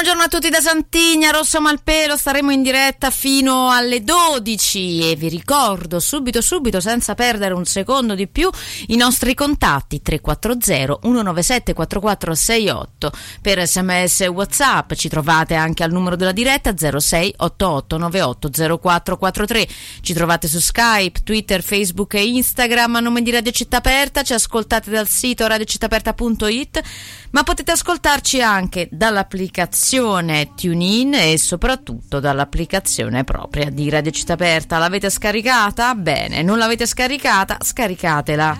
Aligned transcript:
Buongiorno 0.00 0.24
a 0.24 0.28
tutti 0.28 0.48
da 0.48 0.62
Santigna, 0.62 1.30
Rosso 1.30 1.60
Malpelo, 1.60 2.16
staremo 2.16 2.50
in 2.50 2.62
diretta 2.62 3.10
fino 3.10 3.70
alle 3.70 4.02
12 4.02 5.10
e 5.10 5.14
vi 5.14 5.28
ricordo 5.28 6.00
subito 6.00 6.40
subito 6.40 6.80
senza 6.80 7.14
perdere 7.14 7.52
un 7.52 7.66
secondo 7.66 8.14
di 8.14 8.26
più 8.26 8.48
i 8.86 8.96
nostri 8.96 9.34
contatti 9.34 10.00
340 10.00 11.00
197 11.02 11.74
4468 11.74 13.12
per 13.42 13.62
sms 13.62 14.20
e 14.22 14.26
whatsapp, 14.28 14.94
ci 14.94 15.10
trovate 15.10 15.54
anche 15.54 15.82
al 15.82 15.92
numero 15.92 16.16
della 16.16 16.32
diretta 16.32 16.74
06 16.74 17.34
88 17.36 17.98
98 17.98 18.48
0443, 18.80 19.68
ci 20.00 20.14
trovate 20.14 20.48
su 20.48 20.60
Skype, 20.60 21.20
Twitter, 21.22 21.62
Facebook 21.62 22.14
e 22.14 22.26
Instagram 22.26 22.96
a 22.96 23.00
nome 23.00 23.20
di 23.20 23.30
Radio 23.30 23.52
Città 23.52 23.76
Aperta, 23.76 24.22
ci 24.22 24.32
ascoltate 24.32 24.88
dal 24.88 25.08
sito 25.08 25.46
radiocittaaperta.it 25.46 26.82
ma 27.30 27.42
potete 27.42 27.72
ascoltarci 27.72 28.42
anche 28.42 28.88
dall'applicazione 28.90 30.52
TuneIn 30.54 31.14
e 31.14 31.38
soprattutto 31.38 32.20
dall'applicazione 32.20 33.24
propria 33.24 33.70
di 33.70 33.88
Radio 33.88 34.10
Città 34.10 34.34
Aperta. 34.34 34.78
L'avete 34.78 35.10
scaricata? 35.10 35.94
Bene, 35.94 36.42
non 36.42 36.58
l'avete 36.58 36.86
scaricata? 36.86 37.58
Scaricatela. 37.60 38.58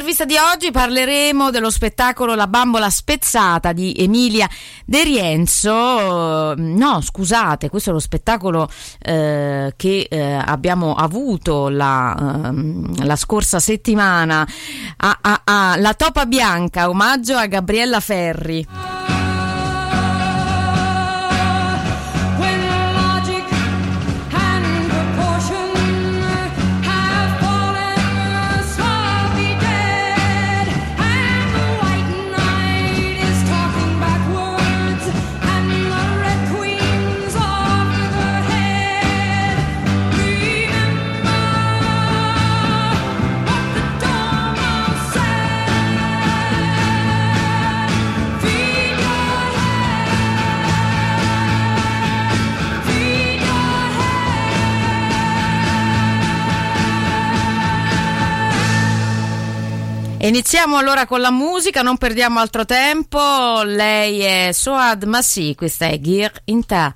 10.30 0.00 0.10
l'intervista 0.10 0.24
di 0.24 0.36
oggi 0.36 0.70
parleremo 0.70 1.50
dello 1.50 1.70
spettacolo 1.70 2.34
La 2.34 2.46
bambola 2.46 2.88
spezzata 2.88 3.72
di 3.72 3.94
Emilia 3.98 4.48
De 4.84 5.04
Rienzo. 5.04 6.54
No, 6.56 7.00
scusate, 7.02 7.68
questo 7.68 7.90
è 7.90 7.92
lo 7.92 7.98
spettacolo 7.98 8.68
eh, 8.98 9.72
che 9.76 10.06
eh, 10.08 10.32
abbiamo 10.32 10.94
avuto 10.94 11.68
la, 11.68 12.16
ehm, 12.18 13.04
la 13.04 13.16
scorsa 13.16 13.58
settimana 13.58 14.46
a, 14.96 15.18
a- 15.20 15.42
a 15.44 15.76
La 15.76 15.94
Topa 15.94 16.24
Bianca, 16.26 16.88
omaggio 16.88 17.36
a 17.36 17.46
Gabriella 17.46 18.00
Ferri. 18.00 18.99
Iniziamo 60.22 60.76
allora 60.76 61.06
con 61.06 61.22
la 61.22 61.30
musica, 61.30 61.80
non 61.80 61.96
perdiamo 61.96 62.40
altro 62.40 62.66
tempo. 62.66 63.62
Lei 63.62 64.20
è 64.20 64.50
Soad 64.52 65.04
Massi, 65.04 65.54
questa 65.54 65.86
è 65.86 65.98
Gir 65.98 66.30
Inta. 66.44 66.92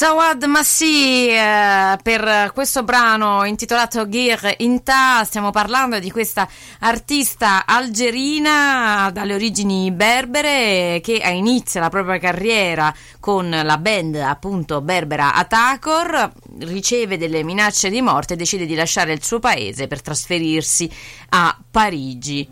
Sawad 0.00 0.42
Massi 0.44 1.28
eh, 1.28 1.98
per 2.02 2.52
questo 2.54 2.84
brano 2.84 3.44
intitolato 3.44 4.08
Gir 4.08 4.54
Inta 4.60 5.22
stiamo 5.24 5.50
parlando 5.50 5.98
di 5.98 6.10
questa 6.10 6.48
artista 6.78 7.66
algerina 7.66 9.10
dalle 9.12 9.34
origini 9.34 9.90
berbere 9.90 11.02
che 11.02 11.20
inizia 11.22 11.82
la 11.82 11.90
propria 11.90 12.16
carriera 12.16 12.94
con 13.20 13.50
la 13.50 13.76
band 13.76 14.14
appunto 14.14 14.80
berbera 14.80 15.34
Atakor 15.34 16.32
riceve 16.60 17.18
delle 17.18 17.44
minacce 17.44 17.90
di 17.90 18.00
morte 18.00 18.32
e 18.32 18.36
decide 18.38 18.64
di 18.64 18.74
lasciare 18.74 19.12
il 19.12 19.22
suo 19.22 19.38
paese 19.38 19.86
per 19.86 20.00
trasferirsi 20.00 20.90
a 21.28 21.54
Parigi 21.70 22.48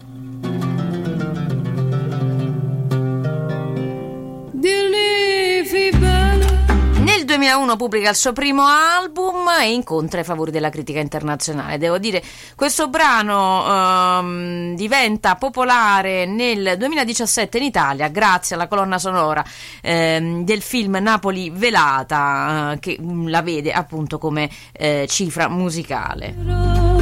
2001 7.29 7.77
pubblica 7.77 8.09
il 8.09 8.17
suo 8.17 8.33
primo 8.33 8.65
album 8.67 9.47
e 9.61 9.71
incontra 9.71 10.21
i 10.21 10.25
favori 10.25 10.51
della 10.51 10.71
critica 10.71 10.99
internazionale. 10.99 11.77
Devo 11.77 11.99
dire, 11.99 12.23
questo 12.57 12.89
brano 12.89 13.67
ehm, 14.19 14.75
diventa 14.75 15.35
popolare 15.35 16.25
nel 16.25 16.77
2017 16.79 17.59
in 17.59 17.65
Italia 17.65 18.09
grazie 18.09 18.55
alla 18.55 18.67
colonna 18.67 18.99
sonora 18.99 19.45
ehm, 19.83 20.43
del 20.43 20.63
film 20.63 20.97
Napoli 20.97 21.51
Velata, 21.51 22.73
eh, 22.73 22.79
che 22.79 22.97
mm, 22.99 23.29
la 23.29 23.43
vede 23.43 23.73
appunto 23.73 24.17
come 24.17 24.49
eh, 24.73 25.05
cifra 25.07 25.49
musicale. 25.49 26.98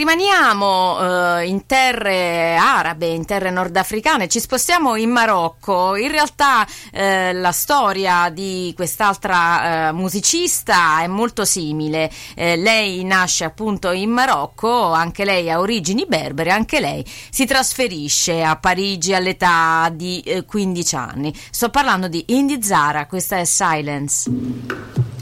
Rimaniamo 0.00 1.40
eh, 1.40 1.46
in 1.46 1.66
terre 1.66 2.56
arabe, 2.56 3.08
in 3.08 3.26
terre 3.26 3.50
nordafricane, 3.50 4.28
ci 4.28 4.40
spostiamo 4.40 4.96
in 4.96 5.10
Marocco. 5.10 5.94
In 5.94 6.10
realtà 6.10 6.66
eh, 6.90 7.34
la 7.34 7.52
storia 7.52 8.30
di 8.30 8.72
quest'altra 8.74 9.88
eh, 9.88 9.92
musicista 9.92 11.02
è 11.02 11.06
molto 11.06 11.44
simile. 11.44 12.10
Eh, 12.34 12.56
lei 12.56 13.04
nasce 13.04 13.44
appunto 13.44 13.90
in 13.90 14.08
Marocco, 14.08 14.90
anche 14.90 15.26
lei 15.26 15.50
ha 15.50 15.58
origini 15.58 16.06
berbere, 16.06 16.50
anche 16.50 16.80
lei 16.80 17.04
si 17.28 17.44
trasferisce 17.44 18.42
a 18.42 18.56
Parigi 18.56 19.12
all'età 19.12 19.90
di 19.92 20.20
eh, 20.20 20.46
15 20.46 20.96
anni. 20.96 21.34
Sto 21.50 21.68
parlando 21.68 22.08
di 22.08 22.24
Indy 22.28 22.62
Zara, 22.62 23.04
questa 23.06 23.36
è. 23.36 23.44
Silence 23.44 25.19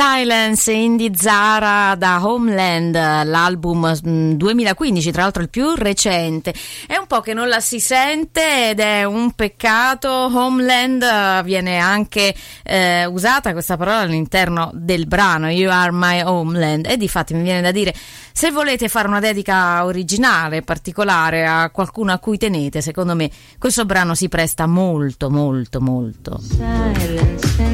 Silence 0.00 0.70
Indie 0.70 1.10
Zara 1.16 1.96
da 1.96 2.24
Homeland, 2.24 2.94
l'album 2.94 3.98
mm, 4.06 4.34
2015, 4.34 5.10
tra 5.10 5.22
l'altro 5.22 5.42
il 5.42 5.48
più 5.48 5.74
recente. 5.74 6.54
È 6.86 6.96
un 6.96 7.08
po' 7.08 7.20
che 7.20 7.34
non 7.34 7.48
la 7.48 7.58
si 7.58 7.80
sente 7.80 8.70
ed 8.70 8.78
è 8.78 9.02
un 9.02 9.32
peccato. 9.32 10.08
Homeland 10.08 11.02
eh, 11.02 11.42
viene 11.42 11.78
anche 11.78 12.32
eh, 12.62 13.06
usata 13.06 13.50
questa 13.50 13.76
parola 13.76 13.98
all'interno 13.98 14.70
del 14.72 15.08
brano 15.08 15.48
You 15.48 15.68
Are 15.68 15.90
My 15.90 16.22
Homeland 16.22 16.86
e 16.86 16.96
di 16.96 17.08
fatto 17.08 17.34
mi 17.34 17.42
viene 17.42 17.60
da 17.60 17.72
dire 17.72 17.92
se 18.32 18.52
volete 18.52 18.86
fare 18.86 19.08
una 19.08 19.18
dedica 19.18 19.84
originale, 19.84 20.62
particolare 20.62 21.44
a 21.44 21.70
qualcuno 21.70 22.12
a 22.12 22.18
cui 22.18 22.38
tenete, 22.38 22.82
secondo 22.82 23.16
me 23.16 23.28
questo 23.58 23.84
brano 23.84 24.14
si 24.14 24.28
presta 24.28 24.68
molto 24.68 25.28
molto 25.28 25.80
molto. 25.80 26.38
Silence. 26.38 27.67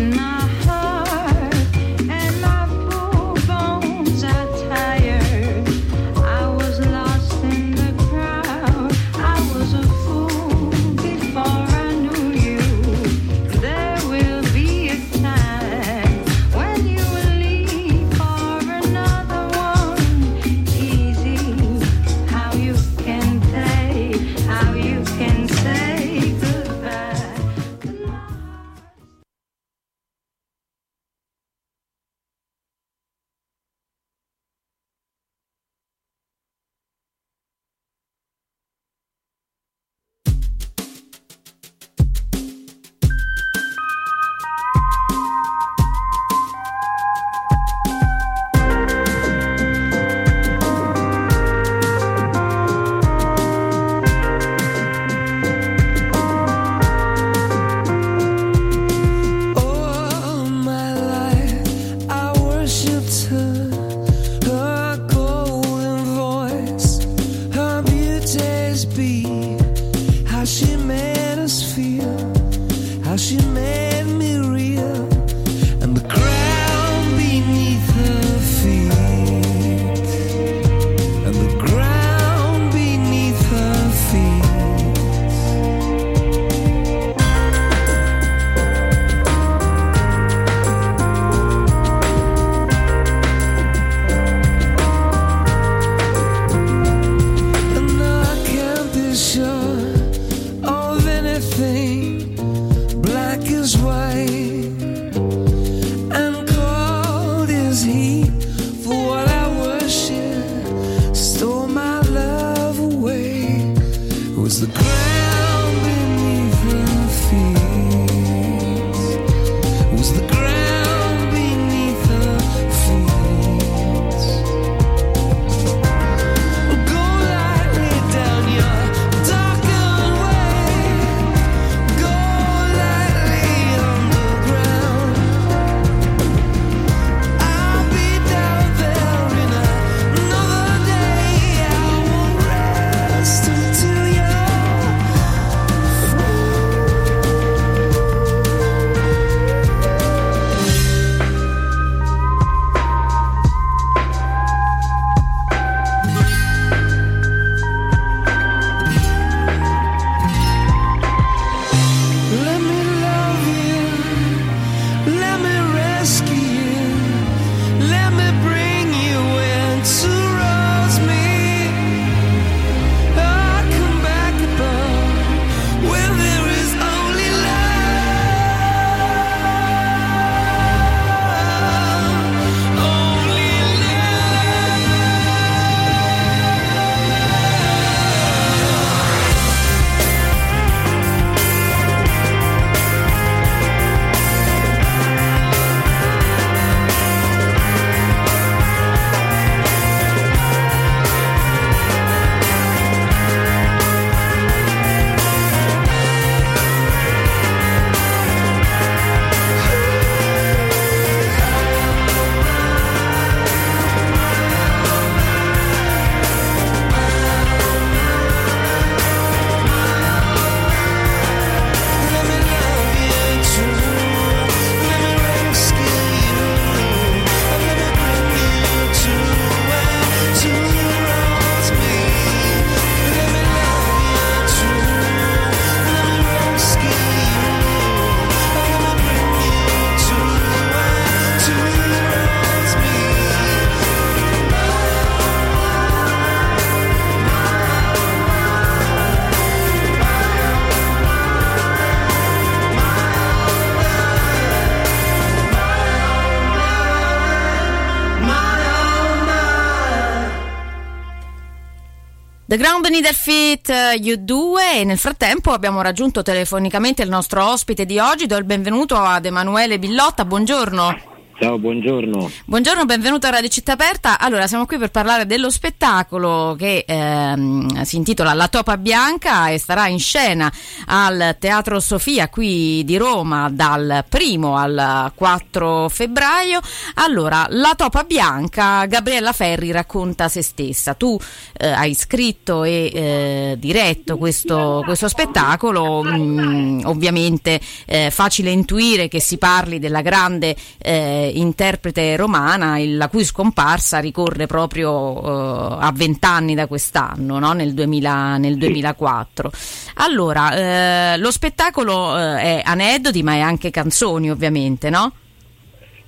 The 262.54 262.60
Ground 262.60 262.86
Needle 262.86 263.12
Fit 263.12 263.68
eh, 263.68 263.98
U2 263.98 264.78
e 264.78 264.84
nel 264.84 264.96
frattempo 264.96 265.50
abbiamo 265.50 265.82
raggiunto 265.82 266.22
telefonicamente 266.22 267.02
il 267.02 267.08
nostro 267.08 267.44
ospite 267.44 267.84
di 267.84 267.98
oggi. 267.98 268.26
Do 268.26 268.36
il 268.36 268.44
benvenuto 268.44 268.94
ad 268.94 269.26
Emanuele 269.26 269.80
Billotta, 269.80 270.24
buongiorno. 270.24 271.13
Ciao, 271.36 271.58
buongiorno. 271.58 272.30
Buongiorno, 272.44 272.84
benvenuto 272.84 273.26
a 273.26 273.30
Radio 273.30 273.48
Città 273.48 273.72
Aperta. 273.72 274.20
Allora, 274.20 274.46
siamo 274.46 274.66
qui 274.66 274.78
per 274.78 274.92
parlare 274.92 275.26
dello 275.26 275.50
spettacolo 275.50 276.54
che 276.56 276.84
ehm, 276.86 277.82
si 277.82 277.96
intitola 277.96 278.32
La 278.34 278.46
Topa 278.46 278.76
Bianca 278.76 279.48
e 279.48 279.58
starà 279.58 279.88
in 279.88 279.98
scena 279.98 280.50
al 280.86 281.36
Teatro 281.40 281.80
Sofia 281.80 282.28
qui 282.28 282.84
di 282.84 282.96
Roma 282.96 283.50
dal 283.50 284.04
primo 284.08 284.56
al 284.56 285.10
4 285.12 285.88
febbraio. 285.88 286.60
Allora, 286.94 287.46
La 287.50 287.74
Topa 287.76 288.04
Bianca, 288.04 288.86
Gabriella 288.86 289.32
Ferri 289.32 289.72
racconta 289.72 290.28
se 290.28 290.40
stessa. 290.40 290.94
Tu 290.94 291.18
eh, 291.58 291.66
hai 291.66 291.94
scritto 291.94 292.62
e 292.62 292.90
eh, 292.94 293.56
diretto 293.58 294.18
questo, 294.18 294.82
questo 294.84 295.08
spettacolo, 295.08 296.04
mm, 296.04 296.82
ovviamente 296.84 297.60
eh, 297.86 298.12
facile 298.12 298.50
intuire 298.50 299.08
che 299.08 299.20
si 299.20 299.36
parli 299.36 299.80
della 299.80 300.00
grande 300.00 300.54
eh, 300.78 301.22
interprete 301.26 302.16
romana 302.16 302.78
il- 302.78 302.96
la 302.96 303.08
cui 303.08 303.24
scomparsa 303.24 303.98
ricorre 303.98 304.46
proprio 304.46 305.22
eh, 305.22 305.76
a 305.80 305.92
vent'anni 305.94 306.54
da 306.54 306.66
quest'anno, 306.66 307.38
no? 307.38 307.52
nel, 307.52 307.74
2000 307.74 308.36
nel 308.38 308.56
2004. 308.56 309.50
Allora, 309.94 311.12
eh, 311.14 311.18
lo 311.18 311.30
spettacolo 311.30 312.16
eh, 312.18 312.40
è 312.40 312.62
aneddoti 312.64 313.22
ma 313.22 313.34
è 313.34 313.40
anche 313.40 313.70
canzoni 313.70 314.30
ovviamente, 314.30 314.90
no? 314.90 315.12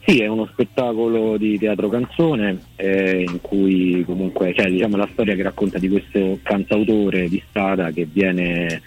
Sì, 0.07 0.21
è 0.21 0.29
uno 0.29 0.47
spettacolo 0.53 1.37
di 1.37 1.59
teatro 1.59 1.89
canzone 1.89 2.61
eh, 2.77 3.25
in 3.29 3.41
cui 3.41 4.05
comunque 4.07 4.53
c'è 4.53 4.71
diciamo, 4.71 4.97
la 4.97 5.09
storia 5.11 5.35
che 5.35 5.43
racconta 5.43 5.79
di 5.79 5.89
questo 5.89 6.39
cantautore 6.45 7.29
di 7.29 7.43
strada 7.49 7.91
che 7.91 8.07
viene 8.11 8.81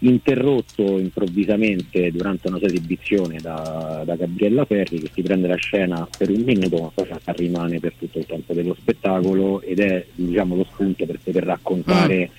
interrotto 0.00 0.98
improvvisamente 0.98 2.10
durante 2.12 2.48
una 2.48 2.58
sua 2.58 2.66
esibizione 2.66 3.38
da, 3.40 4.02
da 4.04 4.14
Gabriella 4.14 4.64
Ferri 4.66 5.00
che 5.00 5.10
si 5.12 5.22
prende 5.22 5.48
la 5.48 5.56
scena 5.56 6.06
per 6.18 6.30
un 6.30 6.42
minuto 6.42 6.80
ma 6.80 6.90
poi 6.92 7.08
rimane 7.36 7.80
per 7.80 7.94
tutto 7.98 8.18
il 8.18 8.26
tempo 8.26 8.52
dello 8.52 8.76
spettacolo 8.78 9.62
ed 9.62 9.80
è 9.80 10.04
diciamo, 10.14 10.56
lo 10.56 10.66
spunto 10.70 11.06
per 11.06 11.18
poter 11.22 11.44
raccontare 11.44 12.30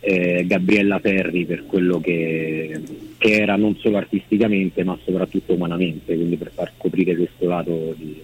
eh, 0.00 0.44
Gabriella 0.46 0.98
Ferri 0.98 1.46
per 1.46 1.64
quello 1.66 1.98
che, 2.00 2.80
che 3.16 3.32
era 3.32 3.56
non 3.56 3.76
solo 3.76 3.96
artisticamente 3.96 4.84
ma 4.84 4.98
soprattutto 5.04 5.54
umanamente, 5.54 6.14
quindi 6.14 6.36
per 6.36 6.52
far 6.54 6.72
scoprire 6.76 7.16
questo 7.16 7.46
lato 7.46 7.94
di, 7.96 8.20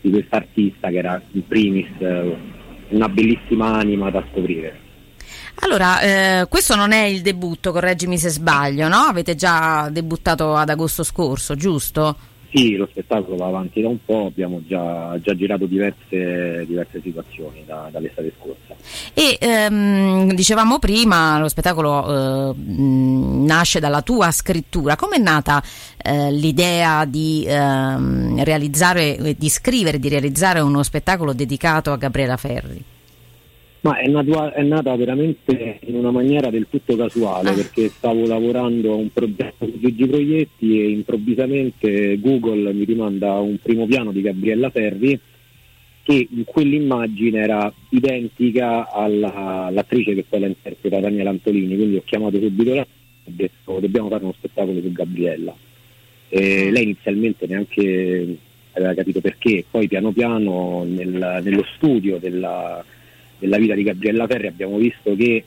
di 0.00 0.10
questa 0.10 0.36
artista 0.36 0.88
che 0.88 0.98
era 0.98 1.20
in 1.32 1.46
primis 1.46 1.88
eh, 1.98 2.34
una 2.90 3.08
bellissima 3.08 3.74
anima 3.74 4.10
da 4.10 4.24
scoprire. 4.30 4.85
Allora, 5.60 6.00
eh, 6.00 6.46
questo 6.48 6.74
non 6.74 6.92
è 6.92 7.04
il 7.04 7.22
debutto, 7.22 7.72
correggimi 7.72 8.18
se 8.18 8.28
sbaglio, 8.28 8.88
no? 8.88 8.98
Avete 8.98 9.34
già 9.34 9.88
debuttato 9.90 10.54
ad 10.54 10.68
agosto 10.68 11.02
scorso, 11.02 11.54
giusto? 11.54 12.16
Sì, 12.56 12.76
lo 12.76 12.86
spettacolo 12.90 13.36
va 13.36 13.46
avanti 13.48 13.82
da 13.82 13.88
un 13.88 13.98
po', 14.04 14.26
abbiamo 14.26 14.62
già, 14.66 15.18
già 15.20 15.34
girato 15.34 15.66
diverse, 15.66 16.64
diverse 16.66 17.00
situazioni 17.02 17.64
da- 17.66 17.88
dall'estate 17.90 18.32
scorsa. 18.38 18.74
E 19.12 19.36
ehm, 19.40 20.32
dicevamo 20.32 20.78
prima, 20.78 21.38
lo 21.38 21.48
spettacolo 21.48 22.52
eh, 22.52 22.54
nasce 22.56 23.80
dalla 23.80 24.00
tua 24.02 24.30
scrittura. 24.30 24.96
Com'è 24.96 25.18
nata 25.18 25.62
eh, 26.02 26.30
l'idea 26.32 27.04
di 27.04 27.44
ehm, 27.46 28.42
realizzare, 28.42 29.34
di 29.36 29.48
scrivere, 29.50 29.98
di 29.98 30.08
realizzare 30.08 30.60
uno 30.60 30.82
spettacolo 30.82 31.32
dedicato 31.32 31.92
a 31.92 31.96
Gabriela 31.96 32.36
Ferri? 32.36 32.94
Ma 33.86 33.98
è, 33.98 34.08
natua- 34.08 34.52
è 34.52 34.62
nata 34.62 34.96
veramente 34.96 35.78
in 35.86 35.94
una 35.94 36.10
maniera 36.10 36.50
del 36.50 36.66
tutto 36.68 36.96
casuale 36.96 37.50
Ah. 37.50 37.54
perché 37.54 37.88
stavo 37.88 38.26
lavorando 38.26 38.92
a 38.92 38.96
un 38.96 39.10
progetto 39.12 39.66
su 39.66 39.78
Gigi 39.78 40.06
Proietti 40.06 40.80
e 40.80 40.88
improvvisamente 40.90 42.18
Google 42.18 42.72
mi 42.72 42.84
rimanda 42.84 43.34
un 43.38 43.58
primo 43.62 43.86
piano 43.86 44.10
di 44.10 44.22
Gabriella 44.22 44.70
Ferri 44.70 45.18
che 46.02 46.28
in 46.30 46.44
quell'immagine 46.44 47.38
era 47.40 47.72
identica 47.90 48.90
alla- 48.90 49.66
all'attrice 49.66 50.14
che 50.14 50.24
poi 50.28 50.40
la 50.40 50.46
interpreta 50.46 51.00
Daniela 51.00 51.30
Antolini, 51.30 51.76
quindi 51.76 51.96
ho 51.96 52.02
chiamato 52.04 52.40
subito 52.40 52.74
la 52.74 52.82
e 52.82 52.86
ho 53.26 53.32
detto 53.34 53.78
dobbiamo 53.80 54.08
fare 54.08 54.22
uno 54.24 54.34
spettacolo 54.36 54.80
su 54.80 54.90
Gabriella. 54.92 55.54
E 56.28 56.70
lei 56.72 56.82
inizialmente 56.84 57.46
neanche 57.46 58.36
aveva 58.72 58.94
capito 58.94 59.20
perché, 59.20 59.64
poi 59.70 59.86
piano 59.88 60.10
piano 60.12 60.84
nel- 60.88 61.40
nello 61.42 61.64
studio 61.76 62.18
della, 62.18 62.84
della 63.38 63.58
vita 63.58 63.74
di 63.74 63.82
Gabriella 63.82 64.26
Ferri 64.26 64.46
abbiamo 64.46 64.76
visto 64.76 65.14
che 65.16 65.44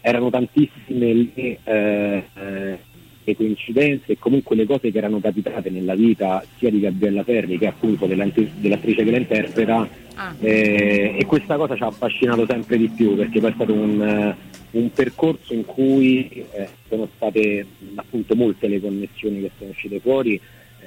erano 0.00 0.30
tantissime 0.30 1.12
le, 1.14 1.58
eh, 1.62 2.24
eh, 2.34 2.78
le 3.24 3.36
coincidenze 3.36 4.12
e 4.12 4.18
comunque 4.18 4.56
le 4.56 4.66
cose 4.66 4.90
che 4.90 4.98
erano 4.98 5.20
capitate 5.20 5.70
nella 5.70 5.94
vita 5.94 6.44
sia 6.58 6.70
di 6.70 6.80
Gabriella 6.80 7.22
Ferri 7.22 7.58
che 7.58 7.68
appunto 7.68 8.06
della- 8.06 8.26
dell'attrice 8.56 9.04
che 9.04 9.10
la 9.10 9.18
interpreta 9.18 9.88
Ah. 10.14 10.34
eh, 10.40 11.16
e 11.18 11.24
questa 11.24 11.56
cosa 11.56 11.74
ci 11.74 11.82
ha 11.82 11.86
affascinato 11.86 12.44
sempre 12.46 12.76
di 12.76 12.88
più 12.88 13.16
perché 13.16 13.40
poi 13.40 13.50
è 13.50 13.54
stato 13.54 13.72
un, 13.72 14.34
un 14.72 14.92
percorso 14.92 15.54
in 15.54 15.64
cui 15.64 16.44
eh, 16.52 16.68
sono 16.88 17.08
state 17.16 17.64
appunto 17.94 18.34
molte 18.34 18.68
le 18.68 18.80
connessioni 18.80 19.40
che 19.40 19.50
sono 19.56 19.70
uscite 19.70 20.00
fuori 20.00 20.38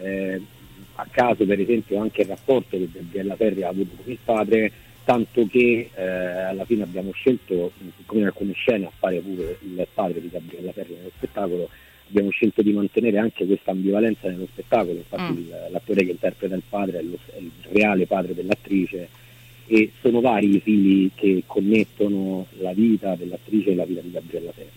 eh, 0.01 0.41
a 0.95 1.07
caso 1.09 1.43
per 1.45 1.59
esempio 1.59 1.99
anche 1.99 2.21
il 2.21 2.27
rapporto 2.27 2.77
che 2.77 2.87
Gabriella 2.91 3.35
Ferri 3.35 3.63
ha 3.63 3.69
avuto 3.69 3.95
con 4.01 4.11
il 4.11 4.19
padre 4.23 4.71
tanto 5.05 5.47
che 5.49 5.89
eh, 5.93 6.03
alla 6.03 6.65
fine 6.65 6.83
abbiamo 6.83 7.11
scelto 7.13 7.71
siccome 7.97 8.21
in 8.21 8.25
alcune 8.25 8.53
scene 8.53 8.85
a 8.87 8.91
fare 8.97 9.19
pure 9.19 9.57
il 9.61 9.87
padre 9.93 10.19
di 10.19 10.29
Gabriella 10.29 10.71
Ferri 10.73 10.95
nello 10.95 11.11
spettacolo 11.15 11.69
abbiamo 12.09 12.29
scelto 12.31 12.61
di 12.61 12.71
mantenere 12.73 13.17
anche 13.19 13.45
questa 13.45 13.71
ambivalenza 13.71 14.27
nello 14.27 14.47
spettacolo 14.51 14.97
infatti 14.97 15.21
Mm. 15.31 15.37
il- 15.37 15.67
l'attore 15.71 16.03
che 16.03 16.11
interpreta 16.11 16.55
il 16.55 16.63
padre 16.67 16.99
è, 16.99 17.01
lo- 17.03 17.17
è 17.33 17.37
il 17.37 17.51
reale 17.71 18.05
padre 18.07 18.33
dell'attrice 18.33 19.07
e 19.67 19.91
sono 20.01 20.21
vari 20.21 20.55
i 20.55 20.59
fili 20.59 21.11
che 21.15 21.43
connettono 21.45 22.45
la 22.59 22.71
vita 22.73 23.15
dell'attrice 23.15 23.71
e 23.71 23.75
la 23.75 23.85
vita 23.85 24.01
di 24.01 24.11
Gabriella 24.11 24.51
Ferri. 24.51 24.69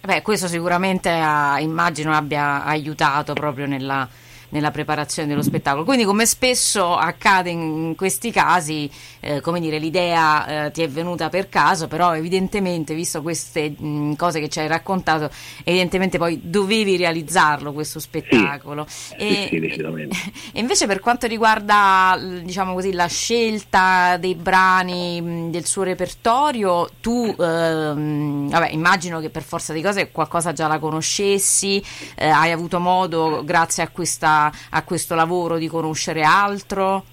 Beh, 0.00 0.22
questo 0.22 0.46
sicuramente 0.48 1.08
ha- 1.10 1.58
immagino 1.60 2.12
abbia 2.12 2.64
aiutato 2.64 3.32
proprio 3.34 3.66
nella, 3.66 4.08
nella 4.50 4.70
preparazione 4.70 5.28
dello 5.28 5.42
spettacolo. 5.42 5.84
Quindi, 5.84 6.04
come 6.04 6.26
spesso 6.26 6.94
accade 6.94 7.50
in 7.50 7.94
questi 7.96 8.30
casi, 8.30 8.90
eh, 9.20 9.40
come 9.40 9.60
dire, 9.60 9.78
l'idea 9.78 10.66
eh, 10.66 10.70
ti 10.70 10.82
è 10.82 10.88
venuta 10.88 11.28
per 11.28 11.48
caso, 11.48 11.88
però 11.88 12.14
evidentemente, 12.14 12.94
visto 12.94 13.22
queste 13.22 13.70
mh, 13.70 14.16
cose 14.16 14.40
che 14.40 14.48
ci 14.48 14.60
hai 14.60 14.68
raccontato, 14.68 15.30
evidentemente 15.64 16.18
poi 16.18 16.40
dovevi 16.42 16.96
realizzarlo 16.96 17.72
questo 17.72 17.98
spettacolo. 18.00 18.86
Sì, 18.88 19.46
sì, 19.48 19.60
decisamente. 19.60 20.16
E 20.58 20.60
invece 20.60 20.86
per 20.86 21.00
quanto 21.00 21.26
riguarda 21.26 22.18
diciamo 22.42 22.72
così, 22.72 22.92
la 22.92 23.06
scelta 23.06 24.16
dei 24.16 24.34
brani 24.34 25.20
mh, 25.20 25.50
del 25.50 25.66
suo 25.66 25.82
repertorio, 25.82 26.88
tu 27.00 27.34
ehm, 27.38 28.48
vabbè, 28.48 28.70
immagino 28.70 29.20
che 29.20 29.30
per 29.30 29.42
forza 29.42 29.72
di 29.72 29.82
cose 29.82 30.10
qualcosa 30.10 30.52
già 30.52 30.66
la 30.66 30.78
conoscessi, 30.78 31.82
eh, 32.16 32.28
hai 32.28 32.50
avuto 32.52 32.80
modo 32.80 33.42
grazie 33.44 33.82
a, 33.82 33.88
questa, 33.88 34.37
a 34.46 34.82
questo 34.84 35.14
lavoro 35.14 35.58
di 35.58 35.66
conoscere 35.66 36.22
altro. 36.22 37.04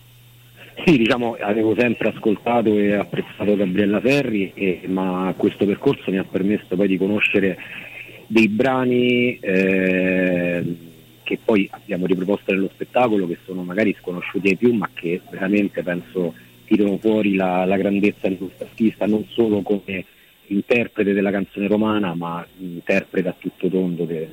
Sì, 0.83 0.97
diciamo, 0.97 1.37
avevo 1.39 1.73
sempre 1.77 2.09
ascoltato 2.09 2.77
e 2.77 2.93
apprezzato 2.93 3.55
Gabriella 3.55 4.01
Ferri, 4.01 4.51
e- 4.53 4.81
ma 4.87 5.33
questo 5.37 5.65
percorso 5.65 6.11
mi 6.11 6.17
ha 6.17 6.25
permesso 6.25 6.75
poi 6.75 6.87
di 6.87 6.97
conoscere 6.97 7.57
dei 8.27 8.49
brani 8.49 9.37
eh, 9.39 10.75
che 11.23 11.39
poi 11.43 11.67
abbiamo 11.71 12.05
riproposto 12.05 12.53
nello 12.53 12.69
spettacolo, 12.73 13.27
che 13.27 13.37
sono 13.45 13.63
magari 13.63 13.95
sconosciuti 13.99 14.49
ai 14.49 14.57
più, 14.57 14.73
ma 14.73 14.89
che 14.93 15.21
veramente 15.29 15.81
penso 15.81 16.33
tirano 16.65 16.97
fuori 16.97 17.35
la, 17.35 17.65
la 17.65 17.77
grandezza 17.77 18.27
di 18.27 18.37
questo 18.37 18.63
artista, 18.63 19.05
non 19.05 19.25
solo 19.29 19.61
come 19.61 20.05
interprete 20.47 21.13
della 21.13 21.31
canzone 21.31 21.67
romana, 21.67 22.13
ma 22.13 22.45
interprete 22.57 23.27
a 23.27 23.35
tutto 23.37 23.69
tondo 23.69 24.03
de- 24.05 24.29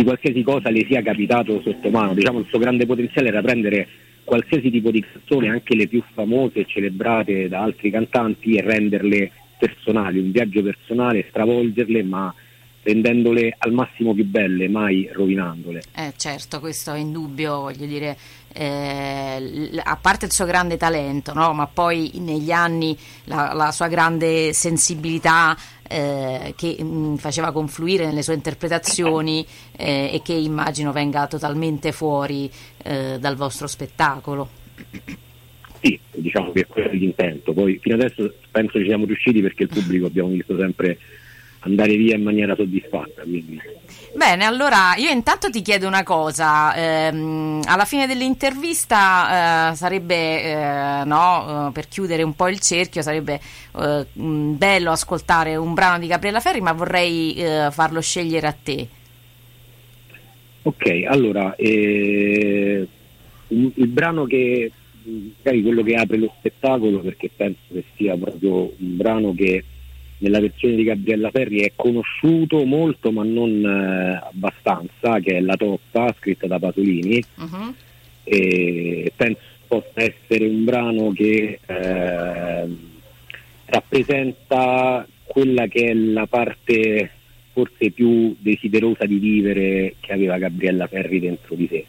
di 0.00 0.04
qualsiasi 0.04 0.42
cosa 0.42 0.70
le 0.70 0.86
sia 0.86 1.02
capitato 1.02 1.60
sotto 1.62 1.90
mano. 1.90 2.14
Diciamo 2.14 2.40
il 2.40 2.46
suo 2.48 2.58
grande 2.58 2.86
potenziale 2.86 3.28
era 3.28 3.42
prendere 3.42 3.88
qualsiasi 4.24 4.70
tipo 4.70 4.90
di 4.90 5.04
canzone, 5.04 5.48
anche 5.48 5.74
le 5.74 5.88
più 5.88 6.02
famose 6.14 6.60
e 6.60 6.66
celebrate 6.66 7.48
da 7.48 7.62
altri 7.62 7.90
cantanti, 7.90 8.54
e 8.54 8.62
renderle 8.62 9.30
personali, 9.58 10.18
un 10.18 10.30
viaggio 10.30 10.62
personale, 10.62 11.26
stravolgerle, 11.28 12.02
ma 12.02 12.34
rendendole 12.82 13.54
al 13.58 13.72
massimo 13.72 14.14
più 14.14 14.24
belle, 14.24 14.68
mai 14.68 15.08
rovinandole. 15.12 15.82
Eh, 15.94 16.14
certo, 16.16 16.60
questo 16.60 16.92
è 16.94 16.98
indubbio, 16.98 17.60
voglio 17.60 17.84
dire, 17.84 18.16
eh, 18.54 19.70
a 19.82 19.96
parte 19.96 20.24
il 20.24 20.32
suo 20.32 20.46
grande 20.46 20.78
talento, 20.78 21.34
no? 21.34 21.52
ma 21.52 21.66
poi 21.66 22.12
negli 22.14 22.50
anni 22.50 22.96
la, 23.24 23.52
la 23.52 23.70
sua 23.70 23.88
grande 23.88 24.54
sensibilità 24.54 25.54
eh, 25.90 26.54
che 26.56 26.82
mh, 26.82 27.16
faceva 27.16 27.50
confluire 27.50 28.06
nelle 28.06 28.22
sue 28.22 28.34
interpretazioni 28.34 29.44
eh, 29.76 30.10
e 30.12 30.20
che 30.22 30.34
immagino 30.34 30.92
venga 30.92 31.26
totalmente 31.26 31.90
fuori 31.90 32.48
eh, 32.84 33.18
dal 33.18 33.34
vostro 33.34 33.66
spettacolo. 33.66 34.48
Sì, 35.80 35.98
diciamo 36.12 36.52
che 36.52 36.60
è 36.60 36.66
quello 36.66 36.90
l'intento. 36.92 37.52
Poi 37.52 37.78
fino 37.80 37.96
adesso 37.96 38.32
penso 38.50 38.78
ci 38.78 38.86
siamo 38.86 39.04
riusciti 39.04 39.40
perché 39.40 39.64
il 39.64 39.70
pubblico 39.70 40.06
abbiamo 40.06 40.28
visto 40.28 40.56
sempre 40.56 40.98
andare 41.60 41.96
via 41.96 42.16
in 42.16 42.22
maniera 42.22 42.54
soddisfatta. 42.54 43.22
Quindi. 43.22 43.60
Bene, 44.14 44.44
allora 44.44 44.94
io 44.96 45.10
intanto 45.10 45.50
ti 45.50 45.62
chiedo 45.62 45.86
una 45.86 46.02
cosa, 46.02 46.74
ehm, 46.74 47.60
alla 47.64 47.84
fine 47.84 48.06
dell'intervista 48.06 49.70
eh, 49.70 49.76
sarebbe, 49.76 50.42
eh, 50.42 51.04
no, 51.04 51.68
eh, 51.68 51.72
per 51.72 51.86
chiudere 51.88 52.22
un 52.24 52.34
po' 52.34 52.48
il 52.48 52.58
cerchio, 52.60 53.02
sarebbe 53.02 53.40
eh, 53.78 54.06
mh, 54.12 54.56
bello 54.56 54.90
ascoltare 54.90 55.54
un 55.56 55.74
brano 55.74 55.98
di 55.98 56.08
Gabriella 56.08 56.40
Ferri, 56.40 56.60
ma 56.60 56.72
vorrei 56.72 57.34
eh, 57.34 57.68
farlo 57.70 58.00
scegliere 58.00 58.46
a 58.46 58.56
te. 58.60 58.88
Ok, 60.62 61.04
allora 61.06 61.54
eh, 61.56 62.86
un- 63.48 63.72
il 63.74 63.86
brano 63.86 64.24
che 64.24 64.70
magari 65.42 65.62
quello 65.62 65.82
che 65.82 65.94
apre 65.94 66.18
lo 66.18 66.32
spettacolo 66.38 67.00
perché 67.00 67.30
penso 67.34 67.60
che 67.72 67.84
sia 67.96 68.16
proprio 68.16 68.64
un 68.78 68.96
brano 68.96 69.32
che 69.34 69.64
nella 70.22 70.40
versione 70.40 70.74
di 70.76 70.84
Gabriella 70.84 71.30
Ferri 71.30 71.60
è 71.60 71.72
conosciuto 71.76 72.64
molto 72.64 73.10
ma 73.12 73.22
non 73.24 73.64
eh, 73.64 74.20
abbastanza, 74.30 75.18
che 75.20 75.36
è 75.36 75.40
La 75.40 75.56
Toppa, 75.56 76.14
scritta 76.18 76.46
da 76.46 76.58
Pasolini 76.58 77.22
Mhm. 77.36 77.74
e 78.24 79.12
penso 79.16 79.40
possa 79.66 80.02
essere 80.02 80.46
un 80.46 80.64
brano 80.64 81.12
che 81.12 81.60
eh, 81.64 82.66
rappresenta 83.66 85.06
quella 85.24 85.66
che 85.66 85.86
è 85.90 85.94
la 85.94 86.26
parte 86.26 87.10
forse 87.52 87.90
più 87.90 88.34
desiderosa 88.38 89.06
di 89.06 89.18
vivere 89.18 89.94
che 90.00 90.12
aveva 90.12 90.38
Gabriella 90.38 90.86
Ferri 90.86 91.20
dentro 91.20 91.54
di 91.54 91.66
sé. 91.68 91.84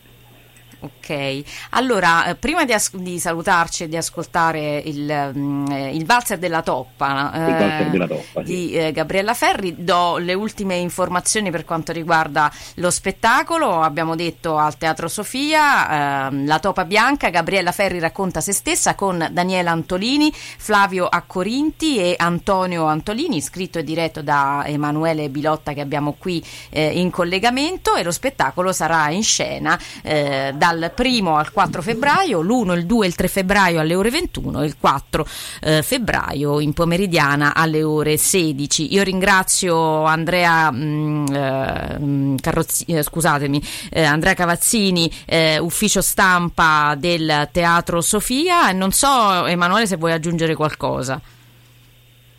Ok, 0.84 1.44
allora 1.72 2.26
eh, 2.26 2.36
prima 2.36 2.66
di, 2.66 2.74
as- 2.74 2.96
di 2.96 3.20
salutarci 3.20 3.84
e 3.84 3.88
di 3.88 3.98
ascoltare 3.98 4.82
il, 4.84 5.32
mm, 5.38 5.68
eh, 5.68 5.96
il 5.96 6.06
valzer 6.08 6.40
della 6.40 6.64
toppa, 6.64 7.32
Il 7.36 7.54
valzer 7.54 7.90
della 7.92 8.08
toppa, 8.08 8.44
sì. 8.44 8.52
di 8.52 8.72
eh, 8.74 8.92
Gabriella 8.92 9.36
Ferri, 9.36 9.76
do 9.84 10.18
le 10.18 10.34
ultime 10.34 10.78
informazioni 10.78 11.52
per 11.52 11.66
quanto 11.66 11.92
riguarda 11.92 12.52
lo 12.76 12.90
spettacolo. 12.90 13.80
Abbiamo 13.82 14.16
detto 14.16 14.58
al 14.58 14.76
Teatro 14.76 15.08
Sofia, 15.08 16.30
ehm, 16.30 16.48
La 16.48 16.58
Topa 16.58 16.86
Bianca, 16.86 17.30
Gabriella 17.30 17.72
Ferri 17.72 18.00
racconta 18.00 18.42
se 18.42 18.52
stessa 18.52 18.96
con 18.96 19.28
Daniela 19.32 19.70
Antolini, 19.70 20.34
Flavio 20.34 21.06
Accorinti 21.06 22.00
e 22.00 22.16
Antonio 22.18 22.86
Antolini, 22.86 23.40
scritto 23.40 23.78
e 23.78 23.84
diretto 23.84 24.24
da 24.24 24.64
Emanuele 24.66 25.30
Bilotta 25.30 25.74
che 25.74 25.82
abbiamo 25.82 26.16
qui 26.18 26.44
eh, 26.70 27.00
in 27.00 27.12
collegamento 27.12 27.94
e 27.94 28.02
lo 28.02 28.12
spettacolo 28.12 28.74
sarà 28.74 29.12
in 29.12 29.22
scena 29.22 29.80
eh, 30.02 30.54
dal 30.74 30.92
primo 30.96 31.36
al 31.36 31.52
4 31.52 31.82
febbraio, 31.82 32.42
l'1, 32.42 32.78
il 32.78 32.86
2 32.86 33.06
e 33.06 33.08
il 33.08 33.16
3 33.16 33.28
febbraio 33.28 33.80
alle 33.80 33.96
ore 33.96 34.10
21 34.10 34.62
e 34.62 34.66
il 34.66 34.78
4 34.80 35.26
eh, 35.62 35.82
febbraio 35.82 36.60
in 36.60 36.74
pomeridiana 36.74 37.54
alle 37.54 37.84
ore 37.84 38.18
16. 38.18 38.94
Io 38.94 39.04
ringrazio 39.04 40.04
Andrea, 40.04 40.72
mm, 40.72 41.26
eh, 41.28 41.98
mm, 42.00 42.36
Carrozzi- 42.38 42.86
eh, 42.86 43.04
scusatemi, 43.04 43.62
eh, 43.92 44.04
Andrea 44.04 44.34
Cavazzini, 44.34 45.12
eh, 45.26 45.60
ufficio 45.60 46.02
stampa 46.02 46.96
del 46.98 47.50
Teatro 47.52 48.02
Sofia 48.02 48.72
non 48.72 48.92
so 48.92 49.46
Emanuele 49.46 49.86
se 49.86 49.98
vuoi 49.98 50.12
aggiungere 50.12 50.56
qualcosa. 50.56 51.22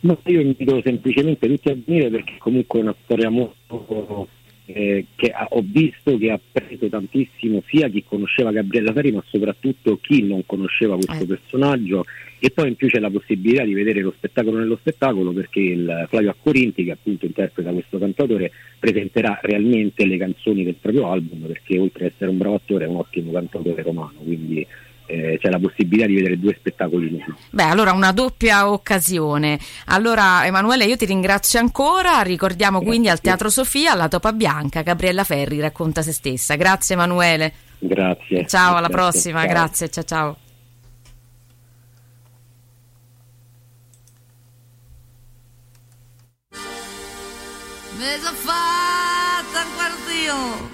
No, 0.01 0.17
io 0.25 0.41
invito 0.41 0.81
semplicemente 0.83 1.47
tutti 1.47 1.69
a 1.69 1.77
venire 1.85 2.09
perché 2.09 2.35
comunque 2.37 2.79
è 2.79 2.81
una 2.81 2.95
storia 3.03 3.29
molto 3.29 4.27
eh, 4.73 5.05
che 5.15 5.29
ha- 5.29 5.47
ho 5.51 5.63
visto 5.63 6.17
che 6.17 6.31
ha 6.31 6.39
preso 6.51 6.87
tantissimo 6.87 7.61
sia 7.67 7.89
chi 7.89 8.03
conosceva 8.03 8.51
Gabriella 8.51 8.91
Ferri 8.91 9.11
ma 9.11 9.23
soprattutto 9.27 9.99
chi 10.01 10.23
non 10.23 10.43
conosceva 10.45 10.95
questo 10.95 11.23
Eh. 11.23 11.27
personaggio 11.27 12.03
e 12.39 12.49
poi 12.49 12.69
in 12.69 12.75
più 12.75 12.87
c'è 12.89 12.99
la 12.99 13.09
possibilità 13.11 13.63
di 13.63 13.73
vedere 13.73 14.01
lo 14.01 14.13
spettacolo 14.17 14.57
nello 14.57 14.77
spettacolo 14.81 15.31
perché 15.31 15.59
il 15.59 16.05
Flavio 16.09 16.31
Accorinti 16.31 16.83
che 16.83 16.91
appunto 16.91 17.25
interpreta 17.25 17.71
questo 17.71 17.97
cantatore 17.99 18.51
presenterà 18.79 19.39
realmente 19.43 20.05
le 20.05 20.17
canzoni 20.17 20.63
del 20.63 20.75
proprio 20.75 21.09
album 21.09 21.41
perché 21.45 21.77
oltre 21.79 22.05
ad 22.07 22.11
essere 22.13 22.31
un 22.31 22.37
bravo 22.39 22.55
attore 22.55 22.85
è 22.85 22.87
un 22.87 22.95
ottimo 22.97 23.31
cantatore 23.31 23.81
romano 23.83 24.17
quindi 24.23 24.65
eh, 25.05 25.37
c'è 25.41 25.49
la 25.49 25.59
possibilità 25.59 26.05
di 26.05 26.15
vedere 26.15 26.39
due 26.39 26.55
spettacoli 26.57 27.07
insieme. 27.09 27.35
Beh, 27.49 27.63
allora 27.63 27.91
una 27.91 28.11
doppia 28.11 28.69
occasione. 28.69 29.59
Allora, 29.85 30.45
Emanuele, 30.45 30.85
io 30.85 30.97
ti 30.97 31.05
ringrazio 31.05 31.59
ancora. 31.59 32.21
Ricordiamo 32.21 32.81
quindi 32.81 33.09
al 33.09 33.21
Teatro 33.21 33.49
Sofia 33.49 33.93
la 33.95 34.07
Topa 34.07 34.33
Bianca, 34.33 34.81
Gabriella 34.81 35.23
Ferri 35.23 35.59
racconta 35.59 36.01
se 36.01 36.11
stessa. 36.11 36.55
Grazie 36.55 36.95
Emanuele. 36.95 37.53
Grazie. 37.79 38.45
Ciao, 38.47 38.75
alla 38.75 38.87
Grazie. 38.87 38.95
prossima. 38.95 39.39
Ciao. 39.41 39.49
Grazie, 39.49 39.89
ciao 39.89 40.03
ciao. 40.03 40.37
Sono 48.23 48.35
fatta 48.35 49.63
un 49.63 49.73
quartino, 49.75 50.69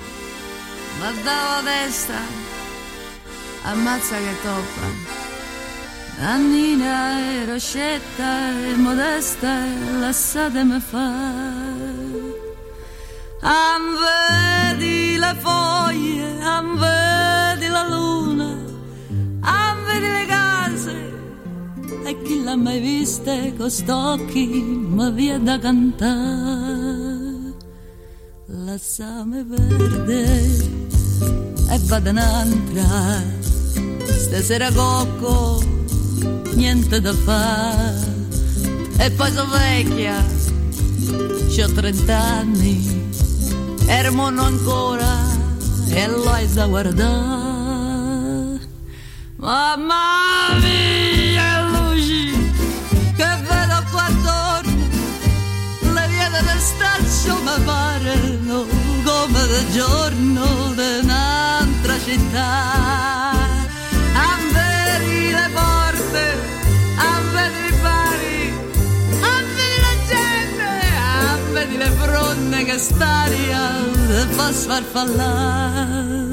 ma 0.99 1.11
davo 1.23 1.61
destra, 1.63 2.17
ammazza 3.71 4.15
che 4.17 4.35
toppa. 4.41 5.17
Annina 6.21 7.19
e 7.19 7.45
Roscetta 7.45 8.49
e 8.67 8.75
Modesta, 8.75 9.63
lasciatemi 9.99 10.79
fare. 10.79 11.87
Am 13.41 13.83
vedi 14.03 15.17
le 15.17 15.35
foglie, 15.39 16.41
am 16.41 16.77
vedi 16.77 17.67
la 17.67 17.87
luna, 17.87 18.49
am 19.41 19.85
vedi 19.85 20.07
le 20.07 20.25
case, 20.25 21.13
e 22.03 22.21
chi 22.23 22.43
l'ha 22.43 22.55
mai 22.55 22.79
viste 22.79 23.53
con 23.57 23.69
st'occhi 23.69 24.63
ma 24.89 25.09
via 25.09 25.37
da 25.37 25.57
cantare 25.57 27.09
lasciami 28.51 29.43
verde 29.43 30.23
e 31.69 31.79
vado 31.85 32.09
un'altra 32.09 33.21
stasera 34.07 34.71
cocco 34.71 35.61
niente 36.53 36.99
da 37.01 37.13
fare. 37.13 38.17
E 38.97 39.11
poi 39.11 39.31
sono 39.31 39.49
vecchia 39.51 40.23
c'ho 41.47 41.71
30 41.71 42.17
anni 42.17 43.09
e 43.87 44.01
rimonno 44.03 44.43
ancora 44.43 45.15
e 45.89 46.07
l'hai 46.07 46.51
da 46.53 46.65
guardare. 46.67 48.59
Mamma 49.37 50.53
mia 50.61 51.61
luci 51.69 52.31
che 53.15 53.29
vedo 53.47 53.83
qua 53.91 54.03
attorno. 54.03 54.87
Le 55.93 56.07
vie 56.07 56.29
del 56.29 56.59
staccio 56.59 57.35
mi 57.41 57.63
parano 57.63 58.65
come 59.03 59.47
del 59.47 59.71
giorno 59.71 60.58
fronde 72.69 72.73
che 72.73 72.77
staria 72.77 73.73
fa 74.29 74.51
sfarfallare. 74.51 76.27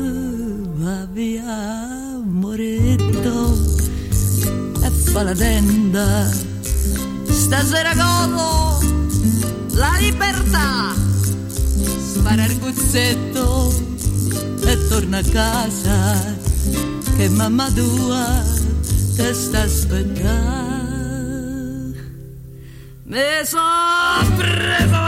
Via, 1.12 2.22
moretto, 2.25 3.59
e 4.83 4.90
fa 5.11 5.22
la 5.22 5.35
tenda. 5.35 6.31
Stasera 7.25 7.94
godo 7.94 8.79
la 9.75 9.96
libertà. 9.99 10.92
Spara 12.12 12.44
il 12.44 12.59
guzzetto 12.59 13.75
e 14.66 14.88
torna 14.88 15.18
a 15.18 15.22
casa 15.22 16.35
che 17.16 17.29
mamma 17.31 17.70
tua 17.70 18.42
te 19.16 19.33
sta 19.33 19.62
aspettando. 19.62 20.85
Mi 23.05 23.44
sono 23.44 24.35
presa 24.37 25.06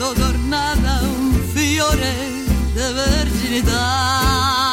sento 0.00 0.14
tornata 0.14 1.00
un 1.02 1.32
fiore 1.52 2.14
di. 2.72 2.92
Verginità. 2.92 4.69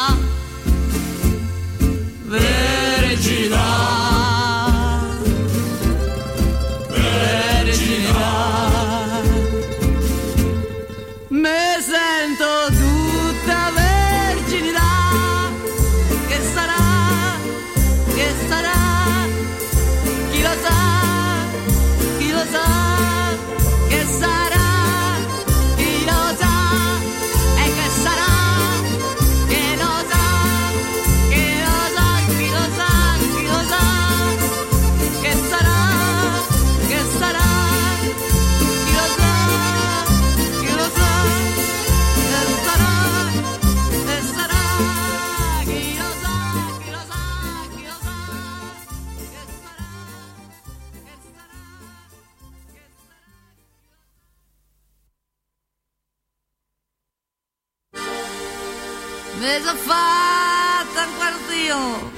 Fatta 59.88 61.06
un 61.06 61.16
quartino, 61.16 62.10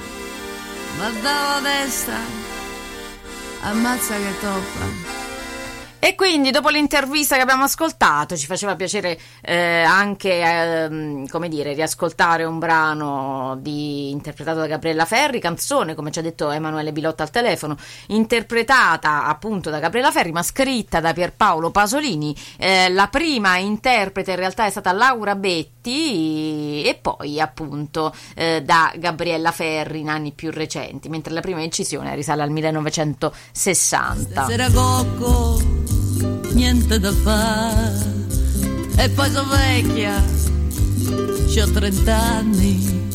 guardavo 0.97 1.51
a 1.57 1.61
destra, 1.61 2.19
ammazza 3.61 4.15
che 4.15 4.39
toppa. 4.41 5.00
E 6.03 6.15
quindi 6.15 6.49
dopo 6.49 6.69
l'intervista 6.69 7.35
che 7.35 7.43
abbiamo 7.43 7.65
ascoltato 7.65 8.35
ci 8.35 8.47
faceva 8.47 8.75
piacere 8.75 9.19
eh, 9.41 9.83
anche 9.83 10.41
ehm, 10.41 11.27
come 11.27 11.47
dire, 11.47 11.73
riascoltare 11.73 12.43
un 12.43 12.57
brano 12.57 13.55
di- 13.59 14.09
interpretato 14.09 14.57
da 14.57 14.65
Gabriella 14.65 15.05
Ferri, 15.05 15.39
canzone 15.39 15.93
come 15.93 16.09
ci 16.09 16.17
ha 16.17 16.23
detto 16.23 16.49
Emanuele 16.49 16.91
Bilotta 16.91 17.21
al 17.21 17.29
telefono, 17.29 17.77
interpretata 18.07 19.25
appunto 19.25 19.69
da 19.69 19.77
Gabriella 19.77 20.09
Ferri 20.09 20.31
ma 20.31 20.41
scritta 20.41 20.99
da 21.01 21.13
Pierpaolo 21.13 21.69
Pasolini. 21.69 22.35
Eh, 22.57 22.89
la 22.89 23.07
prima 23.07 23.57
interprete 23.57 24.31
in 24.31 24.37
realtà 24.37 24.65
è 24.65 24.71
stata 24.71 24.91
Laura 24.93 25.35
Betti 25.35 26.81
e 26.81 26.97
poi 26.99 27.39
appunto 27.39 28.11
eh, 28.33 28.63
da 28.63 28.91
Gabriella 28.95 29.51
Ferri 29.51 29.99
in 29.99 30.09
anni 30.09 30.31
più 30.31 30.49
recenti, 30.49 31.09
mentre 31.09 31.31
la 31.31 31.41
prima 31.41 31.61
incisione 31.61 32.15
risale 32.15 32.41
al 32.41 32.49
1960. 32.49 34.45
Niente 36.53 36.99
da 36.99 37.11
fare. 37.11 38.19
E 38.97 39.09
poi 39.09 39.29
sono 39.31 39.49
vecchia, 39.49 40.15
ho 40.15 41.71
30 41.71 42.15
anni, 42.15 43.07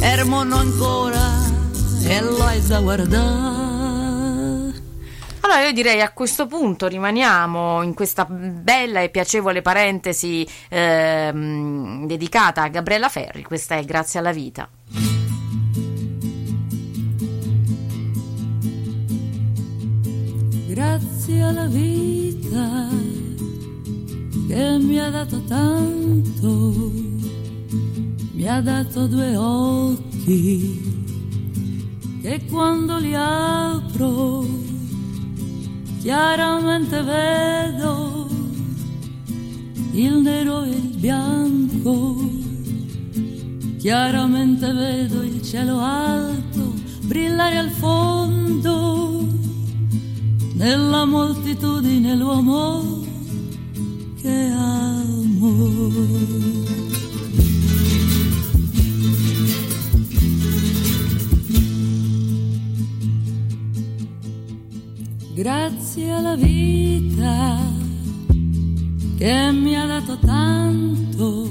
ermono 0.00 0.56
ancora 0.56 1.44
e 2.04 2.20
l'hai 2.20 2.66
da 2.66 2.80
guardare. 2.80 3.64
Allora 5.40 5.62
io 5.64 5.72
direi 5.72 6.02
a 6.02 6.10
questo 6.10 6.46
punto 6.46 6.86
rimaniamo 6.86 7.82
in 7.82 7.94
questa 7.94 8.26
bella 8.26 9.00
e 9.00 9.08
piacevole 9.08 9.62
parentesi 9.62 10.46
ehm, 10.68 12.06
dedicata 12.06 12.62
a 12.62 12.68
Gabriella 12.68 13.08
Ferri, 13.08 13.42
questa 13.42 13.76
è 13.76 13.84
Grazie 13.84 14.18
alla 14.18 14.32
vita. 14.32 14.68
Grazie 20.66 21.42
alla 21.42 21.66
vita 21.66 22.25
che 24.48 24.78
mi 24.78 24.98
ha 24.98 25.10
dato 25.10 25.40
tanto, 25.42 26.92
mi 28.32 28.48
ha 28.48 28.60
dato 28.60 29.06
due 29.06 29.36
occhi 29.36 30.94
che 32.22 32.44
quando 32.50 32.98
li 32.98 33.14
apro 33.14 34.44
chiaramente 36.00 37.02
vedo 37.02 38.28
il 39.92 40.14
nero 40.18 40.62
e 40.64 40.68
il 40.70 40.96
bianco, 40.98 42.30
chiaramente 43.78 44.72
vedo 44.72 45.22
il 45.22 45.42
cielo 45.42 45.78
alto 45.78 46.74
brillare 47.02 47.58
al 47.58 47.70
fondo 47.70 49.05
nella 50.56 51.04
moltitudine 51.04 52.14
l'uomo 52.16 53.04
che 54.20 54.48
amo. 54.50 55.84
Grazie 65.34 66.10
alla 66.10 66.34
vita 66.36 67.58
che 69.18 69.52
mi 69.52 69.76
ha 69.76 69.84
dato 69.84 70.18
tanto, 70.18 71.50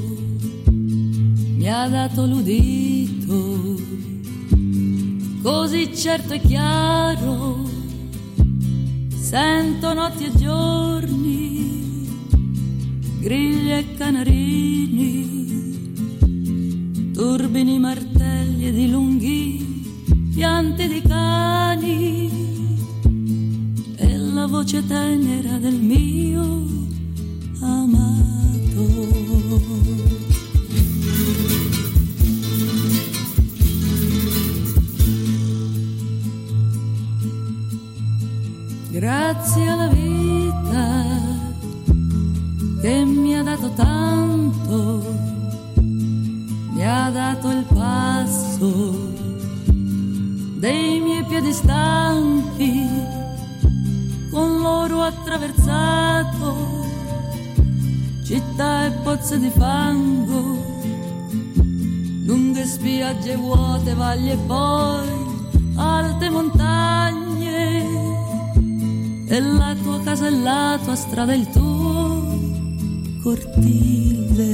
mi 0.66 1.70
ha 1.70 1.88
dato 1.88 2.26
l'udito, 2.26 3.80
così 5.44 5.96
certo 5.96 6.34
e 6.34 6.40
chiaro 6.40 7.75
Sento 9.36 9.92
notti 9.94 10.24
e 10.28 10.32
giorni, 10.32 12.08
grigli 13.20 13.70
e 13.70 13.94
canarini, 13.98 15.42
turbini 17.12 17.78
martelli 17.78 18.68
ed 18.68 18.78
i 18.78 18.90
lunghi 18.90 19.84
pianti 20.34 20.88
di 20.88 21.02
cani 21.02 22.32
e 23.98 24.18
la 24.18 24.46
voce 24.46 24.88
tenera 24.88 25.58
del 25.58 25.82
mio 25.82 26.64
amato. 27.60 29.45
Grazie 39.38 39.68
alla 39.68 39.88
vita 39.88 41.04
che 42.82 43.04
mi 43.04 43.36
ha 43.36 43.44
dato 43.44 43.70
tanto, 43.72 45.04
mi 45.76 46.86
ha 46.86 47.10
dato 47.10 47.50
il 47.50 47.66
passo 47.66 49.12
dei 50.58 51.02
miei 51.02 51.24
piedi 51.26 51.52
stanchi, 51.52 52.88
con 54.32 54.62
loro 54.62 55.02
attraversato 55.02 56.86
città 58.24 58.86
e 58.86 58.92
pozze 59.04 59.38
di 59.38 59.50
fango, 59.50 60.64
lunghe 62.24 62.66
spiagge 62.66 63.36
vuote, 63.36 63.94
valli 63.96 64.32
e 64.32 64.38
poi 64.38 65.10
alte 65.76 66.30
montagne 66.30 67.15
la 69.40 69.76
tua 69.82 70.00
casa 70.02 70.28
e 70.28 70.30
la 70.30 70.80
tua 70.84 70.96
strada 70.96 71.34
il 71.34 71.50
tuo 71.50 72.40
cortile. 73.22 74.54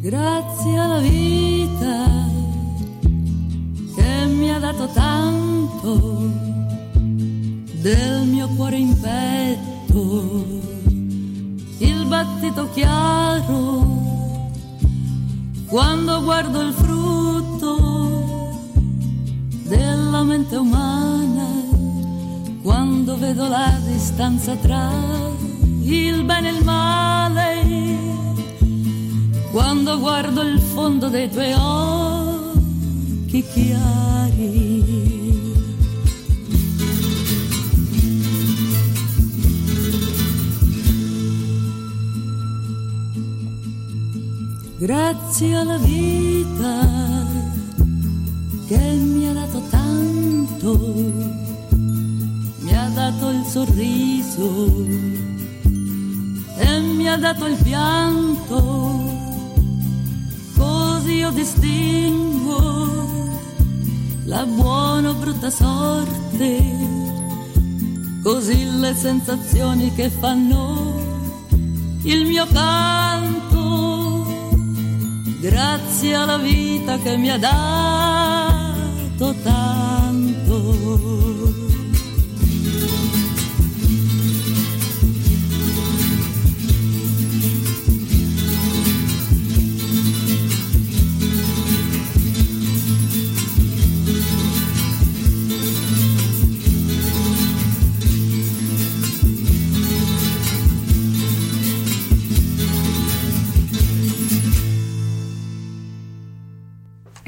Grazie 0.00 0.78
alla 0.78 0.98
vita 1.00 2.28
che 3.94 4.26
mi 4.26 4.50
ha 4.52 4.58
dato 4.58 4.88
tanto 4.88 6.30
del 7.82 8.26
mio 8.26 8.48
cuore 8.56 8.78
in 8.78 8.98
petto, 8.98 10.44
il 11.78 12.06
battito 12.06 12.68
chiaro 12.70 13.95
quando 15.68 16.22
guardo 16.22 16.60
il 16.60 16.72
frutto 16.72 18.54
della 19.64 20.22
mente 20.22 20.56
umana, 20.56 21.46
quando 22.62 23.16
vedo 23.18 23.48
la 23.48 23.76
distanza 23.84 24.54
tra 24.56 24.90
il 25.82 26.22
bene 26.24 26.48
e 26.48 26.52
il 26.52 26.64
male, 26.64 27.64
quando 29.50 29.98
guardo 29.98 30.42
il 30.42 30.60
fondo 30.60 31.08
dei 31.08 31.28
tuoi 31.30 31.52
occhi 31.52 33.44
chiari. 33.52 35.15
Grazie 44.78 45.56
alla 45.56 45.78
vita 45.78 47.24
che 48.66 48.76
mi 48.76 49.26
ha 49.26 49.32
dato 49.32 49.62
tanto, 49.70 50.92
mi 52.58 52.76
ha 52.76 52.86
dato 52.92 53.30
il 53.30 53.42
sorriso 53.46 54.84
e 56.58 56.80
mi 56.80 57.08
ha 57.08 57.16
dato 57.16 57.46
il 57.46 57.56
pianto, 57.62 59.00
così 60.58 61.12
io 61.12 61.30
distingo 61.30 62.92
la 64.26 64.44
buona 64.44 65.08
o 65.08 65.14
brutta 65.14 65.48
sorte, 65.48 66.62
così 68.22 68.78
le 68.78 68.94
sensazioni 68.94 69.90
che 69.94 70.10
fanno 70.10 71.00
il 72.02 72.26
mio 72.26 72.46
canto. 72.52 73.05
Grazie 75.48 76.16
alla 76.16 76.38
vita 76.38 76.98
che 76.98 77.16
mi 77.16 77.30
ha 77.30 77.38
dato 77.38 79.32
tanto. 79.44 79.65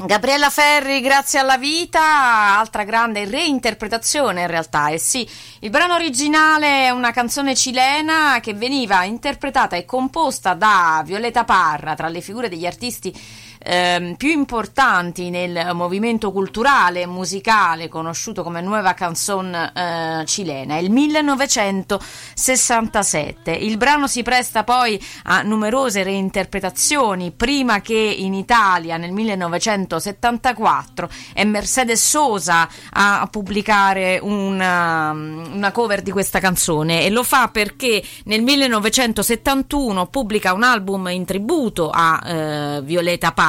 Gabriella 0.09 0.49
Ferri, 0.49 1.01
grazie 1.01 1.37
alla 1.37 1.59
vita, 1.59 2.57
altra 2.57 2.83
grande 2.83 3.25
reinterpretazione 3.25 4.41
in 4.41 4.47
realtà, 4.47 4.89
eh 4.89 4.97
sì, 4.97 5.29
il 5.59 5.69
brano 5.69 5.93
originale 5.93 6.85
è 6.85 6.89
una 6.89 7.11
canzone 7.11 7.53
cilena 7.53 8.39
che 8.41 8.55
veniva 8.55 9.03
interpretata 9.03 9.75
e 9.75 9.85
composta 9.85 10.55
da 10.55 11.03
Violeta 11.05 11.43
Parra, 11.43 11.93
tra 11.93 12.07
le 12.07 12.21
figure 12.21 12.49
degli 12.49 12.65
artisti 12.65 13.13
ehm, 13.59 14.15
più 14.15 14.29
importanti 14.29 15.29
nel 15.29 15.71
movimento 15.73 16.31
culturale 16.31 17.01
e 17.01 17.05
musicale 17.05 17.89
conosciuto 17.89 18.43
come 18.43 18.61
Nueva 18.61 18.93
Canzon 18.93 19.53
eh, 19.53 20.23
cilena, 20.25 20.77
il 20.77 20.89
1967. 20.89 23.51
Il 23.51 23.75
brano 23.77 24.07
si 24.07 24.23
presta 24.23 24.63
poi 24.63 24.97
a 25.23 25.41
numerose 25.41 26.03
reinterpretazioni, 26.03 27.31
prima 27.31 27.81
che 27.81 27.93
in 27.93 28.33
Italia 28.33 28.95
nel 28.97 29.11
1974 29.11 31.09
è 31.33 31.43
Mercedes 31.43 32.07
Sosa 32.07 32.69
a 32.91 33.27
pubblicare 33.29 34.19
una, 34.21 35.11
una 35.11 35.71
cover 35.71 36.01
di 36.01 36.11
questa 36.11 36.39
canzone. 36.39 37.03
E 37.03 37.09
lo 37.09 37.23
fa 37.23 37.49
perché 37.49 38.01
nel 38.25 38.41
1971 38.41 40.07
pubblica 40.07 40.53
un 40.53 40.63
album 40.63 41.07
in 41.09 41.25
tributo 41.25 41.89
a 41.89 42.21
eh, 42.23 42.81
Violeta 42.83 43.31
Parra, 43.31 43.48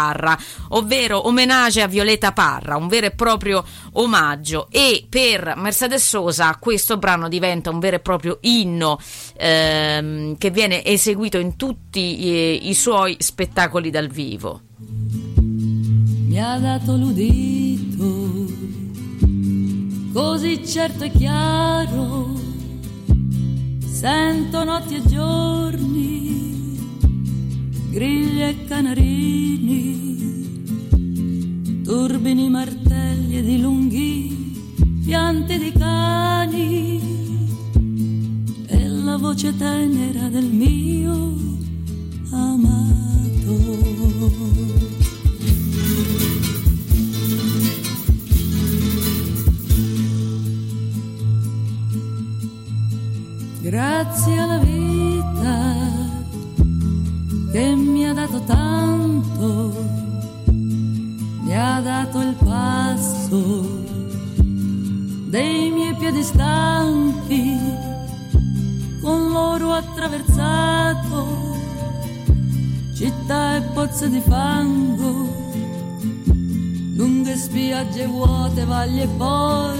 ovvero 0.68 1.26
omenage 1.26 1.82
a 1.82 1.86
Violeta 1.86 2.32
Parra, 2.32 2.76
un 2.76 2.88
vero 2.88 3.06
e 3.06 3.10
proprio 3.10 3.64
omaggio 3.92 4.68
e 4.70 5.06
per 5.08 5.54
Mercedes 5.56 6.06
Sosa 6.06 6.56
questo 6.58 6.96
brano 6.96 7.28
diventa 7.28 7.70
un 7.70 7.78
vero 7.78 7.96
e 7.96 8.00
proprio 8.00 8.38
inno 8.42 8.98
ehm, 9.36 10.36
che 10.38 10.50
viene 10.50 10.84
eseguito 10.84 11.38
in 11.38 11.56
tutti 11.56 12.18
eh, 12.18 12.58
i 12.62 12.74
suoi 12.74 13.16
spettacoli 13.18 13.90
dal 13.90 14.08
vivo. 14.08 14.62
mi 14.78 16.40
ha 16.40 16.58
dato 16.58 16.96
l'udito, 16.96 18.46
così 20.12 20.64
certo 20.66 21.04
e 21.04 21.10
chiaro, 21.10 22.34
sento 23.86 24.64
notti 24.64 24.94
e 24.94 25.02
giorni, 25.06 26.49
grigli 27.90 28.40
e 28.42 28.64
canarini, 28.66 29.82
turbini 31.82 32.48
martelli 32.48 33.38
ed 33.38 33.48
i 33.48 33.60
lunghi 33.60 34.54
pianti 35.04 35.58
di 35.58 35.72
cani, 35.72 37.00
e 38.66 38.88
la 38.88 39.16
voce 39.16 39.56
tenera 39.56 40.28
del 40.28 40.46
mio 40.46 41.36
amato. 42.30 42.78
Grazie 53.62 54.38
alla 54.38 54.58
vita 54.58 55.79
che 57.52 57.74
mi 57.74 58.06
ha 58.06 58.12
dato 58.12 58.40
tanto, 58.44 59.72
mi 60.46 61.56
ha 61.56 61.80
dato 61.80 62.20
il 62.20 62.34
passo 62.34 63.78
dei 65.28 65.70
miei 65.70 65.94
piedi 65.94 66.22
stanchi, 66.22 67.58
con 69.00 69.30
loro 69.30 69.72
attraversato 69.72 71.56
città 72.94 73.56
e 73.56 73.62
pozze 73.74 74.08
di 74.10 74.20
fango, 74.20 75.28
lunghe 76.94 77.36
spiagge 77.36 78.06
vuote, 78.06 78.64
valli 78.64 79.00
e 79.00 79.08
poi 79.08 79.78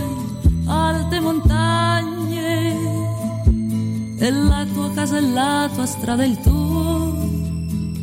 alte 0.67 1.21
montagne 1.21 2.77
e 4.19 4.31
la 4.31 4.67
tua 4.73 4.91
casa 4.93 5.19
e 5.19 5.21
la 5.21 5.69
tua 5.73 5.87
strada, 5.87 6.25
il 6.25 6.39
tuo 6.41 6.70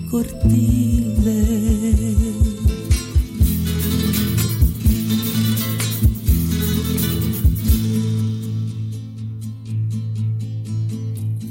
cortile. 0.10 1.86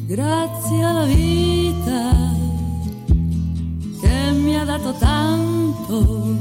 Grazie 0.07 0.85
alla 0.85 1.05
vita 1.05 2.35
che 4.01 4.31
mi 4.33 4.57
ha 4.59 4.65
dato 4.65 4.95
tanto 4.99 6.35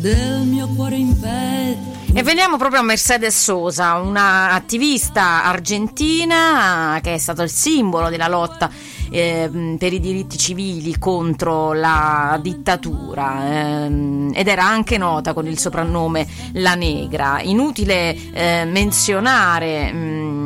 del 0.00 0.46
mio 0.46 0.68
cuore 0.68 0.96
in 0.96 1.18
petto. 1.18 1.90
E 2.12 2.22
veniamo 2.22 2.56
proprio 2.56 2.80
a 2.80 2.84
Mercedes 2.84 3.40
Sosa, 3.40 3.94
una 3.94 4.50
attivista 4.50 5.44
argentina 5.44 6.98
che 7.02 7.14
è 7.14 7.18
stato 7.18 7.42
il 7.42 7.50
simbolo 7.50 8.10
della 8.10 8.28
lotta 8.28 8.70
eh, 9.10 9.76
per 9.78 9.92
i 9.92 10.00
diritti 10.00 10.38
civili 10.38 10.98
contro 10.98 11.72
la 11.72 12.38
dittatura 12.40 13.84
ehm, 13.84 14.32
ed 14.34 14.48
era 14.48 14.64
anche 14.64 14.98
nota 14.98 15.32
con 15.32 15.46
il 15.46 15.58
soprannome 15.58 16.26
La 16.52 16.74
Negra. 16.74 17.40
Inutile 17.42 18.16
eh, 18.32 18.64
menzionare 18.64 19.92
mh, 19.92 20.39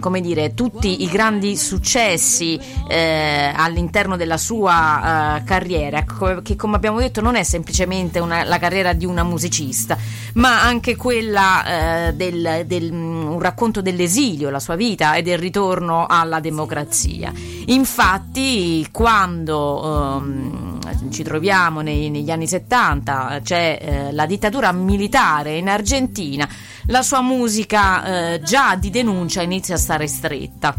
come 0.00 0.20
dire, 0.20 0.54
tutti 0.54 1.02
i 1.02 1.08
grandi 1.08 1.56
successi 1.56 2.58
eh, 2.88 3.52
all'interno 3.54 4.16
della 4.16 4.36
sua 4.36 5.36
eh, 5.38 5.44
carriera, 5.44 6.04
co- 6.04 6.40
che 6.42 6.56
come 6.56 6.76
abbiamo 6.76 6.98
detto 7.00 7.20
non 7.20 7.34
è 7.36 7.42
semplicemente 7.42 8.18
una- 8.18 8.44
la 8.44 8.58
carriera 8.58 8.92
di 8.92 9.04
una 9.06 9.22
musicista, 9.22 9.96
ma 10.34 10.62
anche 10.62 10.96
quella 10.96 12.08
eh, 12.08 12.12
del, 12.14 12.64
del- 12.66 12.92
un 12.92 13.38
racconto 13.40 13.80
dell'esilio, 13.82 14.50
la 14.50 14.60
sua 14.60 14.76
vita 14.76 15.14
e 15.14 15.22
del 15.22 15.38
ritorno 15.38 16.06
alla 16.08 16.40
democrazia. 16.40 17.32
Infatti, 17.66 18.86
quando 18.90 20.18
ehm, 20.22 20.78
ci 21.10 21.22
troviamo 21.22 21.80
nei- 21.80 22.10
negli 22.10 22.30
anni 22.30 22.46
70, 22.46 23.40
c'è 23.42 23.78
eh, 23.80 24.12
la 24.12 24.26
dittatura 24.26 24.72
militare 24.72 25.56
in 25.56 25.68
Argentina, 25.68 26.48
la 26.86 27.02
sua 27.02 27.20
musica 27.22 28.32
eh, 28.34 28.40
già 28.42 28.74
di 28.76 28.90
denuncia 28.90 29.42
inizia 29.42 29.74
a 29.74 29.78
stare 29.78 30.06
stretta 30.06 30.74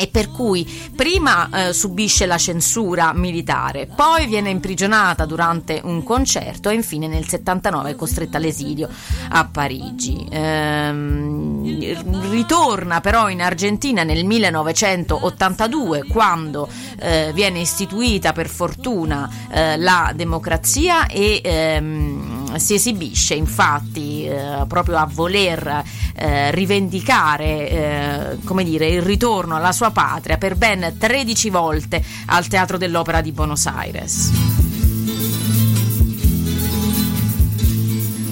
e 0.00 0.06
per 0.06 0.30
cui 0.30 0.64
prima 0.94 1.48
eh, 1.50 1.72
subisce 1.72 2.24
la 2.24 2.38
censura 2.38 3.12
militare, 3.12 3.88
poi 3.92 4.26
viene 4.26 4.48
imprigionata 4.48 5.24
durante 5.24 5.80
un 5.82 6.04
concerto 6.04 6.68
e 6.68 6.74
infine 6.74 7.08
nel 7.08 7.26
79 7.26 7.90
è 7.90 7.96
costretta 7.96 8.36
all'esilio 8.36 8.88
a 9.30 9.48
Parigi. 9.50 10.24
Ehm, 10.30 12.30
ritorna 12.30 13.00
però 13.00 13.28
in 13.28 13.42
Argentina 13.42 14.04
nel 14.04 14.24
1982 14.24 16.04
quando 16.04 16.68
eh, 17.00 17.32
viene 17.34 17.58
istituita 17.58 18.32
per 18.32 18.48
fortuna 18.48 19.28
eh, 19.50 19.76
la 19.78 20.12
democrazia 20.14 21.08
e 21.08 21.40
ehm, 21.42 22.37
si 22.56 22.74
esibisce 22.74 23.34
infatti 23.34 24.24
eh, 24.24 24.64
proprio 24.66 24.96
a 24.96 25.08
voler 25.10 25.82
eh, 26.14 26.50
rivendicare 26.50 27.68
eh, 27.68 28.38
come 28.44 28.64
dire, 28.64 28.88
il 28.88 29.02
ritorno 29.02 29.56
alla 29.56 29.72
sua 29.72 29.90
patria 29.90 30.38
per 30.38 30.56
ben 30.56 30.96
13 30.98 31.50
volte 31.50 32.02
al 32.26 32.46
Teatro 32.46 32.78
dell'Opera 32.78 33.20
di 33.20 33.32
Buenos 33.32 33.66
Aires. 33.66 34.32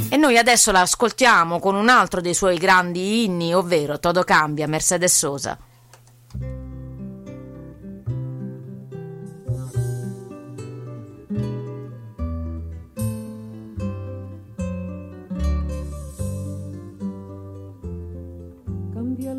E 0.09 0.17
noi 0.17 0.39
adesso 0.39 0.73
la 0.73 0.81
ascoltiamo 0.81 1.59
con 1.59 1.75
un 1.75 1.89
altro 1.89 2.21
dei 2.21 2.33
suoi 2.33 2.57
grandi 2.57 3.25
inni, 3.25 3.53
ovvero 3.53 3.99
Todo 3.99 4.23
cambia, 4.23 4.67
Mercedes 4.67 5.15
Sosa. 5.15 5.59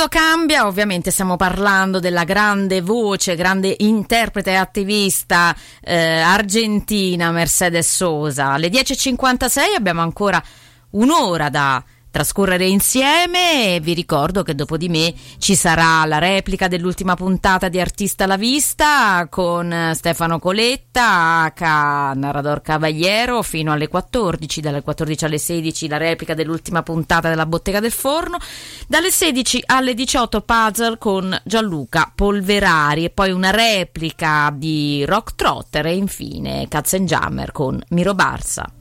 Todo 0.00 0.12
cambia, 0.12 0.66
ovviamente 0.66 1.10
stiamo 1.10 1.36
parlando 1.36 2.00
della 2.00 2.24
grande 2.24 2.80
voce, 2.80 3.34
grande 3.34 3.74
interprete 3.80 4.52
e 4.52 4.54
attivista 4.54 5.54
eh, 5.82 6.20
argentina 6.20 7.30
Mercedes 7.30 7.96
Sosa. 7.96 8.52
Alle 8.52 8.68
10.56 8.70 9.74
abbiamo 9.76 10.00
ancora 10.00 10.42
un'ora 10.92 11.50
da 11.50 11.84
trascorrere 12.10 12.66
insieme 12.66 13.74
e 13.74 13.80
vi 13.80 13.94
ricordo 13.94 14.42
che 14.42 14.54
dopo 14.54 14.76
di 14.76 14.88
me 14.88 15.14
ci 15.38 15.54
sarà 15.54 16.04
la 16.04 16.18
replica 16.18 16.68
dell'ultima 16.68 17.14
puntata 17.14 17.68
di 17.68 17.80
Artista 17.80 18.24
alla 18.24 18.36
Vista 18.36 19.26
con 19.30 19.92
Stefano 19.94 20.38
Coletta, 20.38 21.52
H. 21.54 22.12
Narrador 22.14 22.60
Cavaliero 22.60 23.42
fino 23.42 23.72
alle 23.72 23.88
14, 23.88 24.60
dalle 24.60 24.82
14 24.82 25.24
alle 25.24 25.38
16 25.38 25.88
la 25.88 25.96
replica 25.96 26.34
dell'ultima 26.34 26.82
puntata 26.82 27.28
della 27.28 27.46
Bottega 27.46 27.80
del 27.80 27.92
Forno, 27.92 28.38
dalle 28.88 29.10
16 29.10 29.62
alle 29.66 29.94
18 29.94 30.40
Puzzle 30.40 30.98
con 30.98 31.38
Gianluca 31.44 32.12
Polverari 32.14 33.04
e 33.04 33.10
poi 33.10 33.30
una 33.30 33.50
replica 33.50 34.52
di 34.54 35.04
Rock 35.04 35.34
Trotter 35.34 35.86
e 35.86 35.96
infine 35.96 36.66
Katzenjammer 36.68 37.52
con 37.52 37.80
Miro 37.88 38.14
Barsa. 38.14 38.79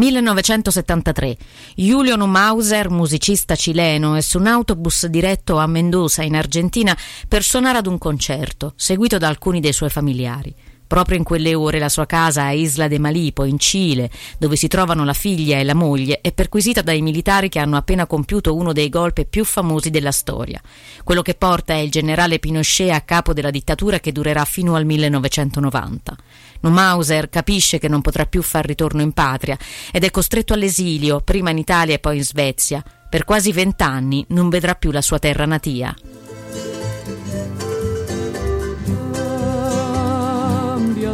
1973. 0.00 1.36
Julio 1.76 2.16
Mauser, 2.26 2.88
musicista 2.88 3.54
cileno, 3.54 4.14
è 4.14 4.22
su 4.22 4.38
un 4.38 4.46
autobus 4.46 5.06
diretto 5.06 5.58
a 5.58 5.66
Mendoza 5.66 6.22
in 6.22 6.36
Argentina 6.36 6.96
per 7.28 7.42
suonare 7.42 7.78
ad 7.78 7.86
un 7.86 7.98
concerto, 7.98 8.72
seguito 8.76 9.18
da 9.18 9.28
alcuni 9.28 9.60
dei 9.60 9.74
suoi 9.74 9.90
familiari. 9.90 10.54
Proprio 10.90 11.16
in 11.16 11.22
quelle 11.22 11.54
ore 11.54 11.78
la 11.78 11.88
sua 11.88 12.04
casa 12.04 12.46
a 12.46 12.50
Isla 12.50 12.88
de 12.88 12.98
Malipo, 12.98 13.44
in 13.44 13.60
Cile, 13.60 14.10
dove 14.38 14.56
si 14.56 14.66
trovano 14.66 15.04
la 15.04 15.12
figlia 15.12 15.56
e 15.56 15.62
la 15.62 15.76
moglie, 15.76 16.18
è 16.20 16.32
perquisita 16.32 16.82
dai 16.82 17.00
militari 17.00 17.48
che 17.48 17.60
hanno 17.60 17.76
appena 17.76 18.06
compiuto 18.06 18.56
uno 18.56 18.72
dei 18.72 18.88
golpe 18.88 19.24
più 19.24 19.44
famosi 19.44 19.90
della 19.90 20.10
storia. 20.10 20.60
Quello 21.04 21.22
che 21.22 21.34
porta 21.34 21.74
è 21.74 21.76
il 21.76 21.92
generale 21.92 22.40
Pinochet 22.40 22.90
a 22.90 23.02
capo 23.02 23.32
della 23.32 23.52
dittatura 23.52 24.00
che 24.00 24.10
durerà 24.10 24.44
fino 24.44 24.74
al 24.74 24.84
1990. 24.84 26.16
Numauser 26.62 27.28
capisce 27.28 27.78
che 27.78 27.86
non 27.86 28.00
potrà 28.00 28.26
più 28.26 28.42
far 28.42 28.66
ritorno 28.66 29.00
in 29.00 29.12
patria 29.12 29.56
ed 29.92 30.02
è 30.02 30.10
costretto 30.10 30.54
all'esilio, 30.54 31.20
prima 31.20 31.50
in 31.50 31.58
Italia 31.58 31.94
e 31.94 32.00
poi 32.00 32.16
in 32.16 32.24
Svezia. 32.24 32.82
Per 33.08 33.22
quasi 33.22 33.52
vent'anni 33.52 34.24
non 34.30 34.48
vedrà 34.48 34.74
più 34.74 34.90
la 34.90 35.02
sua 35.02 35.20
terra 35.20 35.46
natia. 35.46 35.94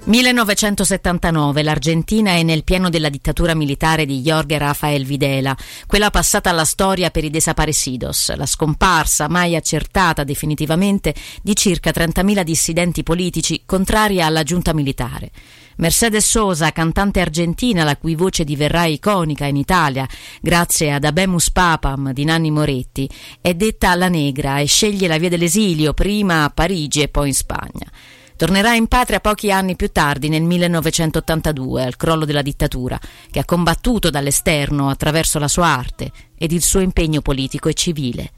1979, 0.05 1.63
l'Argentina 1.63 2.31
è 2.31 2.43
nel 2.43 2.63
pieno 2.63 2.89
della 2.89 3.09
dittatura 3.09 3.53
militare 3.53 4.05
di 4.05 4.21
Jorge 4.21 4.57
Rafael 4.57 5.05
Videla, 5.05 5.55
quella 5.85 6.09
passata 6.09 6.49
alla 6.49 6.63
storia 6.63 7.09
per 7.09 7.25
i 7.25 7.29
desaparecidos, 7.29 8.33
la 8.35 8.45
scomparsa 8.45 9.27
mai 9.27 9.55
accertata 9.55 10.23
definitivamente 10.23 11.13
di 11.41 11.55
circa 11.55 11.91
30.000 11.91 12.43
dissidenti 12.43 13.03
politici 13.03 13.63
contrari 13.65 14.21
alla 14.21 14.43
giunta 14.43 14.73
militare. 14.73 15.31
Mercedes 15.77 16.27
Sosa, 16.27 16.71
cantante 16.71 17.19
argentina 17.21 17.83
la 17.83 17.97
cui 17.97 18.15
voce 18.15 18.43
diverrà 18.43 18.85
iconica 18.85 19.45
in 19.45 19.57
Italia 19.57 20.07
grazie 20.41 20.91
ad 20.91 21.03
Abemus 21.03 21.51
Papam 21.51 22.13
di 22.13 22.25
Nanni 22.25 22.49
Moretti, 22.49 23.07
è 23.39 23.53
detta 23.53 23.93
la 23.93 24.09
negra 24.09 24.57
e 24.57 24.65
sceglie 24.65 25.07
la 25.07 25.19
via 25.19 25.29
dell'esilio 25.29 25.93
prima 25.93 26.43
a 26.43 26.49
Parigi 26.49 27.01
e 27.01 27.09
poi 27.09 27.27
in 27.27 27.35
Spagna. 27.35 27.91
Tornerà 28.35 28.73
in 28.73 28.87
patria 28.87 29.19
pochi 29.19 29.51
anni 29.51 29.75
più 29.75 29.91
tardi, 29.91 30.29
nel 30.29 30.43
1982, 30.43 31.83
al 31.83 31.95
crollo 31.95 32.25
della 32.25 32.41
dittatura, 32.41 32.99
che 33.29 33.39
ha 33.39 33.45
combattuto 33.45 34.09
dall'esterno 34.09 34.89
attraverso 34.89 35.37
la 35.37 35.47
sua 35.47 35.67
arte 35.67 36.11
ed 36.35 36.51
il 36.51 36.63
suo 36.63 36.79
impegno 36.79 37.21
politico 37.21 37.69
e 37.69 37.73
civile. 37.73 38.31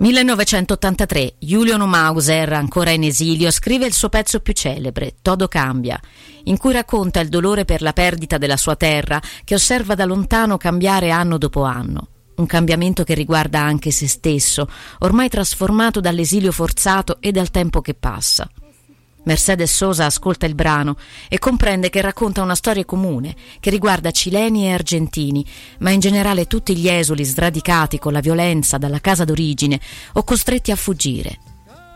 1983, 0.00 1.34
Julio 1.40 1.76
Mauser, 1.84 2.52
ancora 2.52 2.90
in 2.90 3.02
esilio, 3.02 3.50
scrive 3.50 3.84
il 3.84 3.92
suo 3.92 4.08
pezzo 4.08 4.38
più 4.38 4.52
celebre, 4.52 5.16
Todo 5.22 5.48
cambia, 5.48 6.00
in 6.44 6.56
cui 6.56 6.72
racconta 6.72 7.18
il 7.18 7.28
dolore 7.28 7.64
per 7.64 7.82
la 7.82 7.92
perdita 7.92 8.38
della 8.38 8.56
sua 8.56 8.76
terra 8.76 9.20
che 9.42 9.54
osserva 9.54 9.96
da 9.96 10.04
lontano 10.04 10.56
cambiare 10.56 11.10
anno 11.10 11.36
dopo 11.36 11.64
anno. 11.64 12.06
Un 12.36 12.46
cambiamento 12.46 13.02
che 13.02 13.14
riguarda 13.14 13.60
anche 13.60 13.90
se 13.90 14.06
stesso, 14.06 14.68
ormai 15.00 15.28
trasformato 15.28 15.98
dall'esilio 15.98 16.52
forzato 16.52 17.16
e 17.18 17.32
dal 17.32 17.50
tempo 17.50 17.80
che 17.80 17.94
passa. 17.94 18.48
Mercedes 19.24 19.74
Sosa 19.74 20.06
ascolta 20.06 20.46
il 20.46 20.54
brano 20.54 20.96
e 21.28 21.38
comprende 21.38 21.90
che 21.90 22.00
racconta 22.00 22.42
una 22.42 22.54
storia 22.54 22.84
comune 22.84 23.34
che 23.60 23.70
riguarda 23.70 24.10
cileni 24.10 24.66
e 24.66 24.72
argentini, 24.72 25.44
ma 25.78 25.90
in 25.90 26.00
generale 26.00 26.46
tutti 26.46 26.76
gli 26.76 26.88
esuli 26.88 27.24
sradicati 27.24 27.98
con 27.98 28.12
la 28.12 28.20
violenza 28.20 28.78
dalla 28.78 29.00
casa 29.00 29.24
d'origine 29.24 29.80
o 30.14 30.22
costretti 30.22 30.70
a 30.70 30.76
fuggire. 30.76 31.38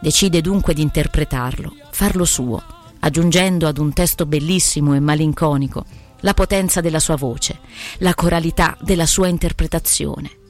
Decide 0.00 0.40
dunque 0.40 0.74
di 0.74 0.82
interpretarlo, 0.82 1.74
farlo 1.90 2.24
suo, 2.24 2.62
aggiungendo 3.00 3.66
ad 3.66 3.78
un 3.78 3.92
testo 3.92 4.26
bellissimo 4.26 4.94
e 4.94 5.00
malinconico 5.00 5.84
la 6.20 6.34
potenza 6.34 6.80
della 6.80 7.00
sua 7.00 7.16
voce, 7.16 7.58
la 7.98 8.14
coralità 8.14 8.76
della 8.80 9.06
sua 9.06 9.28
interpretazione. 9.28 10.41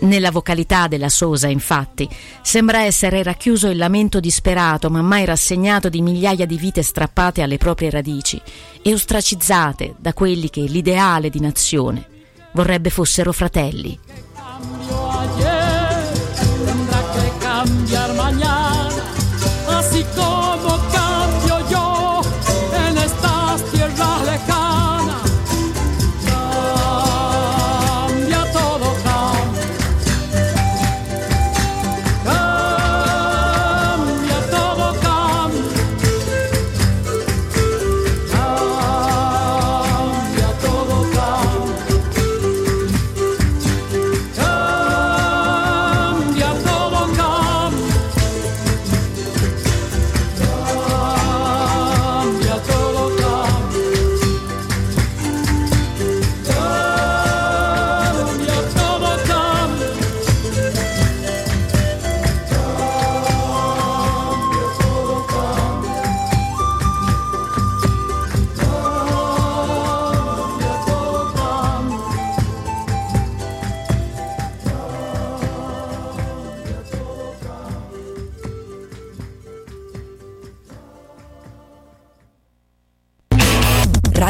Nella 0.00 0.30
vocalità 0.30 0.86
della 0.86 1.08
Sosa, 1.08 1.48
infatti, 1.48 2.08
sembra 2.42 2.82
essere 2.82 3.22
racchiuso 3.22 3.68
il 3.68 3.76
lamento 3.76 4.20
disperato 4.20 4.90
ma 4.90 5.02
mai 5.02 5.24
rassegnato 5.24 5.88
di 5.88 6.02
migliaia 6.02 6.46
di 6.46 6.56
vite 6.56 6.82
strappate 6.82 7.42
alle 7.42 7.56
proprie 7.56 7.90
radici 7.90 8.40
e 8.80 8.92
ostracizzate 8.92 9.94
da 9.98 10.12
quelli 10.12 10.50
che 10.50 10.60
l'ideale 10.60 11.30
di 11.30 11.40
nazione 11.40 12.06
vorrebbe 12.52 12.90
fossero 12.90 13.32
fratelli. 13.32 13.98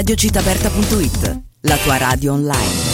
radiocitaperta.it, 0.09 1.41
la 1.61 1.77
tua 1.77 1.99
radio 1.99 2.33
online. 2.33 2.87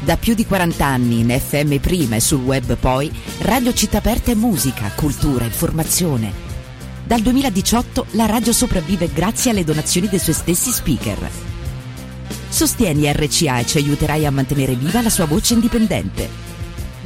Da 0.00 0.18
più 0.18 0.34
di 0.34 0.44
40 0.44 0.84
anni 0.84 1.20
in 1.20 1.30
FM 1.30 1.76
prima 1.76 2.16
e 2.16 2.20
sul 2.20 2.42
web 2.42 2.76
poi, 2.76 3.10
Radio 3.38 3.72
Città 3.72 3.96
Aperta 3.96 4.30
è 4.30 4.34
musica, 4.34 4.90
cultura, 4.94 5.46
informazione. 5.46 6.30
Dal 7.06 7.22
2018 7.22 8.08
la 8.10 8.26
radio 8.26 8.52
sopravvive 8.52 9.10
grazie 9.10 9.52
alle 9.52 9.64
donazioni 9.64 10.08
dei 10.08 10.18
suoi 10.18 10.34
stessi 10.34 10.70
speaker. 10.70 11.30
Sostieni 12.50 13.10
RCA 13.10 13.60
e 13.60 13.64
ci 13.64 13.78
aiuterai 13.78 14.26
a 14.26 14.30
mantenere 14.30 14.74
viva 14.74 15.00
la 15.00 15.08
sua 15.08 15.24
voce 15.24 15.54
indipendente. 15.54 16.43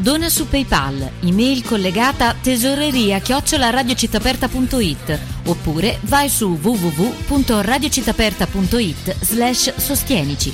Dona 0.00 0.28
su 0.28 0.46
PayPal, 0.46 1.10
email 1.22 1.64
collegata 1.64 2.32
tesoreria 2.40 3.18
chiocciolaradiocittaperta.it 3.18 5.18
oppure 5.46 5.98
vai 6.02 6.28
su 6.28 6.56
www.radiocittaperta.it 6.60 9.16
slash 9.20 9.74
sostienici. 9.74 10.52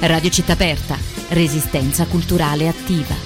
Radio 0.00 0.30
Città 0.30 0.54
Aperta, 0.54 0.96
resistenza 1.28 2.06
culturale 2.06 2.68
attiva. 2.68 3.21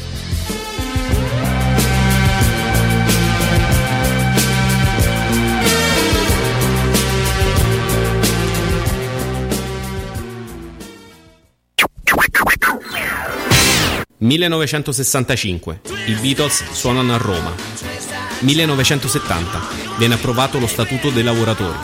...1965. 14.27 15.79
I 16.07 16.15
Beatles 16.15 16.65
suonano 16.73 17.15
a 17.15 17.17
Roma. 17.17 17.55
1970. 18.41 19.61
Viene 19.99 20.15
approvato 20.15 20.59
lo 20.59 20.67
Statuto 20.67 21.11
dei 21.11 21.23
lavoratori. 21.23 21.79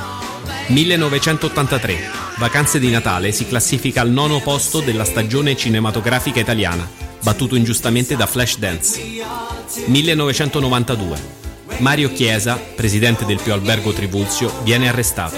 1983. 0.67 1.99
Vacanze 2.39 2.81
di 2.81 2.91
Natale 2.91 3.31
si 3.31 3.47
classifica 3.47 4.01
al 4.01 4.11
nono 4.11 4.41
posto 4.41 4.81
della 4.81 5.05
stagione 5.05 5.57
cinematografica 5.57 6.41
italiana, 6.41 6.89
battuto 7.23 7.55
ingiustamente 7.55 8.17
da 8.17 8.27
Flashdance. 8.27 9.01
1992. 9.87 11.41
Mario 11.79 12.13
Chiesa, 12.13 12.57
presidente 12.57 13.25
del 13.25 13.41
Pio 13.41 13.55
Albergo 13.55 13.93
Trivulzio, 13.93 14.53
viene 14.63 14.89
arrestato. 14.89 15.37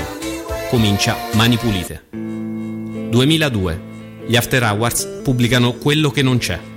Comincia 0.70 1.16
Mani 1.34 1.56
Pulite. 1.56 2.04
2002. 2.10 3.92
Gli 4.26 4.36
After 4.36 4.62
Hours 4.62 5.20
pubblicano 5.22 5.74
Quello 5.74 6.10
che 6.10 6.22
non 6.22 6.38
c'è. 6.38 6.73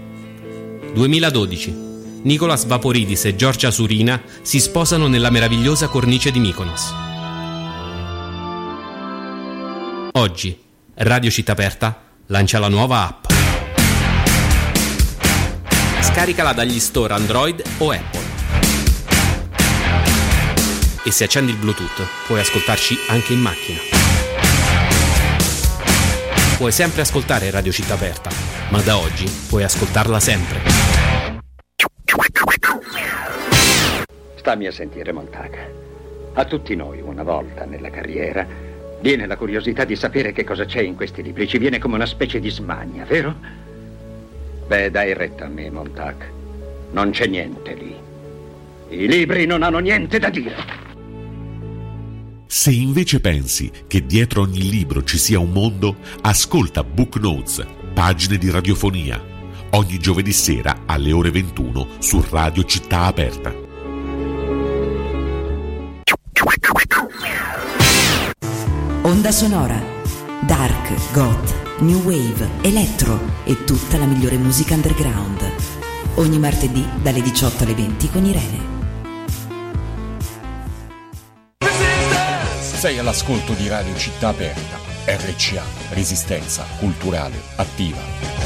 2012. 0.93 1.85
Nicolas 2.23 2.65
Vaporidis 2.65 3.25
e 3.25 3.35
Giorgia 3.35 3.71
Surina 3.71 4.21
si 4.41 4.59
sposano 4.59 5.07
nella 5.07 5.29
meravigliosa 5.29 5.87
cornice 5.87 6.31
di 6.31 6.39
Mykonos. 6.39 6.93
Oggi, 10.13 10.57
Radio 10.95 11.29
Città 11.29 11.51
Aperta 11.51 12.01
lancia 12.27 12.59
la 12.59 12.67
nuova 12.67 13.07
app. 13.07 13.25
Scaricala 16.01 16.53
dagli 16.53 16.79
store 16.79 17.13
Android 17.13 17.61
o 17.77 17.91
Apple. 17.91 18.25
E 21.03 21.11
se 21.11 21.23
accendi 21.23 21.51
il 21.51 21.57
Bluetooth 21.57 22.05
puoi 22.25 22.39
ascoltarci 22.39 22.97
anche 23.07 23.33
in 23.33 23.39
macchina. 23.39 23.79
Puoi 26.57 26.71
sempre 26.71 27.01
ascoltare 27.01 27.51
Radio 27.51 27.71
Città 27.71 27.93
Aperta, 27.93 28.31
ma 28.69 28.81
da 28.81 28.97
oggi 28.97 29.29
puoi 29.47 29.63
ascoltarla 29.63 30.19
sempre. 30.19 30.76
Stammi 34.47 34.67
a 34.67 34.71
sentire, 34.71 35.11
Montaga. 35.11 35.57
A 36.35 36.45
tutti 36.45 36.73
noi, 36.73 37.01
una 37.01 37.23
volta 37.23 37.65
nella 37.65 37.89
carriera, 37.89 38.47
viene 39.01 39.27
la 39.27 39.35
curiosità 39.35 39.83
di 39.83 39.97
sapere 39.97 40.31
che 40.31 40.45
cosa 40.45 40.63
c'è 40.63 40.79
in 40.79 40.95
questi 40.95 41.21
libri. 41.21 41.49
Ci 41.49 41.57
viene 41.57 41.79
come 41.79 41.95
una 41.95 42.05
specie 42.05 42.39
di 42.39 42.49
smania, 42.49 43.03
vero? 43.03 43.35
Beh, 44.65 44.89
dai 44.89 45.13
retta 45.13 45.43
a 45.43 45.47
me, 45.49 45.69
Montag. 45.69 46.31
Non 46.93 47.09
c'è 47.09 47.27
niente 47.27 47.73
lì. 47.73 47.93
I 48.97 49.07
libri 49.09 49.45
non 49.45 49.63
hanno 49.63 49.79
niente 49.79 50.17
da 50.17 50.29
dire. 50.29 50.55
Se 52.45 52.71
invece 52.71 53.19
pensi 53.19 53.69
che 53.85 54.05
dietro 54.05 54.43
ogni 54.43 54.69
libro 54.69 55.03
ci 55.03 55.17
sia 55.17 55.39
un 55.39 55.51
mondo, 55.51 55.97
ascolta 56.21 56.85
Book 56.85 57.17
Notes, 57.17 57.65
pagine 57.93 58.37
di 58.37 58.49
radiofonia, 58.49 59.21
ogni 59.71 59.99
giovedì 59.99 60.31
sera 60.31 60.83
alle 60.85 61.11
ore 61.11 61.31
21 61.31 61.87
su 61.99 62.23
Radio 62.29 62.63
Città 62.63 63.01
Aperta. 63.07 63.66
Onda 69.27 69.39
Sonora. 69.39 69.83
Dark, 70.45 71.11
Goth, 71.11 71.53
New 71.79 72.01
Wave, 72.03 72.47
Electro 72.61 73.19
e 73.43 73.65
tutta 73.65 73.97
la 73.97 74.05
migliore 74.05 74.37
musica 74.37 74.73
underground. 74.73 75.41
Ogni 76.15 76.39
martedì 76.39 76.87
dalle 77.01 77.21
18 77.21 77.63
alle 77.65 77.73
20 77.75 78.09
con 78.09 78.23
Irene. 78.23 78.59
Sei 82.61 82.99
all'ascolto 82.99 83.51
di 83.51 83.67
Radio 83.67 83.97
Città 83.97 84.29
Aperta, 84.29 84.77
RCA, 85.05 85.63
Resistenza 85.89 86.65
Culturale 86.79 87.37
Attiva. 87.57 88.36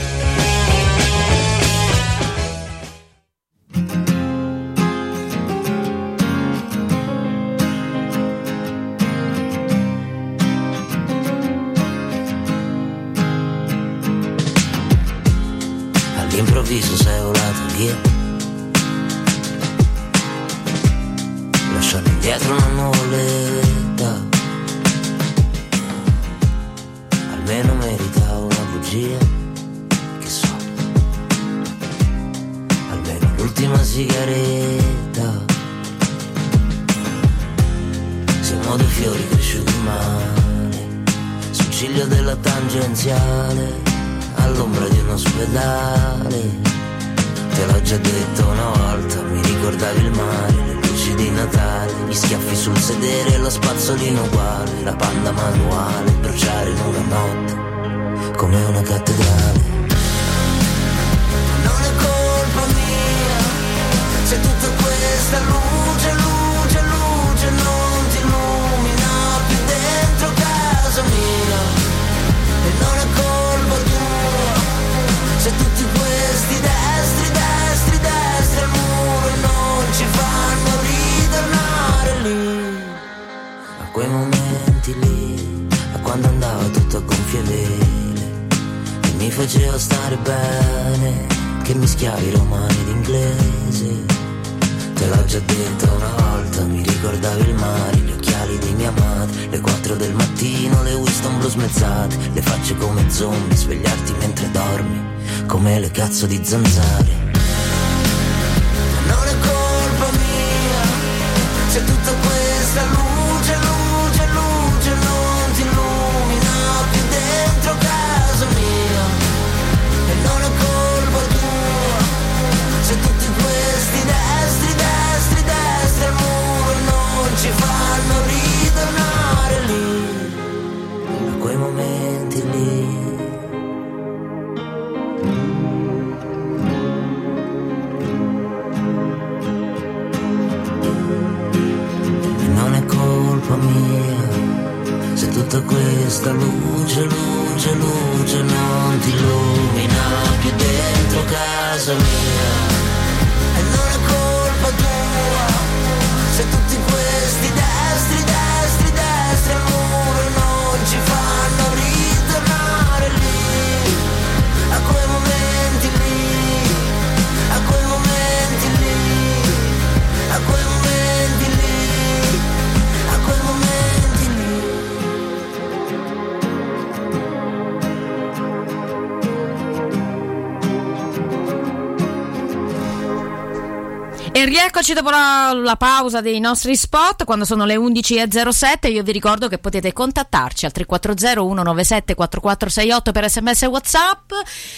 E 184.41 184.45
rieccoci 184.45 184.93
dopo 184.93 185.11
la, 185.11 185.51
la 185.53 185.75
pausa 185.75 186.19
dei 186.19 186.39
nostri 186.39 186.75
spot, 186.75 187.25
quando 187.25 187.45
sono 187.45 187.63
le 187.63 187.75
11.07, 187.75 188.91
io 188.91 189.03
vi 189.03 189.11
ricordo 189.11 189.47
che 189.47 189.59
potete 189.59 189.93
contattarci 189.93 190.65
al 190.65 190.71
340 190.71 191.41
197 191.43 192.15
4468 192.15 193.11
per 193.11 193.29
sms 193.29 193.61
e 193.61 193.65
whatsapp, 193.67 194.31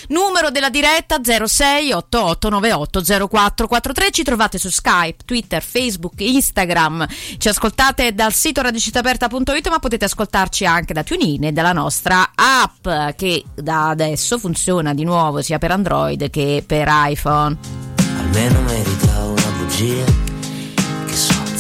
numero 0.09 0.49
della 0.49 0.70
diretta 0.70 1.22
06 1.24 1.93
8898 1.93 3.28
0443, 3.30 4.11
ci 4.11 4.24
trovate 4.24 4.57
su 4.57 4.70
Skype, 4.70 5.24
Twitter, 5.24 5.64
Facebook, 5.64 6.20
Instagram, 6.20 7.07
ci 7.38 7.47
ascoltate 7.47 8.14
dal 8.14 8.34
sito 8.34 8.61
radicitaperta.it 8.61 9.70
ma 9.70 9.80
potete 9.80 10.03
ascoltarci 10.03 10.66
anche 10.66 10.91
da 10.91 11.03
TuneIn 11.03 11.45
e 11.45 11.51
dalla 11.53 11.72
nostra 11.72 12.32
app 12.36 13.16
che 13.16 13.45
da 13.55 13.88
adesso 13.88 14.38
funziona 14.38 14.93
di 14.93 15.05
nuovo 15.05 15.41
sia 15.41 15.57
per 15.57 15.72
Android 15.72 16.30
che 16.30 16.66
per 16.68 16.89
iPhone. 16.91 17.91
Almeno 18.20 18.61
merita 18.61 19.24
una 19.24 19.53
Yeah. 19.84 20.33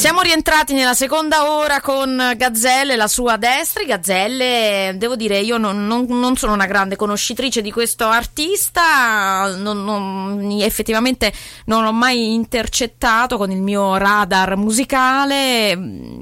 Siamo 0.03 0.19
rientrati 0.19 0.73
nella 0.73 0.95
seconda 0.95 1.49
ora 1.49 1.79
con 1.79 2.33
Gazzelle, 2.35 2.97
la 2.97 3.07
sua 3.07 3.37
Destri. 3.37 3.85
Gazzelle, 3.85 4.95
devo 4.97 5.15
dire, 5.15 5.39
io 5.39 5.57
non, 5.57 5.87
non- 5.87 6.07
non 6.09 6.35
sono 6.35 6.51
una 6.51 6.65
grande 6.65 6.97
conoscitrice 6.97 7.61
di 7.61 7.71
questo 7.71 8.07
artista, 8.07 9.55
non- 9.55 10.57
effettivamente 10.59 11.31
non 11.67 11.85
l'ho 11.85 11.93
mai 11.93 12.33
intercettato 12.33 13.37
con 13.37 13.49
il 13.51 13.61
mio 13.61 13.95
radar 13.95 14.57
musicale. 14.57 15.73
Mm, 15.73 16.21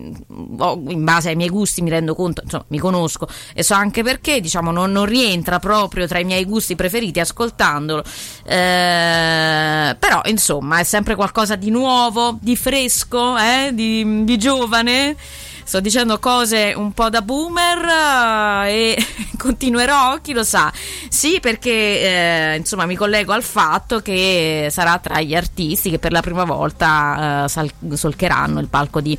In 0.90 1.04
base 1.04 1.30
ai 1.30 1.36
miei 1.36 1.50
gusti 1.50 1.82
mi 1.82 1.90
rendo 1.90 2.14
conto, 2.14 2.42
insomma, 2.44 2.66
mi 2.68 2.78
conosco 2.78 3.28
e 3.56 3.64
so 3.64 3.74
anche 3.74 4.04
perché, 4.04 4.40
diciamo, 4.42 4.70
non, 4.70 4.92
non 4.92 5.06
rientra 5.06 5.58
proprio 5.58 6.06
tra 6.06 6.20
i 6.20 6.24
miei 6.24 6.46
gusti 6.46 6.76
preferiti 6.76 7.20
ascoltandolo. 7.20 8.04
Eh, 8.44 9.96
però, 9.98 10.22
insomma, 10.26 10.78
è 10.78 10.84
sempre 10.84 11.16
qualcosa 11.16 11.56
di 11.56 11.72
nuovo, 11.72 12.38
di 12.40 12.56
fresco, 12.56 13.36
eh, 13.38 13.71
di, 13.74 14.24
di 14.24 14.38
giovane. 14.38 15.16
Sto 15.64 15.80
dicendo 15.80 16.20
cose 16.20 16.74
un 16.76 16.92
po' 16.92 17.10
da 17.10 17.22
boomer 17.22 18.66
eh, 18.66 18.96
e 18.96 19.06
continuerò, 19.38 20.18
chi 20.22 20.34
lo 20.34 20.44
sa. 20.44 20.72
Sì, 21.10 21.40
perché 21.40 21.72
eh, 21.72 22.56
insomma 22.58 22.86
mi 22.86 22.96
collego 22.96 23.32
al 23.32 23.44
fatto 23.44 24.00
che 24.02 24.68
sarà 24.70 24.98
tra 25.00 25.22
gli 25.22 25.36
artisti 25.36 25.90
che 25.90 26.00
per 26.00 26.12
la 26.12 26.22
prima 26.22 26.44
volta 26.44 27.46
eh, 27.46 27.50
sal- 27.50 27.72
solcheranno 27.94 28.60
il 28.60 28.68
palco 28.68 29.02
di 29.02 29.18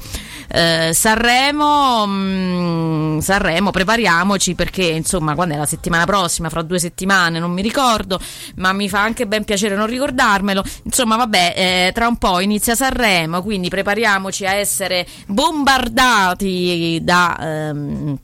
eh, 0.48 0.90
Sanremo. 0.92 2.06
Mm, 2.06 3.18
Sanremo, 3.18 3.70
prepariamoci 3.70 4.54
perché 4.54 4.84
insomma 4.84 5.34
quando 5.34 5.54
è 5.54 5.58
la 5.58 5.66
settimana 5.66 6.04
prossima, 6.04 6.48
fra 6.48 6.62
due 6.62 6.78
settimane, 6.78 7.38
non 7.38 7.50
mi 7.52 7.62
ricordo, 7.62 8.20
ma 8.56 8.72
mi 8.72 8.88
fa 8.88 9.00
anche 9.00 9.26
ben 9.26 9.44
piacere 9.44 9.74
non 9.74 9.86
ricordarmelo. 9.86 10.62
Insomma, 10.84 11.16
vabbè, 11.16 11.54
eh, 11.56 11.90
tra 11.94 12.08
un 12.08 12.16
po' 12.16 12.40
inizia 12.40 12.74
Sanremo, 12.74 13.42
quindi 13.42 13.68
prepariamoci 13.68 14.46
a 14.46 14.54
essere 14.54 15.06
bombardati 15.26 16.41
da. 17.04 17.36
ehm, 17.40 18.16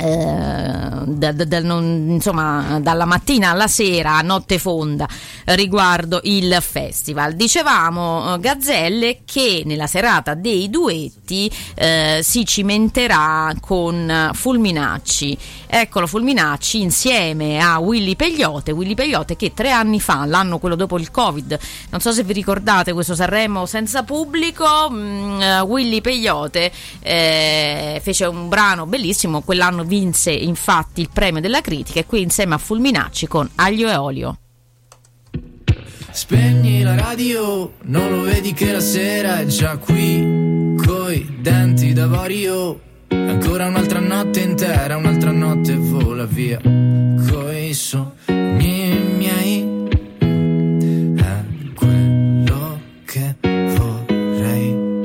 eh, 0.00 1.04
da- 1.04 1.32
da- 1.32 1.60
non- 1.60 2.06
insomma 2.08 2.78
dalla 2.80 3.04
mattina 3.04 3.50
alla 3.50 3.68
sera 3.68 4.16
a 4.16 4.22
notte 4.22 4.58
fonda 4.58 5.06
riguardo 5.46 6.20
il 6.24 6.56
festival. 6.60 7.34
Dicevamo 7.34 8.34
eh, 8.34 8.40
Gazzelle 8.40 9.18
che 9.24 9.62
nella 9.66 9.86
serata 9.86 10.34
dei 10.34 10.70
duetti 10.70 11.50
eh, 11.74 12.20
si 12.22 12.44
cimenterà 12.44 13.52
con 13.60 14.30
Fulminacci. 14.32 15.36
Eccolo 15.66 16.06
Fulminacci 16.06 16.80
insieme 16.80 17.60
a 17.60 17.78
Willy 17.78 18.16
Pegliote. 18.16 18.72
Willy 18.72 18.94
Pegliote 18.94 19.36
che 19.36 19.52
tre 19.54 19.70
anni 19.70 20.00
fa 20.00 20.24
l'anno 20.26 20.58
quello 20.58 20.74
dopo 20.74 20.98
il 20.98 21.10
covid 21.10 21.58
non 21.90 22.00
so 22.00 22.12
se 22.12 22.22
vi 22.22 22.32
ricordate 22.32 22.92
questo 22.92 23.14
Sanremo 23.14 23.66
senza 23.66 24.02
pubblico 24.02 24.88
mm, 24.90 25.40
eh, 25.40 25.60
Willy 25.60 26.00
Pegliote 26.00 26.70
eh, 27.00 28.00
fece 28.02 28.26
un 28.26 28.48
brano 28.48 28.86
bellissimo 28.86 29.42
quell'anno 29.42 29.84
vinse 29.90 30.30
infatti 30.30 31.00
il 31.00 31.10
premio 31.12 31.40
della 31.40 31.60
critica 31.60 31.98
e 31.98 32.06
qui 32.06 32.22
insieme 32.22 32.54
a 32.54 32.58
Fulminacci 32.58 33.26
con 33.26 33.50
Aglio 33.56 33.88
e 33.88 33.96
Olio 33.96 34.38
Spegni 36.12 36.82
la 36.82 36.96
radio, 36.96 37.74
non 37.82 38.10
lo 38.10 38.22
vedi 38.22 38.52
che 38.52 38.72
la 38.72 38.80
sera 38.80 39.38
è 39.38 39.46
già 39.46 39.76
qui, 39.76 40.74
coi 40.76 41.36
denti 41.40 41.92
d'avorio. 41.92 42.80
Ancora 43.08 43.66
un'altra 43.66 44.00
notte 44.00 44.40
intera, 44.40 44.96
un'altra 44.96 45.30
notte 45.30 45.76
vola 45.76 46.24
via, 46.24 46.58
coi 46.60 47.72
sogni 47.74 48.98
miei. 49.18 49.88
È 51.14 51.44
quello 51.74 52.80
che 53.04 53.36
vorrei. 53.76 55.00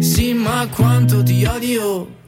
Sì, 0.00 0.32
ma 0.32 0.66
quanto 0.74 1.22
ti 1.22 1.44
odio 1.44 2.20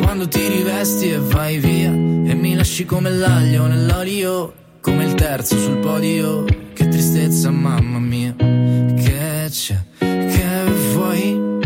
quando 0.00 0.28
ti 0.28 0.46
rivesti 0.48 1.10
e 1.10 1.18
vai 1.18 1.58
via 1.58 1.90
e 1.90 2.34
mi 2.34 2.54
lasci 2.54 2.84
come 2.84 3.10
l'aglio 3.10 3.66
nell'olio, 3.66 4.52
come 4.80 5.04
il 5.04 5.14
terzo 5.14 5.58
sul 5.58 5.78
podio. 5.78 6.44
Che 6.72 6.88
tristezza, 6.88 7.50
mamma 7.50 7.98
mia, 7.98 8.34
che 8.36 9.48
c'è, 9.50 9.76
che 9.98 10.64
vuoi 10.92 11.58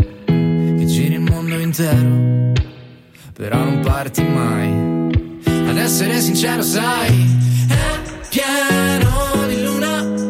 che 0.77 0.85
giri 0.85 1.13
il 1.13 1.21
mondo 1.21 1.57
intero, 1.57 2.51
però 3.33 3.63
non 3.63 3.79
parti 3.81 4.23
mai. 4.23 4.71
Ad 5.67 5.77
essere 5.77 6.19
sincero, 6.19 6.61
sai, 6.61 7.37
è 7.69 8.27
pieno 8.29 9.47
di 9.47 9.63
luna 9.63 10.27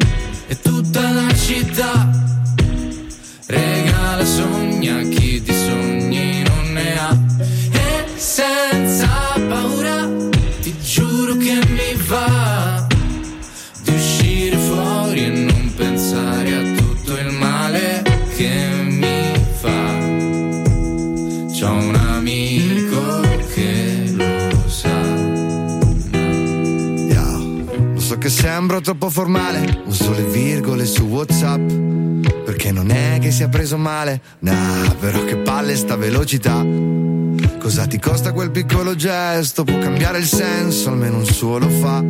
e 0.47 0.59
tutta 0.59 1.11
la 1.11 1.33
città 1.33 2.24
che 18.35 18.83
mi 18.83 19.33
fa 19.53 19.97
c'ho 21.57 21.71
un 21.71 21.95
amico 21.95 23.21
che 23.53 24.13
lo 24.17 24.69
sa 24.69 25.03
Lo 27.93 27.99
so 28.01 28.17
che 28.17 28.29
sembro 28.29 28.81
troppo 28.81 29.09
formale, 29.09 29.81
uso 29.85 30.11
le 30.11 30.23
virgole 30.25 30.85
su 30.85 31.03
WhatsApp. 31.03 31.71
Perché 32.45 32.71
non 32.71 32.91
è 32.91 33.17
che 33.19 33.31
sia 33.31 33.47
preso 33.47 33.77
male, 33.77 34.21
nah, 34.39 34.93
però 34.99 35.23
che 35.23 35.37
palle 35.37 35.75
sta 35.75 35.95
velocità. 35.95 36.63
Cosa 37.57 37.87
ti 37.87 37.97
costa 37.99 38.31
quel 38.31 38.51
piccolo 38.51 38.95
gesto? 38.95 39.63
Può 39.63 39.79
cambiare 39.79 40.19
il 40.19 40.27
senso, 40.27 40.89
almeno 40.89 41.17
un 41.17 41.25
suo 41.25 41.57
lo 41.57 41.69
fa. 41.69 42.03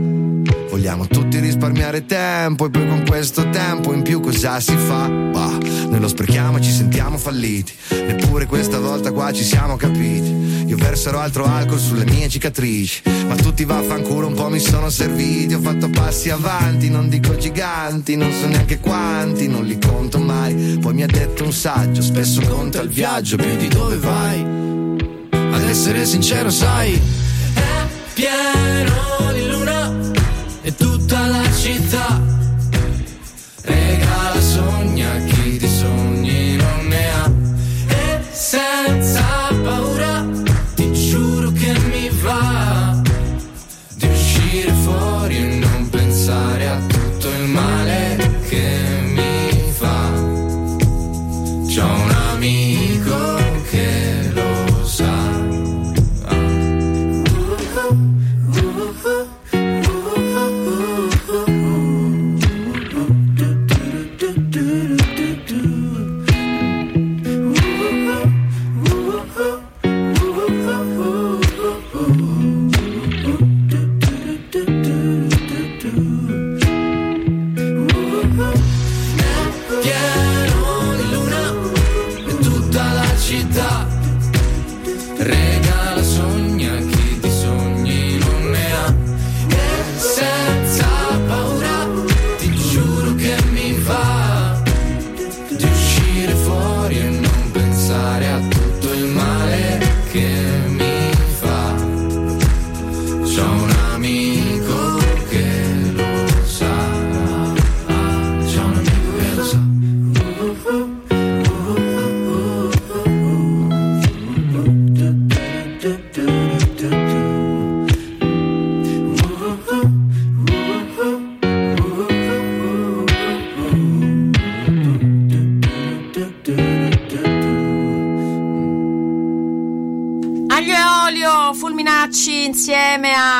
Vogliamo 0.76 1.08
tutti 1.08 1.40
risparmiare 1.40 2.06
tempo 2.06 2.66
e 2.66 2.70
poi 2.70 2.86
con 2.86 3.06
questo 3.08 3.50
tempo 3.50 3.94
in 3.94 4.02
più 4.02 4.20
cosa 4.20 4.60
si 4.60 4.76
fa? 4.76 5.08
Bah, 5.08 5.58
noi 5.88 6.02
lo 6.02 6.10
sprechiamo 6.10 6.58
e 6.58 6.62
ci 6.62 6.70
sentiamo 6.70 7.18
falliti. 7.18 7.72
Neppure 7.92 8.46
questa 8.46 8.78
volta 8.78 9.14
qua 9.14 9.32
ci 9.32 9.46
siamo 9.46 9.78
capiti. 9.78 10.66
Io 10.66 10.76
verserò 10.76 11.20
altro 11.20 11.46
alcol 11.46 11.80
sulle 11.80 12.04
mie 12.04 12.28
cicatrici. 12.28 13.04
Ma 13.26 13.36
tutti 13.36 13.64
vaffanculo 13.64 14.28
un 14.28 14.34
po' 14.34 14.50
mi 14.50 14.60
sono 14.60 14.90
serviti. 14.90 15.54
Ho 15.54 15.62
fatto 15.62 15.90
passi 15.90 16.30
avanti, 16.30 16.90
non 16.90 17.08
dico 17.08 17.38
giganti, 17.38 18.18
non 18.18 18.34
so 18.34 18.46
neanche 18.46 18.82
quanti, 18.82 19.48
non 19.48 19.64
li 19.64 19.80
conto 19.80 20.20
mai. 20.20 20.78
Poi 20.82 20.94
mi 20.94 21.04
ha 21.04 21.08
detto 21.08 21.46
un 21.46 21.54
saggio, 21.54 22.02
spesso 22.02 22.42
conta 22.42 22.82
il 22.82 22.90
viaggio 22.90 23.38
più 23.38 23.56
di 23.56 23.70
dove 23.70 23.96
vai. 23.96 24.46
ad 25.32 25.64
essere 25.70 26.06
sincero 26.06 26.50
sai 26.50 27.00
è 27.54 27.88
pieno 28.14 29.32
di 29.34 29.35
e 30.66 30.74
tutta 30.74 31.28
la 31.28 31.44
città 31.54 32.20
regala 33.62 34.42
sogni 34.42 35.04
a 35.04 35.35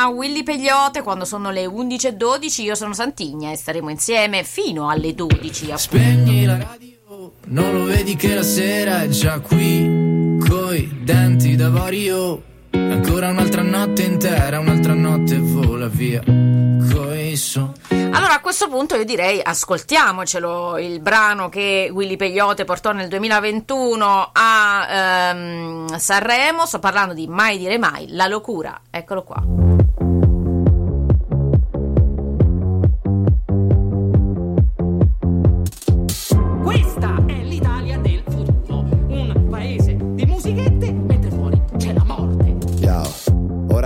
a 0.06 0.08
Willy 0.08 0.42
Pegliote 0.42 1.02
quando 1.02 1.24
sono 1.24 1.50
le 1.50 1.66
11.12. 1.66 2.62
Io 2.62 2.74
sono 2.74 2.94
Santigna 2.94 3.50
e 3.50 3.56
staremo 3.56 3.90
insieme 3.90 4.44
fino 4.44 4.88
alle 4.88 5.14
12. 5.14 5.64
appunto. 5.64 5.78
Spegni 5.78 6.44
la 6.44 6.58
radio, 6.58 7.32
non 7.46 7.72
lo 7.72 7.84
vedi 7.84 8.14
che 8.16 8.34
la 8.34 8.42
sera 8.42 9.02
è 9.02 9.08
già 9.08 9.40
qui, 9.40 10.38
coi 10.48 11.00
denti 11.02 11.56
d'avorio. 11.56 12.42
Ancora 12.70 13.30
un'altra 13.30 13.62
notte 13.62 14.02
intera, 14.02 14.60
un'altra 14.60 14.94
notte 14.94 15.38
vola 15.38 15.88
via, 15.88 16.22
coi 16.22 17.34
so. 17.36 17.72
Allora 17.88 18.34
a 18.34 18.40
questo 18.40 18.68
punto 18.68 18.96
io 18.96 19.04
direi 19.04 19.40
ascoltiamocelo 19.42 20.78
il 20.78 21.00
brano 21.00 21.48
che 21.48 21.90
Willy 21.92 22.16
Pegliote 22.16 22.64
portò 22.64 22.92
nel 22.92 23.08
2021 23.08 24.30
a 24.32 24.86
ehm, 24.88 25.96
Sanremo. 25.96 26.64
Sto 26.66 26.78
parlando 26.78 27.14
di 27.14 27.26
Mai 27.26 27.58
dire 27.58 27.78
mai, 27.78 28.06
la 28.10 28.26
locura. 28.26 28.78
Eccolo 28.90 29.22
qua. 29.22 29.75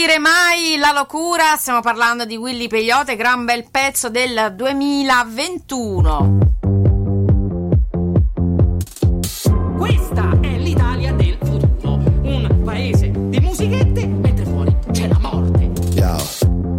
dire 0.00 0.18
mai 0.18 0.78
la 0.78 0.92
locura, 0.92 1.56
stiamo 1.58 1.80
parlando 1.80 2.24
di 2.24 2.34
Willy 2.34 2.68
Peyote, 2.68 3.16
gran 3.16 3.44
bel 3.44 3.68
pezzo 3.70 4.08
del 4.08 4.54
2021. 4.56 6.38
Questa 9.76 10.38
è 10.40 10.56
l'Italia 10.56 11.12
del 11.12 11.36
futuro, 11.42 12.00
un 12.22 12.62
paese 12.64 13.10
di 13.10 13.40
musichette 13.40 14.06
mentre 14.06 14.46
fuori 14.46 14.74
c'è 14.90 15.06
la 15.06 15.18
morte. 15.18 15.70
Ciao, 15.94 16.22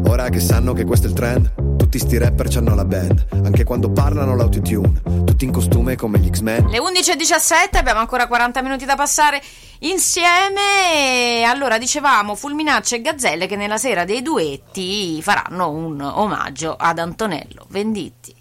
ora 0.07 0.29
che 0.29 0.39
sanno 0.39 0.73
che 0.73 0.83
questo 0.83 1.05
è 1.05 1.09
il 1.11 1.15
trend, 1.15 1.77
tutti 1.77 1.99
sti 1.99 2.17
rapper 2.17 2.47
c'hanno 2.49 2.73
la 2.73 2.85
band, 2.85 3.27
anche 3.43 3.63
quando 3.63 3.91
parlano 3.91 4.35
l'autotune, 4.35 4.99
tutti 5.25 5.45
in 5.45 5.51
costume 5.51 5.95
come 5.95 6.17
gli 6.17 6.27
X-Men. 6.27 6.69
Le 6.69 6.79
11.17, 6.79 7.77
abbiamo 7.77 7.99
ancora 7.99 8.25
40 8.25 8.63
minuti 8.63 8.85
da 8.85 8.95
passare 8.95 9.39
insieme. 9.81 11.43
Allora, 11.45 11.77
dicevamo 11.77 12.35
Fulminacci 12.35 12.95
e 12.95 13.01
Gazzelle 13.01 13.47
che 13.47 13.55
nella 13.55 13.77
sera 13.77 14.05
dei 14.05 14.21
duetti 14.21 15.21
faranno 15.21 15.69
un 15.69 16.01
omaggio 16.01 16.75
ad 16.77 16.99
Antonello 16.99 17.65
Venditti. 17.69 18.40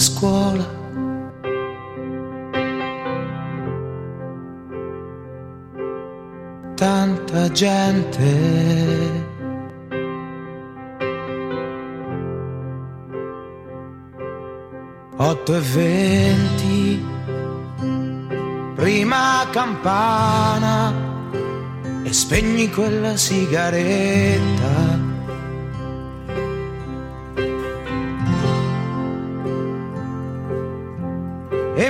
Scuola. 0.00 0.78
Tanta 6.74 7.50
gente. 7.52 9.28
Otto 15.16 15.54
e 15.54 15.60
venti, 15.60 17.04
prima 18.74 19.46
campana 19.52 20.92
e 22.02 22.12
spegni 22.12 22.70
quella 22.70 23.18
sigaretta. 23.18 24.89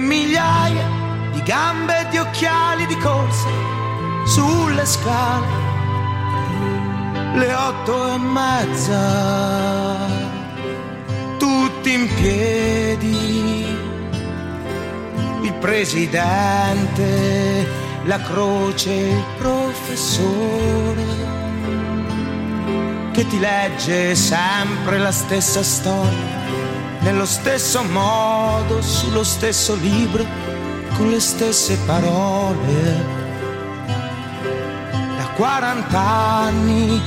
Migliaia 0.01 0.89
di 1.32 1.43
gambe 1.43 2.01
e 2.01 2.09
di 2.09 2.18
occhiali 2.18 2.86
di 2.86 2.97
corsa 2.97 3.48
sulle 4.24 4.85
scale, 4.86 5.47
le 7.35 7.52
otto 7.52 8.14
e 8.14 8.18
mezza, 8.18 10.06
tutti 11.39 11.93
in 11.93 12.09
piedi, 12.14 13.66
il 15.43 15.52
presidente, 15.55 17.09
la 18.05 18.20
croce, 18.20 18.93
il 18.93 19.24
professore, 19.39 21.05
che 23.12 23.27
ti 23.27 23.39
legge 23.39 24.14
sempre 24.14 24.98
la 24.98 25.12
stessa 25.12 25.62
storia, 25.62 26.40
nello 27.01 27.24
stesso 27.24 27.82
modo, 27.82 28.82
sullo 28.82 29.24
stesso 29.24 29.74
libro, 29.74 30.24
con 30.97 31.09
le 31.09 31.20
stesse 31.20 31.78
parole. 31.86 33.18
Da 35.16 35.28
40 35.35 35.98
anni 35.98 37.01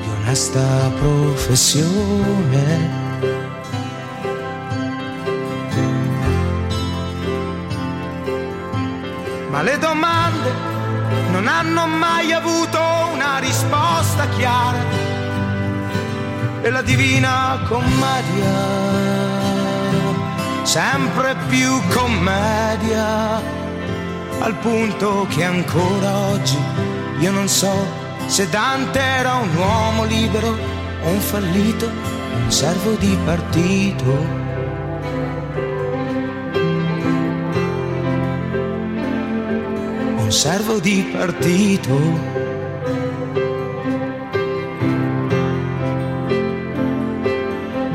di 0.00 0.08
onesta 0.20 0.90
professione. 0.98 3.00
Ma 9.48 9.62
le 9.62 9.78
domande 9.78 10.50
non 11.30 11.46
hanno 11.46 11.86
mai 11.86 12.32
avuto 12.32 12.80
una 13.12 13.38
risposta 13.38 14.26
chiara. 14.28 15.11
E 16.64 16.70
la 16.70 16.82
divina 16.82 17.58
commedia, 17.66 18.54
sempre 20.62 21.34
più 21.48 21.80
commedia, 21.88 23.40
al 24.38 24.54
punto 24.60 25.26
che 25.28 25.42
ancora 25.42 26.18
oggi 26.30 26.58
io 27.18 27.30
non 27.32 27.48
so 27.48 27.74
se 28.26 28.48
Dante 28.48 29.00
era 29.00 29.34
un 29.34 29.54
uomo 29.56 30.04
libero 30.04 30.56
o 31.04 31.08
un 31.08 31.20
fallito, 31.20 31.86
un 31.86 32.50
servo 32.50 32.94
di 32.94 33.16
partito. 33.24 34.40
un 40.32 40.38
servo 40.38 40.78
di 40.80 41.10
partito. 41.12 42.41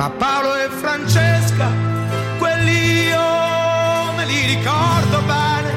Paolo 0.09 0.55
e 0.55 0.69
Francesca, 0.69 1.67
quelli 2.37 3.07
io 3.07 4.13
me 4.15 4.25
li 4.25 4.45
ricordo 4.55 5.21
bene, 5.25 5.71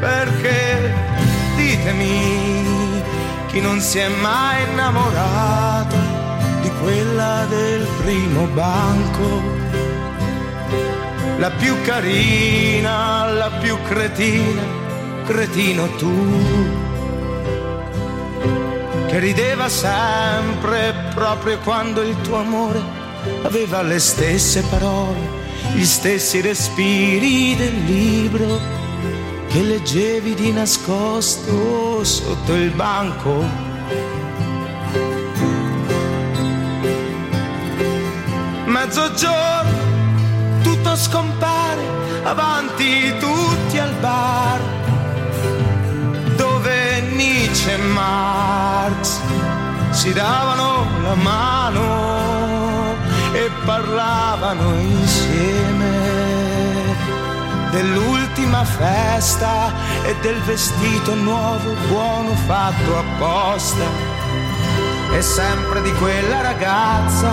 perché 0.00 0.92
ditemi 1.56 3.02
chi 3.48 3.60
non 3.60 3.80
si 3.80 3.98
è 3.98 4.08
mai 4.08 4.62
innamorato 4.70 5.96
di 6.60 6.70
quella 6.82 7.44
del 7.48 7.86
primo 8.02 8.46
banco? 8.46 9.42
La 11.38 11.50
più 11.50 11.74
carina, 11.82 13.26
la 13.26 13.50
più 13.60 13.76
cretina, 13.82 14.62
cretino 15.24 15.86
tu, 15.96 16.85
rideva 19.18 19.68
sempre 19.68 20.94
proprio 21.14 21.58
quando 21.60 22.02
il 22.02 22.20
tuo 22.22 22.36
amore 22.36 22.80
aveva 23.42 23.82
le 23.82 23.98
stesse 23.98 24.62
parole, 24.62 25.18
gli 25.74 25.84
stessi 25.84 26.40
respiri 26.40 27.56
del 27.56 27.84
libro 27.84 28.60
che 29.48 29.62
leggevi 29.62 30.34
di 30.34 30.52
nascosto 30.52 32.04
sotto 32.04 32.52
il 32.54 32.70
banco. 32.70 33.44
Mezzogiorno 38.66 39.84
tutto 40.62 40.96
scompare 40.96 41.82
avanti 42.22 43.14
tutti 43.18 43.78
al 43.78 43.94
bar 44.00 44.75
Nietzsche 47.46 47.74
e 47.74 47.76
Marx 47.76 49.20
si 49.90 50.12
davano 50.12 50.84
la 51.00 51.14
mano 51.14 52.96
e 53.32 53.48
parlavano 53.64 54.74
insieme 54.74 55.86
dell'ultima 57.70 58.64
festa 58.64 59.72
e 60.02 60.16
del 60.22 60.40
vestito 60.42 61.14
nuovo 61.14 61.72
buono 61.86 62.34
fatto 62.46 62.98
apposta 62.98 63.84
e 65.12 65.22
sempre 65.22 65.82
di 65.82 65.92
quella 65.92 66.40
ragazza 66.40 67.30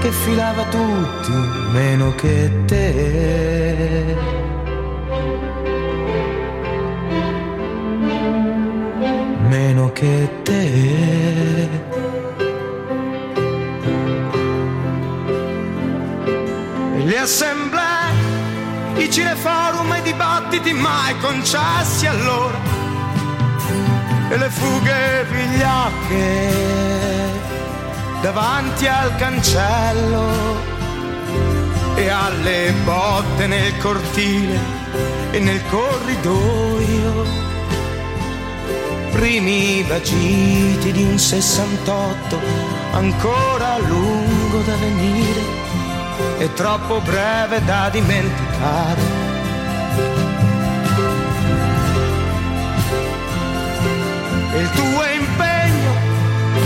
che 0.00 0.10
filava 0.10 0.64
tutti 0.64 1.32
meno 1.72 2.14
che 2.16 2.64
te. 2.66 4.47
Che 9.98 10.28
te. 10.44 11.68
Le 17.04 17.18
assemblee, 17.18 18.12
i 18.98 19.10
cineforum 19.10 19.92
e 19.94 19.98
i 19.98 20.02
dibattiti 20.02 20.72
mai 20.72 21.18
concessi 21.18 22.06
allora. 22.06 22.58
E 24.28 24.36
le 24.36 24.50
fughe 24.50 25.26
vigliacche 25.32 26.52
davanti 28.22 28.86
al 28.86 29.16
cancello 29.16 30.26
e 31.96 32.08
alle 32.08 32.72
botte 32.84 33.46
nel 33.48 33.76
cortile 33.78 34.60
e 35.32 35.40
nel 35.40 35.60
corridoio. 35.68 37.47
Primi 39.18 39.82
vagiti 39.82 40.92
di 40.92 41.02
un 41.02 41.18
68 41.18 42.40
ancora 42.92 43.78
lungo 43.78 44.60
da 44.60 44.76
venire 44.76 45.42
e 46.38 46.54
troppo 46.54 47.00
breve 47.00 47.60
da 47.64 47.88
dimenticare. 47.90 49.00
Il 54.56 54.70
tuo 54.70 55.04
impegno 55.04 55.92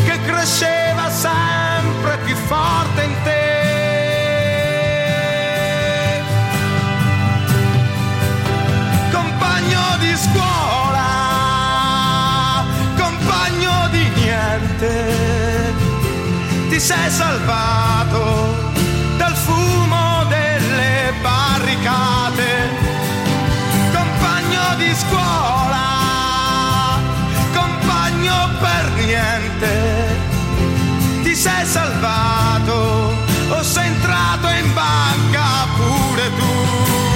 che 0.05 0.21
cresceva 0.27 1.09
sempre 1.09 2.19
più 2.27 2.37
forte 2.37 3.03
in 3.03 3.15
te. 3.25 3.41
Compagno 9.11 9.97
di 10.01 10.15
scuola, 10.19 10.82
ti 16.73 16.81
sei 16.81 17.11
salvato 17.11 18.73
dal 19.19 19.37
fumo 19.37 20.25
delle 20.25 21.13
barricate. 21.21 22.71
Compagno 23.93 24.75
di 24.79 24.95
scuola, 24.95 26.99
compagno 27.53 28.49
per 28.59 28.91
niente 29.05 30.17
ti 31.23 31.35
sei 31.35 31.67
salvato 31.67 33.17
o 33.51 33.63
sei 33.63 33.89
entrato 33.89 34.49
in 34.49 34.73
banca 34.73 35.67
pure 35.77 36.31
tu. 36.39 37.12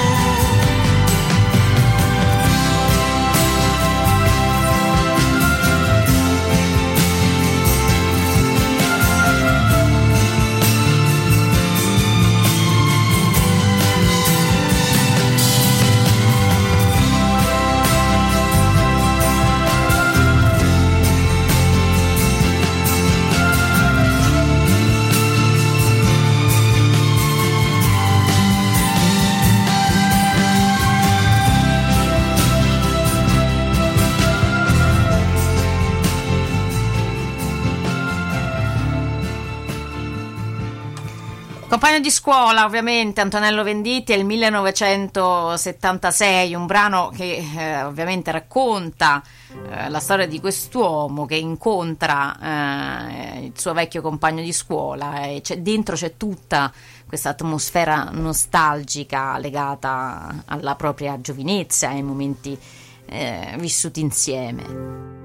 Compagno 41.77 41.99
di 41.99 42.09
scuola, 42.09 42.65
ovviamente, 42.65 43.21
Antonello 43.21 43.61
Venditti, 43.61 44.11
è 44.11 44.15
il 44.15 44.25
1976, 44.25 46.55
un 46.55 46.65
brano 46.65 47.11
che 47.15 47.47
eh, 47.55 47.83
ovviamente 47.83 48.31
racconta 48.31 49.21
eh, 49.69 49.87
la 49.87 49.99
storia 49.99 50.25
di 50.25 50.39
quest'uomo 50.39 51.27
che 51.27 51.35
incontra 51.35 53.35
eh, 53.35 53.45
il 53.45 53.51
suo 53.53 53.73
vecchio 53.73 54.01
compagno 54.01 54.41
di 54.41 54.53
scuola 54.53 55.25
e 55.25 55.41
c'è- 55.41 55.59
dentro 55.59 55.95
c'è 55.95 56.17
tutta 56.17 56.73
questa 57.05 57.29
atmosfera 57.29 58.09
nostalgica 58.11 59.37
legata 59.37 60.45
alla 60.47 60.73
propria 60.73 61.21
giovinezza, 61.21 61.89
ai 61.89 62.01
momenti 62.01 62.57
eh, 63.05 63.53
vissuti 63.59 63.99
insieme. 63.99 65.16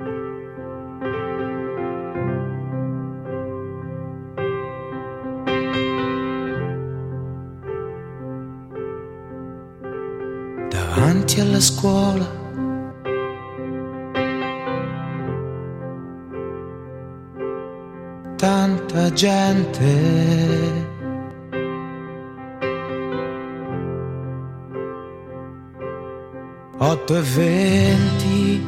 Alla 11.53 11.61
scuola. 11.61 12.41
Tanta 18.37 19.13
gente. 19.13 20.91
Otto 26.79 27.17
e 27.17 27.21
venti, 27.21 28.67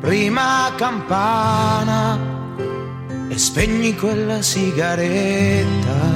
prima 0.00 0.72
campana 0.76 2.16
e 3.28 3.36
spegni 3.36 3.96
quella 3.96 4.40
sigaretta. 4.42 6.15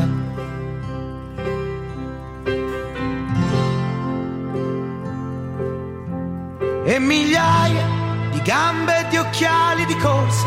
Migliaia 7.01 7.87
di 8.31 8.41
gambe 8.43 8.99
e 9.01 9.09
di 9.09 9.17
occhiali 9.17 9.85
di 9.87 9.97
corsa 9.97 10.47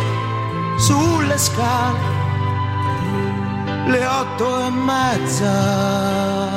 sulle 0.78 1.38
scale. 1.38 2.12
Le 3.88 4.06
otto 4.06 4.66
e 4.66 4.70
mezza, 4.70 6.50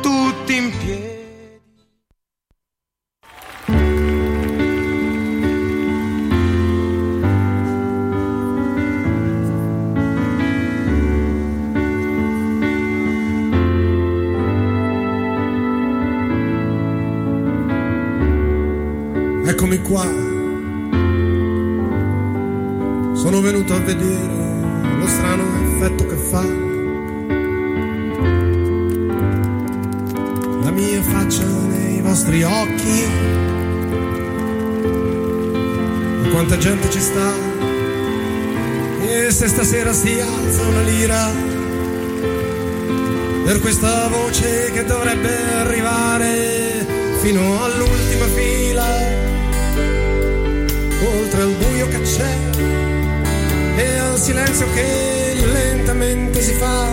tutti 0.00 0.56
in 0.56 0.76
piedi. 0.78 1.03
Stasera 39.64 39.94
si 39.94 40.20
alza 40.20 40.62
una 40.62 40.82
lira. 40.82 41.32
Per 43.46 43.60
questa 43.60 44.08
voce 44.08 44.70
che 44.72 44.84
dovrebbe 44.84 45.34
arrivare 45.60 46.86
fino 47.22 47.64
all'ultima 47.64 48.26
fila. 48.26 48.84
Oltre 51.16 51.40
al 51.40 51.52
buio 51.52 51.88
che 51.88 52.00
c'è 52.02 52.34
e 53.76 53.98
al 54.00 54.18
silenzio 54.18 54.66
che 54.74 55.46
lentamente 55.50 56.42
si 56.42 56.52
fa 56.52 56.86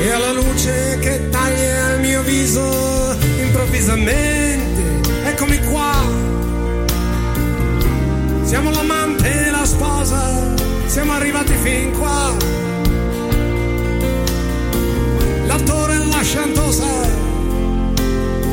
e 0.00 0.10
alla 0.10 0.32
luce 0.32 0.98
che 1.00 1.28
taglia 1.28 1.94
il 1.96 2.00
mio 2.00 2.22
viso 2.22 3.14
improvvisamente 3.42 4.67
arrivati 11.18 11.52
fin 11.54 11.90
qua 11.98 12.32
l'attore 15.46 15.94
e 15.94 16.06
la 16.06 16.20
chantosa 16.22 16.86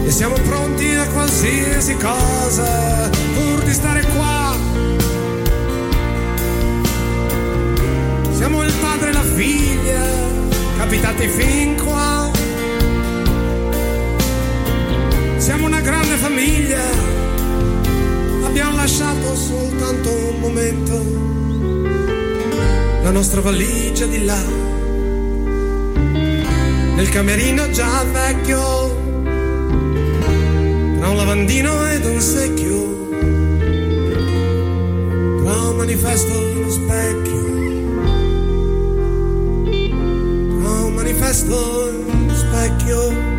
e 0.03 0.09
siamo 0.09 0.33
pronti 0.33 0.95
a 0.95 1.07
qualsiasi 1.09 1.95
cosa 1.97 3.09
pur 3.33 3.63
di 3.63 3.73
stare 3.73 4.01
qua. 4.15 4.55
Siamo 8.31 8.63
il 8.63 8.73
padre 8.81 9.09
e 9.09 9.13
la 9.13 9.23
figlia, 9.23 10.03
capitati 10.77 11.27
fin 11.27 11.75
qua. 11.83 12.29
Siamo 15.37 15.65
una 15.65 15.81
grande 15.81 16.15
famiglia, 16.15 16.83
abbiamo 18.43 18.75
lasciato 18.75 19.35
soltanto 19.35 20.09
un 20.09 20.39
momento 20.39 21.34
la 23.05 23.11
nostra 23.11 23.39
valigia 23.39 24.07
di 24.07 24.25
là, 24.25 24.41
nel 26.95 27.07
camerino 27.09 27.69
già 27.69 28.03
vecchio 28.11 29.03
tra 30.97 31.09
un 31.09 31.15
lavandino 31.15 31.87
ed 31.91 32.03
un 32.03 32.19
secchio, 32.19 33.07
tra 35.43 35.53
un 35.69 35.75
manifesto 35.77 36.33
e 36.33 36.55
uno 36.55 36.69
specchio, 36.71 37.43
tra 40.59 40.71
un 40.71 40.93
manifesto 40.95 41.87
e 41.87 41.91
uno 42.11 42.33
specchio. 42.33 43.34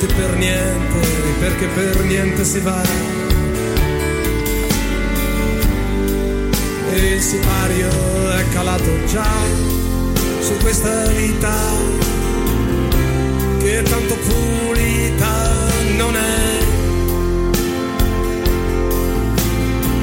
Venuti 0.00 0.14
per 0.14 0.36
niente, 0.36 1.08
perché 1.40 1.66
per 1.66 2.04
niente 2.04 2.44
si 2.44 2.60
va. 2.60 2.82
E 6.92 7.14
il 7.14 7.20
sipario 7.20 7.90
è 8.30 8.44
calato 8.52 9.04
già 9.06 9.26
su 10.40 10.56
questa 10.58 11.04
vita 11.06 11.52
che 13.58 13.82
tanto 13.82 14.14
pulita 14.14 15.32
non 15.96 16.14
è. 16.14 16.58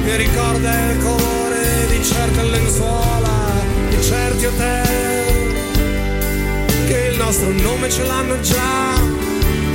Che 0.04 0.16
ricorda 0.16 0.90
il 0.90 0.98
colore 0.98 1.86
di 1.88 2.04
certe 2.04 2.42
lenzuola, 2.42 3.30
di 3.88 4.02
certi 4.02 4.44
hotel 4.44 5.54
che 6.86 7.08
il 7.12 7.16
nostro 7.16 7.50
nome 7.50 7.88
ce 7.88 8.04
l'hanno 8.04 8.38
già 8.40 9.15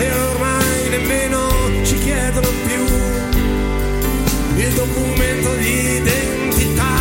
e 0.02 0.12
ormai 0.12 0.90
nemmeno 0.90 1.50
ci 1.84 1.96
chiedono 2.00 2.48
più 2.66 2.84
il 4.58 4.74
documento 4.74 5.54
di 5.56 5.96
identità. 5.98 6.94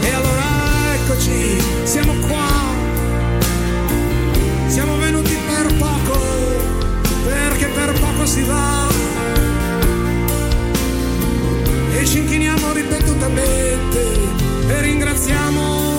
E 0.00 0.10
allora 0.10 0.94
eccoci, 0.94 1.60
siamo 1.84 2.14
qua, 2.26 2.48
siamo 4.68 4.96
venuti 4.96 5.36
per 5.46 5.74
poco, 5.76 6.18
perché 7.24 7.66
per 7.66 7.92
poco 8.00 8.26
si 8.26 8.42
va. 8.42 8.88
E 11.94 12.06
ci 12.06 12.18
inchiniamo 12.18 12.72
ripetutamente 12.72 14.00
e 14.68 14.80
ringraziamo 14.80 15.91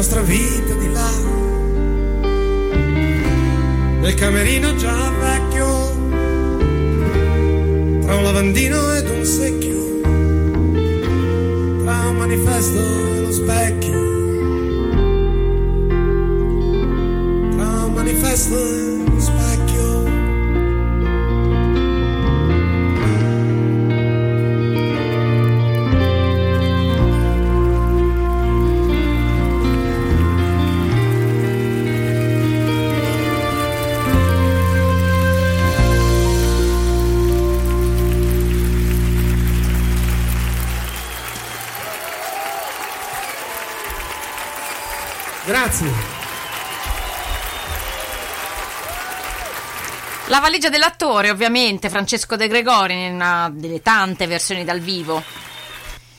nostra 0.00 0.22
vita 0.22 0.72
di 0.76 0.90
là. 0.92 1.10
Nel 4.00 4.14
camerino 4.14 4.74
già 4.76 5.10
vecchio, 5.10 5.66
tra 8.00 8.14
un 8.14 8.22
lavandino 8.22 8.94
ed 8.94 9.10
un 9.10 9.24
secchio, 9.26 10.00
tra 11.84 12.08
un 12.08 12.16
manifesto 12.16 12.78
e 12.78 13.20
lo 13.20 13.30
specchio, 13.30 14.00
tra 17.56 17.84
un 17.84 17.92
manifesto 17.92 18.56
e 18.56 18.99
Grazie. 45.70 45.92
La 50.26 50.40
valigia 50.40 50.68
dell'attore, 50.68 51.30
ovviamente, 51.30 51.88
Francesco 51.88 52.34
De 52.34 52.48
Gregori, 52.48 53.06
in 53.06 53.14
una 53.14 53.50
delle 53.52 53.80
tante 53.80 54.26
versioni 54.26 54.64
dal 54.64 54.80
vivo. 54.80 55.22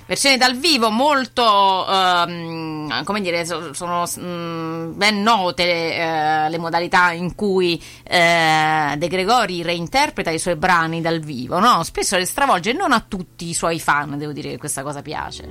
Versioni 0.06 0.38
dal 0.38 0.58
vivo 0.58 0.90
molto, 0.90 1.86
ehm, 1.88 3.04
come 3.04 3.22
dire, 3.22 3.46
so- 3.46 3.74
sono 3.74 4.06
mm, 4.20 4.94
ben 4.96 5.22
note 5.22 5.64
eh, 5.64 6.50
le 6.50 6.58
modalità 6.58 7.12
in 7.12 7.36
cui 7.36 7.82
eh, 8.04 8.96
De 8.98 9.08
Gregori 9.08 9.64
reinterpreta 9.64 10.30
i 10.32 10.40
suoi 10.40 10.56
brani 10.56 11.02
dal 11.02 11.20
vivo, 11.20 11.60
no? 11.60 11.84
Spesso 11.84 12.18
le 12.18 12.26
stravolge, 12.26 12.74
non 12.74 12.92
a 12.92 13.04
tutti 13.06 13.48
i 13.50 13.54
suoi 13.54 13.80
fan, 13.80 14.18
devo 14.18 14.34
dire 14.34 14.52
che 14.52 14.58
questa 14.58 14.84
cosa 14.84 15.02
piace. 15.02 15.44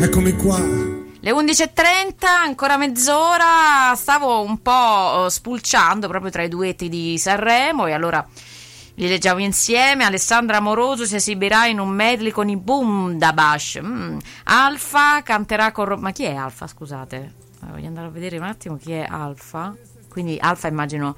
Eccomi 0.00 0.32
qua. 0.36 0.97
Le 1.20 1.32
11.30, 1.32 2.26
ancora 2.26 2.76
mezz'ora, 2.76 3.92
stavo 3.96 4.40
un 4.42 4.62
po' 4.62 5.26
eh, 5.26 5.30
spulciando 5.30 6.06
proprio 6.06 6.30
tra 6.30 6.44
i 6.44 6.48
duetti 6.48 6.88
di 6.88 7.18
Sanremo 7.18 7.86
e 7.86 7.92
allora 7.92 8.24
li 8.94 9.08
leggiamo 9.08 9.40
insieme. 9.40 10.04
Alessandra 10.04 10.58
Amoroso 10.58 11.04
si 11.06 11.16
esibirà 11.16 11.66
in 11.66 11.80
un 11.80 11.88
medley 11.88 12.30
con 12.30 12.48
i 12.48 12.56
Bundabash. 12.56 13.80
Mm. 13.82 14.18
Alfa 14.44 15.22
canterà 15.24 15.72
con... 15.72 15.86
Ro- 15.86 15.96
Ma 15.96 16.12
chi 16.12 16.22
è 16.22 16.36
Alfa, 16.36 16.68
scusate? 16.68 17.34
Eh, 17.64 17.66
Voglio 17.72 17.88
andare 17.88 18.06
a 18.06 18.10
vedere 18.10 18.36
un 18.36 18.44
attimo 18.44 18.76
chi 18.76 18.92
è 18.92 19.04
Alfa. 19.08 19.74
Quindi 20.08 20.38
Alfa 20.40 20.68
immagino 20.68 21.16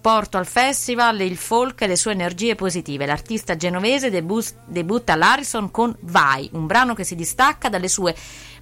porto 0.00 0.38
al 0.38 0.46
festival 0.46 1.20
il 1.20 1.36
folk 1.36 1.80
e 1.80 1.88
le 1.88 1.96
sue 1.96 2.12
energie 2.12 2.54
positive. 2.54 3.06
L'artista 3.06 3.56
genovese 3.56 4.08
debus- 4.08 4.54
debutta 4.64 5.14
all'Harrison 5.14 5.70
con 5.70 5.94
Vai, 6.02 6.48
un 6.52 6.66
brano 6.66 6.94
che 6.94 7.02
si 7.02 7.16
distacca 7.16 7.68
dalle 7.68 7.88
sue 7.88 8.14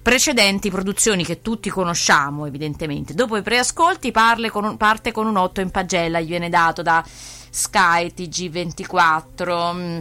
precedenti 0.05 0.69
produzioni 0.69 1.25
che 1.25 1.41
tutti 1.41 1.67
conosciamo 1.71 2.45
evidentemente. 2.45 3.15
Dopo 3.15 3.37
i 3.37 3.41
preascolti 3.41 4.11
con 4.51 4.63
un- 4.63 4.77
parte 4.77 5.11
con 5.11 5.25
un 5.25 5.35
8 5.35 5.61
in 5.61 5.71
pagella, 5.71 6.19
gli 6.19 6.27
viene 6.27 6.47
dato 6.47 6.83
da 6.83 7.03
Sky 7.49 8.13
TG24. 8.13 9.73
mm. 9.73 9.99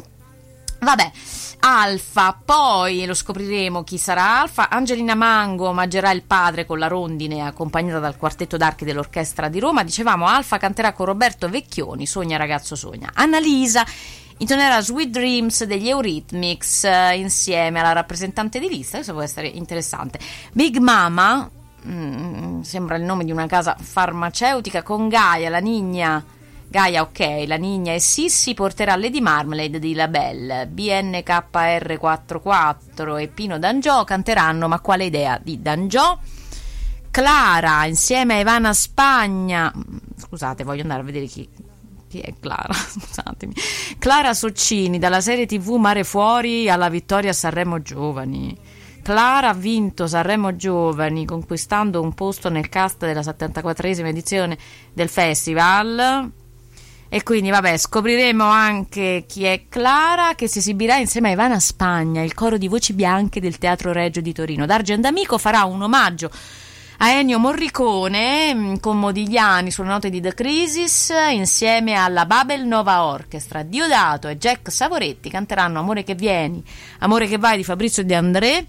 Vabbè, 0.81 1.11
Alfa, 1.61 2.39
poi 2.45 3.07
lo 3.07 3.15
scopriremo 3.15 3.83
chi 3.83 3.97
sarà 3.97 4.43
Alfa. 4.43 4.69
Angelina 4.69 5.15
Mango 5.15 5.69
omaggerà 5.69 6.11
il 6.11 6.23
padre 6.23 6.67
con 6.67 6.79
la 6.79 6.89
rondine 6.89 7.41
accompagnata 7.41 7.99
dal 7.99 8.19
quartetto 8.19 8.59
d'archi 8.59 8.85
dell'Orchestra 8.85 9.49
di 9.49 9.59
Roma. 9.59 9.83
Dicevamo, 9.85 10.27
Alfa 10.27 10.59
canterà 10.59 10.93
con 10.93 11.07
Roberto 11.07 11.49
Vecchioni, 11.49 12.05
Sogna 12.07 12.37
ragazzo 12.37 12.77
sogna. 12.77 13.11
Annalisa 13.15 13.87
intonerà 14.39 14.81
Sweet 14.81 15.11
Dreams 15.11 15.65
degli 15.65 15.89
Eurythmics 15.89 16.85
eh, 16.85 17.19
insieme 17.19 17.81
alla 17.81 17.93
rappresentante 17.93 18.59
di 18.59 18.69
lista, 18.69 18.97
questo 18.97 19.13
può 19.13 19.21
essere 19.23 19.49
interessante. 19.49 20.19
Big 20.53 20.79
Mama, 20.79 21.47
mm, 21.87 22.63
sembra 22.63 22.97
il 22.97 23.05
nome 23.05 23.25
di 23.25 23.31
una 23.31 23.47
casa 23.47 23.77
farmaceutica, 23.79 24.83
con 24.83 25.09
Gaia, 25.09 25.51
la 25.51 25.59
Nigna... 25.59 26.25
Gaia, 26.67 27.03
ok, 27.03 27.45
la 27.47 27.57
Nigna 27.57 27.93
e 27.93 28.01
Sissi 28.01 28.53
porterà 28.53 28.97
Lady 28.97 29.21
Marmalade 29.21 29.79
di 29.79 29.95
Labelle, 29.95 30.67
BNKR44 30.67 33.21
e 33.21 33.29
Pino 33.29 33.61
D'Angiò 33.61 34.03
canteranno 34.03 34.67
Ma 34.67 34.81
quale 34.81 35.05
idea 35.05 35.39
di 35.41 35.63
D'Angiò? 35.63 36.19
Clara 37.13 37.87
insieme 37.87 38.35
a 38.35 38.41
Ivana 38.41 38.73
Spagna, 38.73 39.73
scusate, 40.17 40.65
voglio 40.65 40.83
andare 40.83 41.03
a 41.03 41.05
vedere 41.05 41.27
chi, 41.27 41.49
chi 42.15 42.21
è 42.21 42.33
Clara, 42.39 42.73
scusatemi. 42.73 43.55
Clara 43.99 44.35
Soccini 44.35 44.99
dalla 45.01 45.21
serie 45.21 45.47
TV 45.47 45.71
Mare 45.71 46.05
Fuori 46.05 46.71
alla 46.71 46.89
vittoria 46.89 47.31
a 47.31 47.35
Sanremo 47.35 47.83
Giovani. 47.83 48.57
Clara 49.03 49.49
ha 49.49 49.55
vinto 49.55 50.07
Sanremo 50.07 50.55
Giovani 50.55 51.27
conquistando 51.27 52.01
un 52.01 52.15
posto 52.15 52.49
nel 52.49 52.69
cast 52.69 53.05
della 53.05 53.21
74esima 53.21 54.07
edizione 54.07 54.57
del 54.93 55.09
festival. 55.09 56.31
E 57.09 57.23
quindi, 57.23 57.51
vabbè, 57.51 57.77
scopriremo 57.77 58.45
anche 58.45 59.25
chi 59.29 59.45
è 59.45 59.65
Clara, 59.69 60.35
che 60.35 60.49
si 60.49 60.59
esibirà 60.59 60.97
insieme 60.97 61.29
a 61.29 61.33
Ivana 61.33 61.61
Spagna, 61.61 62.23
il 62.23 62.35
coro 62.35 62.59
di 62.59 62.67
voci 62.67 62.93
bianche 62.93 63.41
del 63.41 63.59
Teatro 63.59 63.93
Reggio 63.93 64.21
di 64.21 64.33
Torino. 64.33 64.67
Dargen 64.67 65.01
D'Amico 65.01 65.39
farà 65.39 65.65
un 65.65 65.83
omaggio 65.83 66.31
a 67.05 67.11
Ennio 67.11 67.39
Morricone 67.39 68.55
mh, 68.55 68.81
con 68.81 68.99
Modigliani 68.99 69.71
sulle 69.71 69.89
note 69.89 70.09
di 70.09 70.23
The 70.23 70.33
Crisis 70.33 71.13
insieme 71.33 71.93
alla 71.93 72.25
Babel 72.25 72.65
Nova 72.65 73.05
Orchestra. 73.05 73.63
Diodato 73.63 74.27
e 74.27 74.39
Jack 74.39 74.73
Savoretti 74.73 75.29
canteranno 75.29 75.81
Amore 75.81 76.03
che 76.03 76.15
vieni, 76.15 76.65
Amore 77.01 77.27
che 77.27 77.37
vai 77.37 77.59
di 77.59 77.65
Fabrizio 77.65 78.07
De 78.07 78.15
André. 78.15 78.65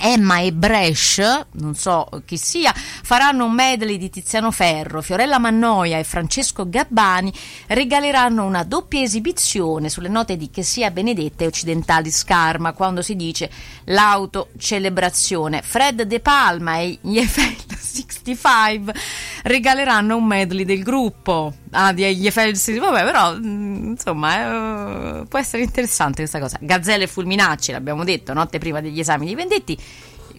Emma 0.00 0.40
e 0.40 0.52
Brescia, 0.52 1.46
non 1.52 1.74
so 1.74 2.08
chi 2.24 2.36
sia, 2.36 2.72
faranno 2.74 3.44
un 3.44 3.52
medley 3.52 3.98
di 3.98 4.08
Tiziano 4.08 4.50
Ferro, 4.50 5.02
Fiorella 5.02 5.38
Mannoia 5.38 5.98
e 5.98 6.04
Francesco 6.04 6.68
Gabbani 6.68 7.32
regaleranno 7.66 8.44
una 8.44 8.64
doppia 8.64 9.02
esibizione 9.02 9.88
sulle 9.88 10.08
note 10.08 10.36
di 10.36 10.50
Che 10.50 10.62
sia 10.62 10.90
benedetta 10.90 11.44
e 11.44 11.48
occidentali 11.48 12.10
scarma 12.10 12.72
quando 12.72 13.02
si 13.02 13.14
dice 13.14 13.50
l'autocelebrazione. 13.84 15.62
Fred 15.62 16.02
De 16.02 16.20
Palma 16.20 16.78
e 16.78 16.98
gli 17.00 17.18
Eiffel 17.18 17.54
65 17.78 18.94
regaleranno 19.42 20.16
un 20.16 20.24
medley 20.24 20.64
del 20.64 20.82
gruppo. 20.82 21.54
Ah, 21.70 21.92
gli 21.92 22.02
Eiffel 22.02 22.56
65, 22.56 22.90
vabbè, 22.90 23.04
però 23.04 23.36
mm, 23.36 23.90
insomma 23.90 25.20
eh, 25.20 25.26
può 25.26 25.38
essere 25.38 25.62
interessante 25.62 26.16
questa 26.16 26.40
cosa. 26.40 26.58
Gazzelle 26.60 27.04
e 27.04 27.06
Fulminacci, 27.06 27.72
l'abbiamo 27.72 28.04
detto, 28.04 28.32
notte 28.32 28.58
prima 28.58 28.80
degli 28.80 28.98
esami 28.98 29.26
di 29.26 29.34
Vendetti 29.34 29.78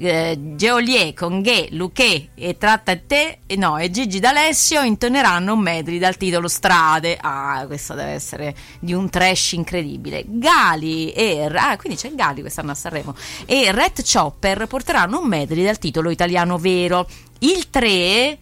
eh, 0.02 0.56
Geolier, 0.56 1.14
Conghè, 1.14 1.68
Luché 1.72 2.30
e 2.34 2.58
Tratta 2.58 2.96
te 2.96 3.40
no, 3.56 3.78
e 3.78 3.92
Gigi 3.92 4.20
D'Alessio 4.20 4.82
intoneranno 4.82 5.54
un 5.54 5.60
medley 5.60 6.00
dal 6.00 6.18
titolo 6.18 6.48
Strade. 6.48 7.18
Ah, 7.20 7.64
questo 7.68 7.94
deve 7.94 8.12
essere 8.12 8.56
di 8.80 8.94
un 8.94 9.10
trash 9.10 9.54
incredibile. 9.54 10.24
Gali 10.26 11.12
e 11.12 11.50
ah, 11.54 11.78
quindi 11.78 12.00
c'è 12.00 12.14
Gali 12.14 12.42
quest'anno 12.42 12.72
a 12.72 12.76
Sanremo 12.76 13.16
e 13.46 13.72
Red 13.72 14.02
Chopper 14.12 14.66
porteranno 14.68 15.20
un 15.20 15.28
medley 15.28 15.64
dal 15.64 15.78
titolo 15.78 16.10
italiano 16.10 16.58
vero. 16.58 17.08
Il 17.40 17.70
3 17.70 18.38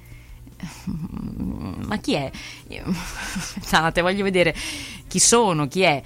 ma 1.85 1.97
chi 1.97 2.13
è? 2.13 2.29
Aspettate, 3.35 4.01
voglio 4.01 4.23
vedere 4.23 4.55
chi 5.07 5.19
sono, 5.19 5.67
chi 5.67 5.81
è. 5.81 6.01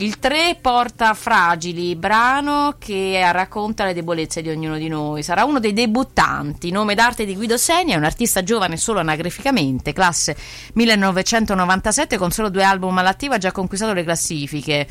Il 0.00 0.20
3 0.20 0.58
porta 0.60 1.12
Fragili, 1.12 1.96
brano 1.96 2.76
che 2.78 3.20
racconta 3.32 3.84
le 3.84 3.94
debolezze 3.94 4.42
di 4.42 4.48
ognuno 4.48 4.76
di 4.76 4.86
noi. 4.86 5.24
Sarà 5.24 5.44
uno 5.44 5.58
dei 5.58 5.72
debuttanti. 5.72 6.70
Nome 6.70 6.94
d'arte 6.94 7.24
di 7.24 7.34
Guido 7.34 7.56
è 7.56 7.96
un 7.96 8.04
artista 8.04 8.44
giovane 8.44 8.76
solo 8.76 9.00
anagraficamente, 9.00 9.92
classe 9.92 10.36
1997, 10.74 12.16
con 12.16 12.30
solo 12.30 12.48
due 12.48 12.62
album 12.62 12.96
all'attivo, 12.98 13.34
ha 13.34 13.38
già 13.38 13.50
conquistato 13.50 13.92
le 13.92 14.04
classifiche. 14.04 14.86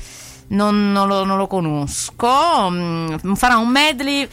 Non, 0.50 0.92
non 0.92 1.08
lo, 1.08 1.24
non 1.24 1.38
lo 1.38 1.48
conosco. 1.48 2.70
Mm, 2.70 3.34
Farà 3.36 3.56
un 3.58 3.70
medley 3.70 4.28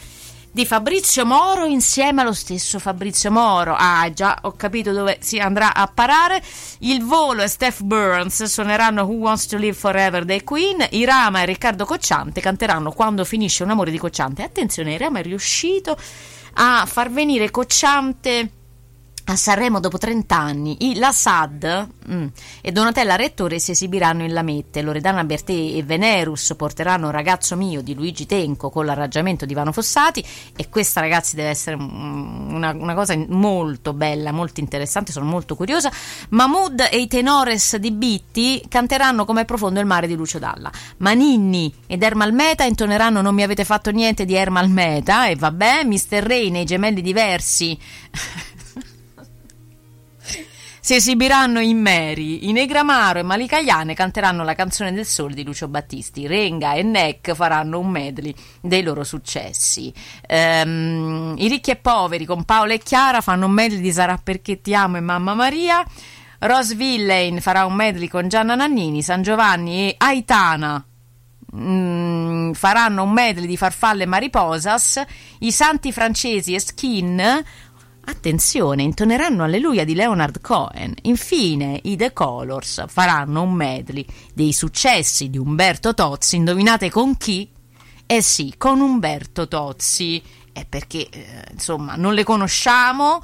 di 0.55 0.65
Fabrizio 0.65 1.25
Moro 1.25 1.65
insieme 1.65 2.21
allo 2.21 2.31
stesso 2.31 2.79
Fabrizio 2.79 3.29
Moro. 3.29 3.75
Ah, 3.77 4.09
già 4.13 4.39
ho 4.43 4.53
capito 4.53 4.93
dove 4.93 5.17
si 5.19 5.37
andrà 5.37 5.73
a 5.73 5.85
parare. 5.93 6.41
Il 6.79 7.03
volo 7.03 7.41
e 7.41 7.49
Steph 7.49 7.81
Burns 7.81 8.41
suoneranno 8.43 9.03
Who 9.03 9.15
Wants 9.15 9.47
to 9.47 9.57
Live 9.57 9.73
Forever 9.73 10.23
dei 10.23 10.45
Queen. 10.45 10.77
Irama 10.91 11.41
e 11.41 11.45
Riccardo 11.45 11.83
Cocciante 11.83 12.39
canteranno 12.39 12.93
Quando 12.93 13.25
finisce 13.25 13.63
un 13.63 13.71
amore 13.71 13.91
di 13.91 13.97
Cocciante. 13.97 14.43
Attenzione, 14.43 14.93
Irama 14.93 15.19
è 15.19 15.23
riuscito 15.23 15.97
a 16.53 16.85
far 16.85 17.11
venire 17.11 17.51
Cocciante 17.51 18.51
A 19.27 19.35
Sanremo 19.35 19.79
dopo 19.79 19.97
30 19.97 20.37
anni 20.37 20.89
i 20.91 20.99
La 20.99 21.11
Sad 21.11 21.87
mm, 22.11 22.27
e 22.61 22.71
Donatella 22.71 23.15
Rettore 23.15 23.57
si 23.57 23.71
esibiranno 23.71 24.21
in 24.21 24.31
Lamette, 24.31 24.83
Loredana 24.83 25.23
Bertè 25.23 25.51
e 25.51 25.81
Venerus 25.83 26.53
porteranno 26.55 27.09
Ragazzo 27.09 27.55
mio 27.55 27.81
di 27.81 27.95
Luigi 27.95 28.27
Tenco 28.27 28.69
con 28.69 28.85
l'arrangiamento 28.85 29.47
di 29.47 29.55
Vano 29.55 29.71
Fossati 29.71 30.23
e 30.55 30.69
questa 30.69 31.01
ragazzi 31.01 31.35
deve 31.35 31.49
essere 31.49 31.75
mm, 31.75 32.53
una, 32.53 32.69
una 32.73 32.93
cosa 32.93 33.17
molto 33.29 33.93
bella, 33.93 34.31
molto 34.31 34.59
interessante, 34.59 35.11
sono 35.11 35.25
molto 35.25 35.55
curiosa. 35.55 35.91
Mahmood 36.29 36.89
e 36.91 36.99
i 36.99 37.07
Tenores 37.07 37.77
di 37.77 37.91
Bitti 37.91 38.63
canteranno 38.69 39.25
come 39.25 39.43
profondo 39.45 39.79
il 39.79 39.87
mare 39.87 40.05
di 40.05 40.13
Lucio 40.13 40.37
Dalla. 40.37 40.69
Maninni 40.97 41.73
ed 41.87 42.03
Ermal 42.03 42.31
Meta 42.31 42.63
intoneranno 42.63 43.21
Non 43.21 43.33
mi 43.33 43.41
avete 43.41 43.65
fatto 43.65 43.89
niente 43.89 44.23
di 44.23 44.35
Ermal 44.35 44.69
Meta 44.69 45.25
e 45.25 45.35
vabbè, 45.35 45.83
Mr. 45.83 46.21
Rain 46.21 46.57
e 46.57 46.61
i 46.61 46.65
gemelli 46.65 47.01
diversi 47.01 47.75
si 50.85 50.93
esibiranno 50.93 51.61
in 51.61 51.79
Mary, 51.79 52.47
i 52.47 52.51
Negramaro 52.51 53.17
e 53.17 53.23
Malicaiane 53.23 53.95
canteranno 53.95 54.43
la 54.43 54.53
canzone 54.53 54.93
del 54.93 55.07
sole 55.07 55.33
di 55.33 55.43
Lucio 55.43 55.67
Battisti, 55.67 56.27
Renga 56.27 56.73
e 56.73 56.83
Neck 56.83 57.33
faranno 57.33 57.79
un 57.79 57.89
medley 57.89 58.31
dei 58.61 58.83
loro 58.83 59.03
successi. 59.03 59.91
Ehm, 60.27 61.33
I 61.39 61.47
ricchi 61.47 61.71
e 61.71 61.77
poveri 61.77 62.25
con 62.25 62.43
Paola 62.43 62.73
e 62.73 62.77
Chiara 62.77 63.21
fanno 63.21 63.47
un 63.47 63.53
medley 63.53 63.81
di 63.81 63.91
Sarà 63.91 64.19
perché 64.23 64.61
ti 64.61 64.75
amo 64.75 64.97
e 64.97 64.99
Mamma 64.99 65.33
Maria. 65.33 65.83
Rose 66.37 66.75
Villain 66.75 67.41
farà 67.41 67.65
un 67.65 67.73
medley 67.73 68.07
con 68.07 68.27
Gianna 68.27 68.53
Nannini, 68.53 69.01
San 69.01 69.23
Giovanni 69.23 69.89
e 69.89 69.95
Aitana 69.97 70.85
mm, 71.55 72.51
faranno 72.51 73.01
un 73.01 73.11
medley 73.11 73.47
di 73.47 73.57
Farfalle 73.57 74.03
e 74.03 74.05
Mariposas. 74.05 75.03
I 75.39 75.51
Santi 75.51 75.91
Francesi 75.91 76.53
e 76.53 76.59
Skin 76.59 77.43
Attenzione, 78.07 78.83
intoneranno 78.83 79.43
Alleluia 79.43 79.83
di 79.83 79.95
Leonard 79.95 80.39
Cohen. 80.39 80.93
Infine, 81.03 81.79
i 81.83 81.95
The 81.95 82.13
Colors 82.13 82.85
faranno 82.87 83.41
un 83.41 83.53
medley 83.53 84.05
dei 84.33 84.53
successi 84.53 85.29
di 85.31 85.39
Umberto 85.39 85.95
Tozzi. 85.95 86.35
Indovinate 86.35 86.91
con 86.91 87.17
chi? 87.17 87.49
Eh 88.05 88.21
sì, 88.21 88.53
con 88.57 88.79
Umberto 88.79 89.47
Tozzi. 89.47 90.21
È 90.51 90.65
perché, 90.65 91.09
eh, 91.09 91.45
insomma, 91.51 91.95
non 91.95 92.13
le 92.13 92.23
conosciamo. 92.23 93.21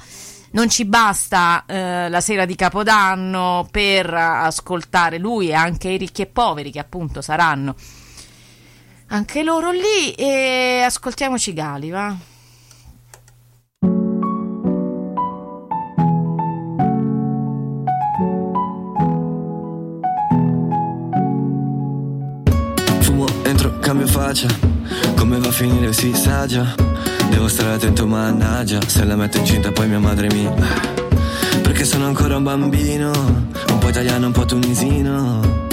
Non 0.50 0.68
ci 0.68 0.84
basta 0.84 1.64
eh, 1.66 2.08
la 2.08 2.20
sera 2.20 2.44
di 2.44 2.56
Capodanno 2.56 3.66
per 3.70 4.12
ascoltare 4.12 5.18
lui 5.18 5.48
e 5.48 5.54
anche 5.54 5.90
i 5.90 5.96
ricchi 5.96 6.22
e 6.22 6.26
poveri 6.26 6.70
che 6.70 6.80
appunto 6.80 7.22
saranno 7.22 7.74
anche 9.06 9.42
loro 9.42 9.70
lì 9.70 10.12
e 10.14 10.82
ascoltiamoci 10.84 11.52
Gali, 11.52 11.90
va? 11.90 12.16
Cambio 23.92 24.06
faccia. 24.06 24.48
Come 25.16 25.38
va 25.38 25.48
a 25.48 25.52
finire 25.52 25.92
si 25.92 26.14
sa 26.14 26.46
già. 26.46 26.74
Devo 27.28 27.46
stare 27.46 27.74
attento 27.74 28.06
mannaggia. 28.06 28.80
Se 28.86 29.04
la 29.04 29.16
metto 29.16 29.36
incinta 29.36 29.70
poi 29.70 29.86
mia 29.86 29.98
madre 29.98 30.28
mi 30.32 30.48
Perché 31.60 31.84
sono 31.84 32.06
ancora 32.06 32.38
un 32.38 32.42
bambino. 32.42 33.10
Un 33.10 33.78
po' 33.78 33.90
italiano, 33.90 34.26
un 34.26 34.32
po' 34.32 34.46
tunisino. 34.46 35.68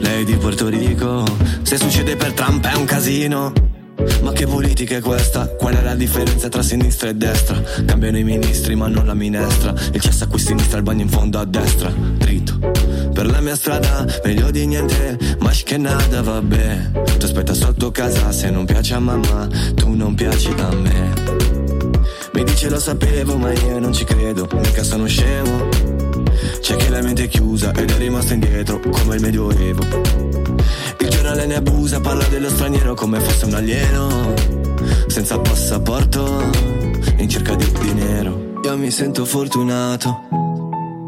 Lei 0.00 0.24
di 0.26 0.34
Porto 0.36 0.68
Rico. 0.68 1.24
Se 1.62 1.78
succede 1.78 2.14
per 2.14 2.34
Trump 2.34 2.66
è 2.66 2.74
un 2.74 2.84
casino. 2.84 3.52
Ma 4.20 4.32
che 4.32 4.46
politica 4.46 4.96
è 4.96 5.00
questa? 5.00 5.48
Qual 5.48 5.74
è 5.74 5.82
la 5.82 5.94
differenza 5.94 6.50
tra 6.50 6.62
sinistra 6.62 7.08
e 7.08 7.14
destra? 7.14 7.58
Cambiano 7.86 8.18
i 8.18 8.24
ministri 8.24 8.74
ma 8.74 8.86
non 8.88 9.06
la 9.06 9.14
minestra. 9.14 9.72
Il 9.92 10.00
cesso 10.00 10.24
a 10.24 10.26
qui 10.26 10.38
sinistra, 10.38 10.76
il 10.76 10.82
bagno 10.82 11.02
in 11.02 11.08
fondo 11.08 11.38
a 11.38 11.46
destra. 11.46 11.90
Dritto 11.90 12.91
Per 13.22 13.30
la 13.30 13.40
mia 13.40 13.54
strada, 13.54 14.04
meglio 14.24 14.50
di 14.50 14.66
niente 14.66 15.16
Ma 15.38 15.52
che 15.52 15.76
nada, 15.76 16.22
vabbè 16.22 16.90
Tu 17.18 17.24
aspetta 17.24 17.54
sotto 17.54 17.92
casa 17.92 18.32
se 18.32 18.50
non 18.50 18.64
piace 18.64 18.94
a 18.94 18.98
mamma 18.98 19.46
Tu 19.76 19.94
non 19.94 20.12
piaci 20.14 20.52
a 20.58 20.74
me 20.74 21.12
Mi 22.32 22.42
dice 22.42 22.68
lo 22.68 22.80
sapevo 22.80 23.36
ma 23.36 23.52
io 23.52 23.78
non 23.78 23.92
ci 23.92 24.02
credo 24.02 24.48
Mica 24.54 24.82
sono 24.82 25.06
scemo 25.06 25.68
C'è 26.60 26.74
chi 26.74 26.88
la 26.88 27.00
mente 27.00 27.22
è 27.22 27.28
chiusa 27.28 27.70
ed 27.70 27.92
è 27.92 27.96
rimasto 27.96 28.32
indietro 28.32 28.80
Come 28.80 29.14
il 29.14 29.20
medioevo 29.20 29.82
il 30.98 31.08
giornale 31.08 31.46
ne 31.46 31.54
abusa, 31.54 32.00
parla 32.00 32.24
dello 32.24 32.48
straniero 32.48 32.94
come 32.94 33.18
fosse 33.18 33.44
un 33.44 33.54
alieno. 33.54 34.34
Senza 35.08 35.38
passaporto, 35.40 36.48
in 37.16 37.28
cerca 37.28 37.56
di 37.56 37.72
dinero. 37.80 38.60
Io 38.64 38.76
mi 38.76 38.90
sento 38.90 39.24
fortunato, 39.24 40.28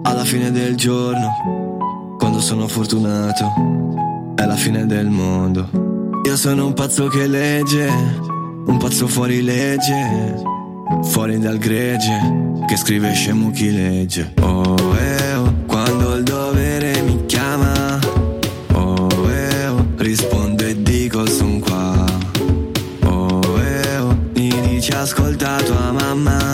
alla 0.03 0.25
fine 0.25 0.51
del 0.51 0.75
giorno. 0.75 1.64
Quando 2.25 2.41
sono 2.41 2.67
fortunato, 2.69 3.53
è 4.35 4.47
la 4.47 4.57
fine 4.57 4.87
del 4.87 5.11
mondo. 5.11 5.69
Io 6.25 6.37
sono 6.39 6.65
un 6.65 6.73
pazzo 6.73 7.09
che 7.09 7.27
legge, 7.27 7.87
un 8.65 8.79
pazzo 8.79 9.07
fuori 9.07 9.43
legge. 9.43 10.43
Fuori 11.03 11.39
dal 11.39 11.59
gregge, 11.59 12.63
che 12.67 12.77
scrive 12.79 13.13
scemo 13.13 13.51
chi 13.51 13.71
legge. 13.71 14.33
Oh, 14.41 14.97
eh, 14.97 15.35
oh, 15.35 15.55
quando 15.67 16.15
il 16.15 16.23
dovere 16.23 17.03
mi 17.03 17.27
chiama. 17.27 17.99
Oh, 18.73 19.31
eh, 19.31 19.67
oh, 19.67 19.87
rispondo 19.99 20.65
e 20.65 20.83
dico 20.83 21.27
son 21.27 21.61
qua. 21.61 22.07
Oh, 23.05 23.61
eh, 23.61 23.99
oh, 23.99 24.19
mi 24.33 24.49
dice 24.63 24.97
ascolta 24.97 25.57
tua 25.57 25.93
mamma. 25.93 26.54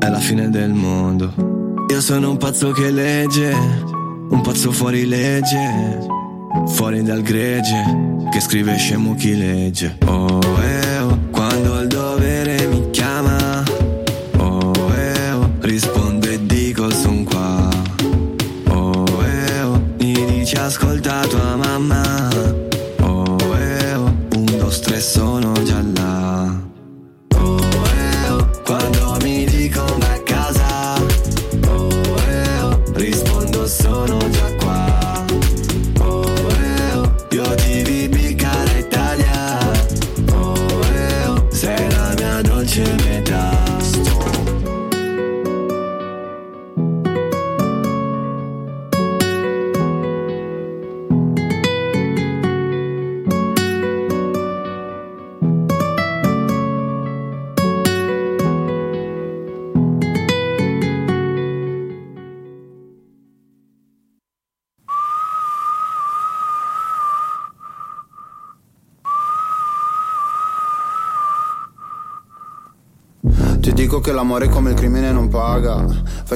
È 0.00 0.08
la 0.08 0.18
fine 0.18 0.48
del 0.48 0.72
mondo. 0.72 1.34
Io 1.90 2.00
sono 2.00 2.30
un 2.30 2.38
pazzo 2.38 2.70
che 2.70 2.90
legge 2.90 3.52
Un 4.30 4.40
pazzo 4.42 4.72
fuori 4.72 5.04
legge 5.06 5.98
Fuori 6.68 7.02
dal 7.02 7.20
gregge 7.20 8.28
Che 8.30 8.40
scrive 8.40 8.76
scemo 8.76 9.14
chi 9.14 9.36
legge. 9.36 9.98
Oh 10.06 10.38
eh 10.62 10.98
oh 11.00 11.29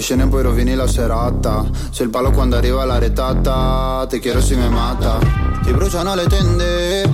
scene 0.05 0.29
poi 0.29 0.43
rovini 0.43 0.75
la 0.75 0.87
serata. 0.87 1.65
Se 1.91 2.03
il 2.03 2.11
palo 2.11 2.31
quando 2.31 2.57
arriva 2.57 2.85
la 2.85 2.99
retata 2.99 4.05
Ti 4.07 4.19
chiedo 4.19 4.43
se 4.43 4.55
mi 4.55 4.69
mata 4.69 5.19
Ti 5.63 5.73
bruciano 5.73 6.15
le 6.15 6.27
tende 6.27 7.11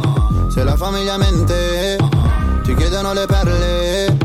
Se 0.53 0.65
la 0.65 0.75
famiglia 0.75 1.17
mente. 1.17 1.97
Ti 2.65 2.75
chiedono 2.75 3.13
le 3.13 3.27
perle 3.27 4.17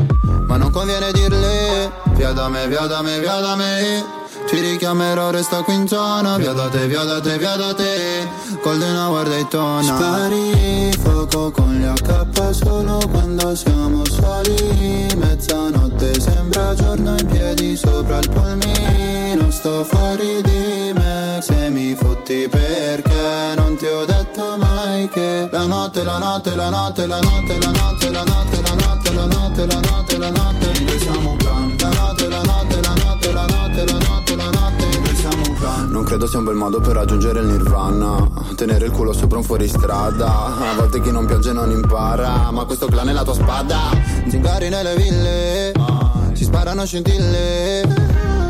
Ma 0.48 0.56
non 0.56 0.70
conviene 0.72 1.12
dirle. 1.12 1.92
Via 2.14 2.32
da 2.32 2.48
me, 2.48 2.66
via 2.66 2.86
da 2.86 3.02
me, 3.02 3.20
via 3.20 3.38
da 3.40 3.54
me. 3.54 4.04
Ti 4.46 4.60
richiamerò, 4.60 5.30
resta 5.30 5.62
qui 5.62 5.74
in 5.74 5.86
zona. 5.86 6.36
Via 6.36 6.52
da 6.52 6.68
te, 6.68 6.86
via 6.86 7.04
da 7.04 7.20
te, 7.20 7.38
via 7.38 7.56
da 7.56 7.74
te. 7.74 8.28
Golden 8.62 8.96
Hour 8.96 9.28
Daytona 9.28 9.82
Spari 9.82 10.92
fuoco 11.00 11.50
con 11.50 11.74
gli 11.74 11.84
AK 11.84 12.54
solo 12.54 13.00
quando 13.10 13.54
siamo 13.54 14.02
soli. 14.04 15.08
Mezzanotte 15.16 15.95
sembra 16.26 16.74
giorno 16.74 17.14
in 17.18 17.26
piedi 17.26 17.76
sopra 17.76 18.18
il 18.18 18.28
polmino 18.28 19.50
Sto 19.50 19.84
fuori 19.84 20.42
di 20.42 20.92
me 20.94 21.38
se 21.40 21.68
mi 21.70 21.94
fotti 21.94 22.48
perché 22.48 23.54
Non 23.56 23.76
ti 23.76 23.86
ho 23.86 24.04
detto 24.04 24.56
mai 24.58 25.08
che 25.08 25.48
La 25.50 25.66
notte, 25.66 26.02
la 26.02 26.18
notte, 26.18 26.54
la 26.54 26.68
notte, 26.68 27.06
la 27.06 27.20
notte, 27.20 27.58
la 27.58 27.72
notte, 27.72 28.10
la 28.10 28.22
notte, 28.24 28.62
la 28.62 28.74
notte, 28.74 29.12
la 29.12 29.24
notte, 29.26 29.66
la 29.66 29.80
notte, 29.80 30.18
la 30.18 30.30
notte 30.30 30.84
Noi 30.84 30.98
siamo 30.98 31.30
un 31.30 31.36
clan 31.36 31.76
La 31.78 31.88
notte, 31.88 32.28
la 32.28 32.42
notte, 32.42 32.80
la 32.80 32.94
notte, 32.94 33.32
la 33.32 33.46
notte, 33.46 33.84
la 33.84 33.98
notte, 33.98 34.36
la 34.36 34.50
notte 34.50 34.98
Noi 34.98 35.16
siamo 35.16 35.42
un 35.46 35.54
clan 35.54 35.90
Non 35.90 36.04
credo 36.04 36.26
sia 36.26 36.38
un 36.38 36.44
bel 36.44 36.54
modo 36.54 36.80
per 36.80 36.94
raggiungere 36.94 37.40
il 37.40 37.46
nirvana 37.46 38.28
Tenere 38.54 38.86
il 38.86 38.92
culo 38.92 39.12
sopra 39.12 39.38
un 39.38 39.44
fuoristrada 39.44 40.26
A 40.26 40.74
volte 40.76 41.00
chi 41.00 41.10
non 41.10 41.26
piange 41.26 41.52
non 41.52 41.70
impara 41.70 42.50
Ma 42.50 42.64
questo 42.64 42.86
clan 42.86 43.08
è 43.08 43.12
la 43.12 43.24
tua 43.24 43.34
spada 43.34 43.78
Zingari 44.28 44.68
nelle 44.68 44.94
ville 44.96 46.15
Si 46.36 46.44
sparano 46.44 46.84
scintille. 46.84 47.82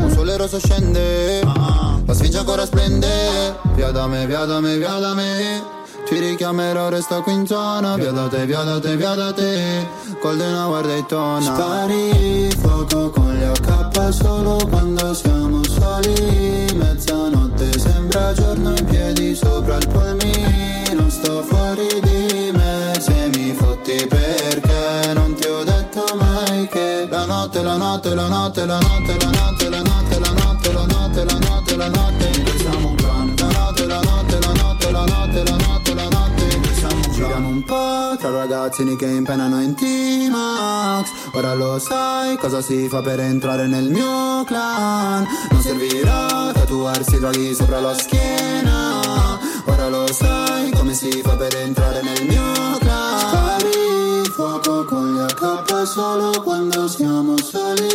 Un 0.03 0.11
sole 0.13 0.37
rosso 0.37 0.59
scende. 0.59 1.41
La 1.41 2.15
sfinge 2.15 2.39
ancora 2.39 2.67
splende. 2.67 3.55
Via 3.75 3.93
da 3.93 4.09
me, 4.09 4.27
via 4.27 4.45
da 4.45 4.59
me, 4.59 4.77
via 4.77 4.99
da 4.99 5.15
me. 5.15 5.63
Ti 6.05 6.19
richiamerò, 6.19 6.89
resta 6.89 7.21
qui 7.21 7.33
in 7.33 7.47
zona. 7.47 7.95
Via 7.95 8.11
da 8.11 8.27
te, 8.27 8.45
via 8.45 8.63
da 8.63 8.81
te, 8.81 8.97
via 8.97 9.15
da 9.15 9.33
te. 9.33 9.87
Golden 10.21 10.55
Hour 10.55 10.85
Daytona 10.85 11.41
Spari 11.41 12.51
fuoco 12.59 13.11
con 13.11 13.33
gli 13.33 13.45
AK 13.45 14.13
solo 14.13 14.59
quando 14.69 15.15
siamo 15.15 15.63
soli. 15.63 16.67
Mezzanotte 16.75 17.79
sembra 17.79 18.33
giorno 18.33 18.71
in 18.77 18.85
piedi 18.87 19.35
sopra 19.37 19.77
il 19.77 19.87
polmino 19.87 21.09
Sto 21.09 21.43
fuori 21.43 21.87
di 22.03 22.51
me 22.53 22.93
se 22.99 23.31
mi 23.33 23.53
fotti 23.53 24.07
perché 24.09 24.26
La 27.47 27.53
notte, 27.53 27.63
la 27.63 27.77
notte, 27.77 28.15
la 28.15 28.27
notte, 28.27 28.67
la 28.67 28.79
notte, 28.81 29.17
la 29.17 29.31
notte, 29.31 29.69
la 29.71 29.81
notte, 29.81 30.19
la 30.19 30.33
notte, 30.33 30.73
la 30.73 30.85
notte, 30.85 31.25
la 31.25 31.39
notte, 31.39 31.77
la 31.77 31.89
notte 31.89 32.43
Noi 32.43 32.59
siamo 32.59 32.89
un 32.89 32.95
clan 32.97 33.35
La 33.39 33.47
notte, 33.47 33.87
la 33.87 34.01
notte, 34.01 34.39
la 34.41 34.53
notte, 34.53 34.91
la 34.91 35.05
notte, 35.05 35.45
la 35.45 35.57
notte, 35.57 35.95
la 35.95 36.09
notte 36.09 36.57
Noi 36.57 36.75
siamo 36.75 36.95
un 36.97 37.01
clan 37.03 37.13
Giriamo 37.13 37.49
un 37.49 37.63
po' 37.63 38.17
tra 38.19 38.31
ragazzini 38.31 38.97
che 38.97 39.07
impenano 39.07 39.63
in 39.63 39.75
T-Max 39.77 41.09
Ora 41.35 41.55
lo 41.55 41.79
sai 41.79 42.37
cosa 42.37 42.61
si 42.61 42.89
fa 42.89 43.01
per 43.01 43.21
entrare 43.21 43.69
nel 43.69 43.91
mio 43.91 44.43
clan 44.45 45.25
Non 45.51 45.61
servirà 45.63 46.51
tatuarsi 46.53 47.19
draghi 47.21 47.55
sopra 47.55 47.79
la 47.81 47.95
schiena 47.95 49.39
Ora 49.67 49.89
lo 49.89 50.13
sai 50.13 50.71
come 50.73 50.95
si 50.95 51.23
fa 51.23 51.37
per 51.37 51.55
entrare 51.55 52.03
nel 52.03 52.27
mio 52.27 52.43
clan 52.43 52.76
solo 55.97 56.43
quando 56.43 56.87
siamo 56.89 57.39
soli 57.39 57.89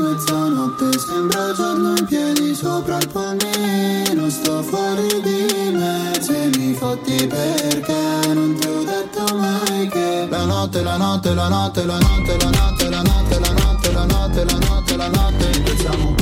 Mezzanotte 0.00 0.96
sembra 0.96 1.52
giorno 1.52 1.94
in 1.96 2.04
piedi 2.06 2.54
sopra 2.54 2.98
il 2.98 3.08
polmino 3.08 4.30
Sto 4.30 4.62
fuori 4.62 5.20
di 5.22 5.72
me 5.72 6.12
se 6.20 6.50
mi 6.56 6.72
fotti 6.72 7.26
perché 7.26 8.32
Non 8.32 8.56
ti 8.56 8.68
ho 8.68 8.84
detto 8.84 9.34
mai 9.34 9.88
che 9.88 10.28
La 10.30 10.44
notte, 10.44 10.82
la 10.84 10.96
notte, 10.96 11.34
la 11.34 11.48
notte, 11.48 11.84
la 11.84 11.98
notte, 11.98 12.38
la 12.38 12.50
notte, 12.50 12.88
la 12.88 13.02
notte, 13.02 13.40
la 13.40 13.52
notte, 13.52 13.92
la 13.92 14.04
notte, 14.04 14.44
la 14.44 14.58
notte, 14.58 14.96
la 14.96 15.08
notte 15.08 15.62
cui 15.62 15.76
siamo 15.78 16.06
un 16.06 16.14
clan 16.14 16.21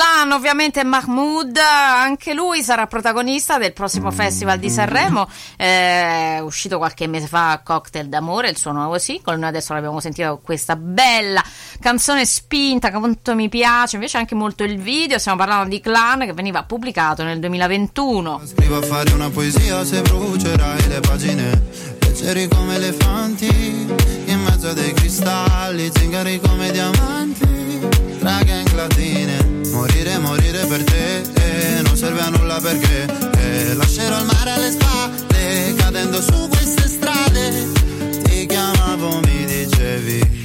Clan 0.00 0.32
ovviamente 0.32 0.82
Mahmood, 0.82 1.58
anche 1.58 2.32
lui 2.32 2.62
sarà 2.62 2.86
protagonista 2.86 3.58
del 3.58 3.74
prossimo 3.74 4.10
festival 4.10 4.58
di 4.58 4.70
Sanremo, 4.70 5.28
è 5.56 6.38
uscito 6.40 6.78
qualche 6.78 7.06
mese 7.06 7.26
fa 7.26 7.60
Cocktail 7.62 8.08
d'amore, 8.08 8.48
il 8.48 8.56
suo 8.56 8.72
nuovo 8.72 8.98
singolo, 8.98 9.36
noi 9.36 9.50
adesso 9.50 9.74
l'abbiamo 9.74 10.00
sentito 10.00 10.40
questa 10.42 10.74
bella 10.74 11.44
canzone 11.78 12.24
spinta 12.24 12.88
che 12.88 12.96
appunto 12.96 13.34
mi 13.34 13.50
piace, 13.50 13.98
piace 13.98 14.16
anche 14.16 14.34
molto 14.34 14.64
il 14.64 14.78
video, 14.78 15.18
stiamo 15.18 15.36
parlando 15.36 15.68
di 15.68 15.80
Clan 15.82 16.20
che 16.20 16.32
veniva 16.32 16.62
pubblicato 16.62 17.22
nel 17.22 17.38
2021. 17.38 18.40
Scrivo 18.46 18.78
a 18.78 18.82
fare 18.82 19.12
una 19.12 19.28
poesia 19.28 19.84
se 19.84 20.00
brucerai 20.00 20.88
le 20.88 21.00
pagine. 21.00 21.62
Leggeri 22.00 22.48
come 22.48 22.74
elefanti 22.74 23.46
In 24.26 24.42
mezzo 24.42 24.68
a 24.68 24.72
dei 24.72 24.92
cristalli. 24.94 25.90
Zingari 25.94 26.40
come 26.40 26.70
diamanti 26.70 27.88
Tra 28.18 28.42
gang 28.42 28.72
latine 28.72 29.49
Morire, 29.72 30.18
morire 30.18 30.66
per 30.66 30.82
te 30.84 31.20
eh, 31.20 31.82
Non 31.82 31.96
serve 31.96 32.20
a 32.20 32.28
nulla 32.28 32.58
perché 32.60 33.06
eh, 33.38 33.74
Lascerò 33.74 34.18
il 34.18 34.26
mare 34.26 34.50
alle 34.50 34.70
spalle 34.70 35.74
Cadendo 35.76 36.20
su 36.20 36.48
queste 36.48 36.88
strade. 36.88 37.68
Ti 38.22 38.46
chiamavo, 38.46 39.20
mi 39.24 39.44
dicevi 39.44 40.40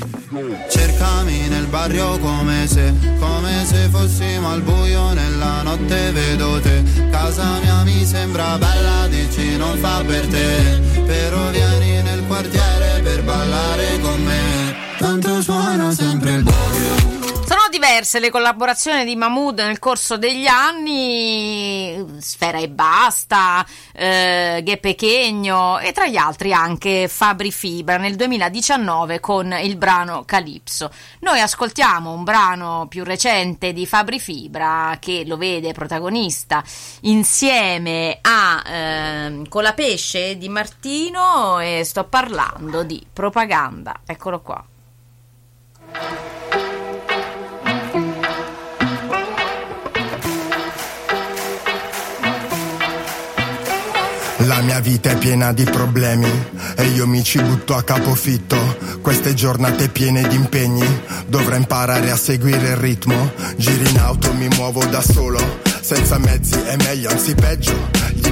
Cercami 0.69 1.47
nel 1.47 1.65
barrio 1.67 2.17
come 2.19 2.67
se, 2.67 2.93
come 3.19 3.65
se 3.65 3.87
fossimo 3.89 4.51
al 4.51 4.61
buio 4.61 5.13
nella 5.13 5.61
notte 5.61 6.11
vedo 6.11 6.59
te. 6.59 6.83
Casa 7.09 7.59
mia 7.61 7.83
mi 7.83 8.05
sembra 8.05 8.57
bella, 8.57 9.07
dici 9.07 9.55
non 9.55 9.77
fa 9.77 10.03
per 10.05 10.27
te. 10.27 10.81
Però 11.05 11.49
vieni 11.51 12.01
nel 12.01 12.23
quartiere 12.27 13.01
per 13.01 13.23
ballare 13.23 13.99
con 14.01 14.23
me. 14.23 14.75
Tanto 14.97 15.41
suona 15.41 15.93
sempre 15.93 16.33
il 16.33 16.43
buio 16.43 17.04
diverse 17.75 18.19
le 18.19 18.29
collaborazioni 18.29 19.03
di 19.03 19.17
Mahmood 19.17 19.59
nel 19.59 19.79
corso 19.79 20.15
degli 20.15 20.45
anni, 20.45 22.05
Sfera 22.19 22.57
e 22.57 22.69
Basta, 22.69 23.65
eh, 23.91 24.61
Ghe 24.63 24.77
Pechegno 24.77 25.79
e 25.79 25.91
tra 25.91 26.07
gli 26.07 26.15
altri 26.15 26.53
anche 26.53 27.09
Fabri 27.09 27.51
Fibra 27.51 27.97
nel 27.97 28.15
2019 28.15 29.19
con 29.19 29.53
il 29.61 29.75
brano 29.75 30.23
Calypso. 30.23 30.89
Noi 31.19 31.41
ascoltiamo 31.41 32.13
un 32.13 32.23
brano 32.23 32.85
più 32.87 33.03
recente 33.03 33.73
di 33.73 33.85
Fabri 33.85 34.21
Fibra 34.21 34.95
che 34.97 35.25
lo 35.25 35.35
vede 35.35 35.73
protagonista 35.73 36.63
insieme 37.01 38.19
a 38.21 38.63
ehm, 38.65 39.49
Colapesce 39.49 40.37
di 40.37 40.47
Martino 40.47 41.59
e 41.59 41.83
sto 41.83 42.05
parlando 42.05 42.83
di 42.83 43.05
propaganda. 43.11 43.99
Eccolo 44.05 44.39
qua. 44.39 44.65
La 54.47 54.61
mia 54.61 54.79
vita 54.79 55.09
è 55.09 55.17
piena 55.17 55.53
di 55.53 55.63
problemi 55.63 56.29
e 56.75 56.83
io 56.89 57.07
mi 57.07 57.23
ci 57.23 57.41
butto 57.41 57.75
a 57.75 57.81
capofitto. 57.81 58.77
Queste 59.01 59.33
giornate 59.33 59.89
piene 59.89 60.27
di 60.27 60.35
impegni, 60.35 60.85
dovrò 61.25 61.55
imparare 61.55 62.11
a 62.11 62.15
seguire 62.15 62.69
il 62.69 62.75
ritmo. 62.75 63.31
Giri 63.55 63.89
in 63.89 63.97
auto, 63.97 64.33
mi 64.33 64.47
muovo 64.49 64.85
da 64.85 65.01
solo, 65.01 65.39
senza 65.81 66.19
mezzi 66.19 66.59
è 66.59 66.75
meglio, 66.75 67.09
anzi 67.09 67.33
peggio 67.33 68.14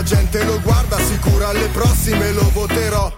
la 0.00 0.06
gente 0.06 0.42
lo 0.44 0.58
guarda 0.62 0.98
sicura 0.98 1.48
alle 1.48 1.68
prossime 1.68 2.32
lo 2.32 2.48
voterò. 2.54 3.09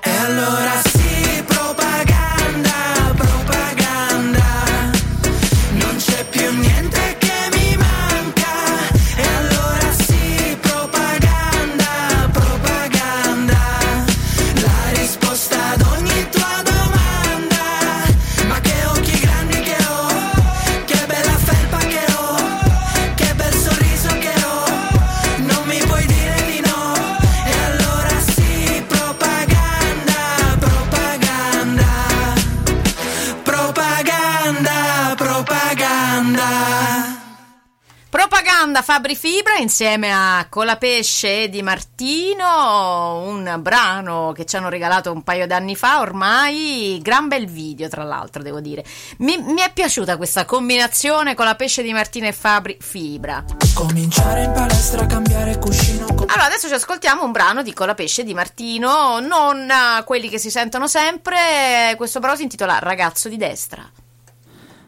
insieme 39.63 40.13
a 40.13 40.47
Colapesce 40.49 41.45
e 41.45 41.49
Di 41.49 41.63
Martino, 41.63 43.23
un 43.25 43.59
brano 43.61 44.33
che 44.35 44.45
ci 44.45 44.57
hanno 44.57 44.69
regalato 44.69 45.13
un 45.13 45.23
paio 45.23 45.47
d'anni 45.47 45.77
fa 45.77 46.01
ormai, 46.01 46.99
gran 47.01 47.29
bel 47.29 47.47
video 47.47 47.89
tra 47.89 48.03
l'altro 48.03 48.43
devo 48.43 48.61
dire. 48.61 48.85
Mi, 49.19 49.39
mi 49.39 49.61
è 49.61 49.73
piaciuta 49.73 50.17
questa 50.17 50.45
combinazione 50.45 51.35
Colapesce, 51.35 51.83
Di 51.83 51.93
Martino 51.93 52.27
e 52.27 52.33
Fabri 52.33 52.77
Fibra. 52.81 53.45
Cominciare 53.73 54.45
in 54.45 54.53
palestra, 54.53 55.03
a 55.03 55.07
cambiare 55.07 55.57
cuscino. 55.59 56.07
Com- 56.07 56.27
allora 56.29 56.47
adesso 56.47 56.69
ci 56.69 56.75
ascoltiamo 56.75 57.25
un 57.25 57.33
brano 57.33 57.63
di 57.63 57.73
Colapesce 57.73 58.25
Di 58.25 58.35
Martino, 58.35 59.21
non 59.21 59.71
eh, 59.71 60.03
quelli 60.05 60.29
che 60.29 60.39
si 60.39 60.51
sentono 60.51 60.89
sempre, 60.89 61.95
questo 61.97 62.19
brano 62.19 62.37
si 62.37 62.43
intitola 62.43 62.79
Ragazzo 62.81 63.29
di 63.29 63.37
destra. 63.37 63.89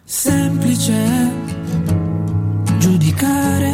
Semplice 0.05 1.33
giudicare 2.79 3.74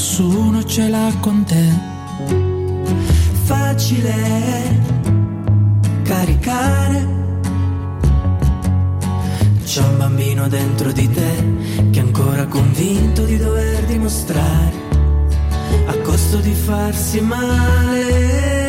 nessuno 0.00 0.64
ce 0.64 0.88
l'ha 0.88 1.12
con 1.20 1.44
te. 1.44 1.64
Facile 3.44 4.14
caricare. 6.02 7.06
C'è 9.62 9.82
un 9.82 9.98
bambino 9.98 10.48
dentro 10.48 10.90
di 10.92 11.06
te 11.10 11.32
che 11.90 11.98
è 12.00 12.02
ancora 12.02 12.46
convinto 12.46 13.24
di 13.24 13.36
dover 13.36 13.84
dimostrare 13.84 14.78
a 15.86 15.98
costo 15.98 16.38
di 16.38 16.54
farsi 16.54 17.20
male. 17.20 18.59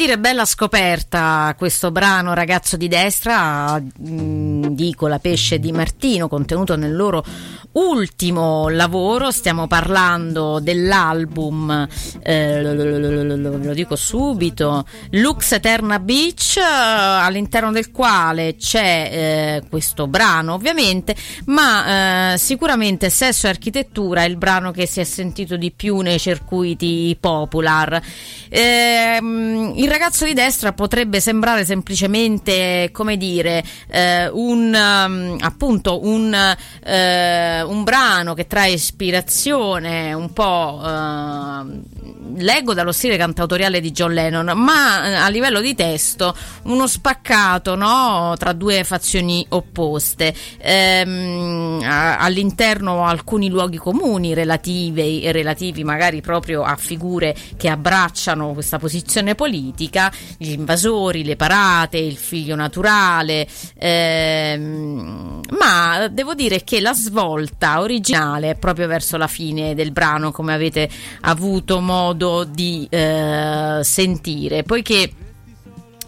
Dire 0.00 0.18
bella 0.18 0.46
scoperta 0.46 1.54
questo 1.58 1.90
brano 1.90 2.32
Ragazzo 2.32 2.78
di 2.78 2.88
destra 2.88 3.78
mh, 3.78 4.68
di 4.68 4.94
Colapesce 4.94 5.58
di 5.58 5.72
Martino 5.72 6.26
contenuto 6.26 6.74
nel 6.74 6.96
loro 6.96 7.22
ultimo 7.72 8.68
lavoro, 8.68 9.30
stiamo 9.30 9.66
parlando 9.66 10.58
dell'album, 10.58 11.86
eh, 12.22 12.62
lo 12.62 13.74
dico 13.74 13.94
subito, 13.94 14.84
Lux 15.10 15.52
Eterna 15.52 16.00
Beach, 16.00 16.56
eh, 16.56 16.62
all'interno 16.62 17.70
del 17.70 17.92
quale 17.92 18.56
c'è 18.56 19.60
eh, 19.62 19.68
questo 19.68 20.08
brano 20.08 20.54
ovviamente, 20.54 21.14
ma 21.46 22.32
eh, 22.32 22.38
sicuramente 22.38 23.08
Sesso 23.10 23.46
e 23.46 23.50
Architettura 23.50 24.22
è 24.22 24.28
il 24.28 24.36
brano 24.36 24.72
che 24.72 24.86
si 24.86 25.00
è 25.00 25.04
sentito 25.04 25.56
di 25.56 25.70
più 25.70 25.98
nei 25.98 26.18
circuiti 26.18 27.16
popular. 27.20 28.00
Ehm, 28.48 29.74
il 29.76 29.88
ragazzo 30.00 30.24
di 30.24 30.32
destra 30.32 30.72
potrebbe 30.72 31.20
sembrare 31.20 31.66
semplicemente, 31.66 32.88
come 32.90 33.18
dire, 33.18 33.62
eh, 33.88 34.30
un 34.32 34.72
um, 34.74 35.36
appunto 35.40 36.06
un, 36.06 36.32
eh, 36.82 37.62
un 37.62 37.84
brano 37.84 38.32
che 38.32 38.46
trae 38.46 38.72
ispirazione 38.72 40.14
un 40.14 40.32
po' 40.32 40.80
eh, 40.82 41.99
leggo 42.36 42.74
dallo 42.74 42.92
stile 42.92 43.16
cantautoriale 43.16 43.80
di 43.80 43.92
John 43.92 44.12
Lennon, 44.12 44.52
ma 44.56 45.06
eh, 45.06 45.14
a 45.14 45.28
livello 45.28 45.60
di 45.60 45.74
testo 45.74 46.34
uno 46.64 46.86
spaccato 46.86 47.74
no? 47.74 48.34
tra 48.38 48.52
due 48.52 48.84
fazioni 48.84 49.44
opposte. 49.50 50.34
Ehm, 50.58 51.82
all'interno 51.82 53.06
alcuni 53.06 53.48
luoghi 53.48 53.76
comuni 53.76 54.34
relativi, 54.34 55.30
relativi 55.32 55.84
magari 55.84 56.20
proprio 56.20 56.62
a 56.62 56.76
figure 56.76 57.34
che 57.56 57.68
abbracciano 57.68 58.52
questa 58.52 58.78
posizione 58.78 59.34
politica, 59.34 60.12
gli 60.36 60.50
invasori, 60.50 61.24
le 61.24 61.36
parate, 61.36 61.98
il 61.98 62.16
figlio 62.16 62.54
naturale, 62.54 63.46
ehm, 63.78 65.40
ma 65.58 66.08
devo 66.08 66.34
dire 66.34 66.64
che 66.64 66.80
la 66.80 66.94
svolta 66.94 67.80
originale 67.80 68.50
è 68.50 68.54
proprio 68.56 68.86
verso 68.86 69.16
la 69.16 69.26
fine 69.26 69.74
del 69.74 69.92
brano, 69.92 70.32
come 70.32 70.52
avete 70.52 70.88
avuto 71.20 71.80
modo 71.80 71.99
di 72.44 72.86
eh, 72.90 73.80
sentire, 73.82 74.62
poiché 74.62 75.10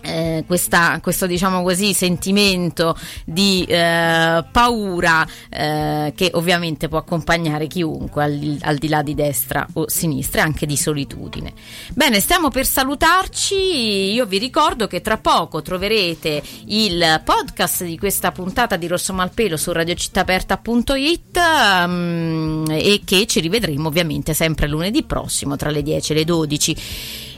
eh, 0.02 0.44
questa, 0.46 0.98
questo 1.00 1.26
diciamo 1.26 1.62
così 1.62 1.94
sentimento 1.94 2.96
di 3.24 3.64
eh, 3.64 4.44
paura 4.50 5.26
eh, 5.48 6.12
che 6.14 6.30
ovviamente 6.34 6.88
può 6.88 6.98
accompagnare 6.98 7.66
chiunque 7.66 8.24
al, 8.24 8.36
di- 8.36 8.58
al 8.62 8.76
di 8.76 8.88
là 8.88 9.02
di 9.02 9.14
destra 9.14 9.66
o 9.74 9.88
sinistra 9.88 10.40
e 10.40 10.44
anche 10.44 10.66
di 10.66 10.76
solitudine. 10.76 11.52
Bene, 11.94 12.20
stiamo 12.20 12.48
per 12.50 12.66
salutarci. 12.66 14.12
Io 14.12 14.26
vi 14.26 14.38
ricordo 14.38 14.86
che 14.86 15.00
tra 15.00 15.18
poco 15.18 15.62
troverete 15.62 16.42
il 16.66 17.22
podcast 17.24 17.84
di 17.84 17.98
questa 17.98 18.32
puntata 18.32 18.76
di 18.76 18.86
Rosso 18.86 19.12
Malpelo 19.12 19.56
su 19.56 19.72
radiocittaperta.it 19.72 21.36
ehm, 21.36 22.66
e 22.68 23.00
che 23.04 23.26
ci 23.26 23.40
rivedremo 23.40 23.88
ovviamente 23.88 24.34
sempre 24.34 24.66
lunedì 24.66 25.02
prossimo 25.04 25.56
tra 25.56 25.70
le 25.70 25.82
10 25.82 26.12
e 26.12 26.14
le 26.14 26.24
12. 26.24 26.76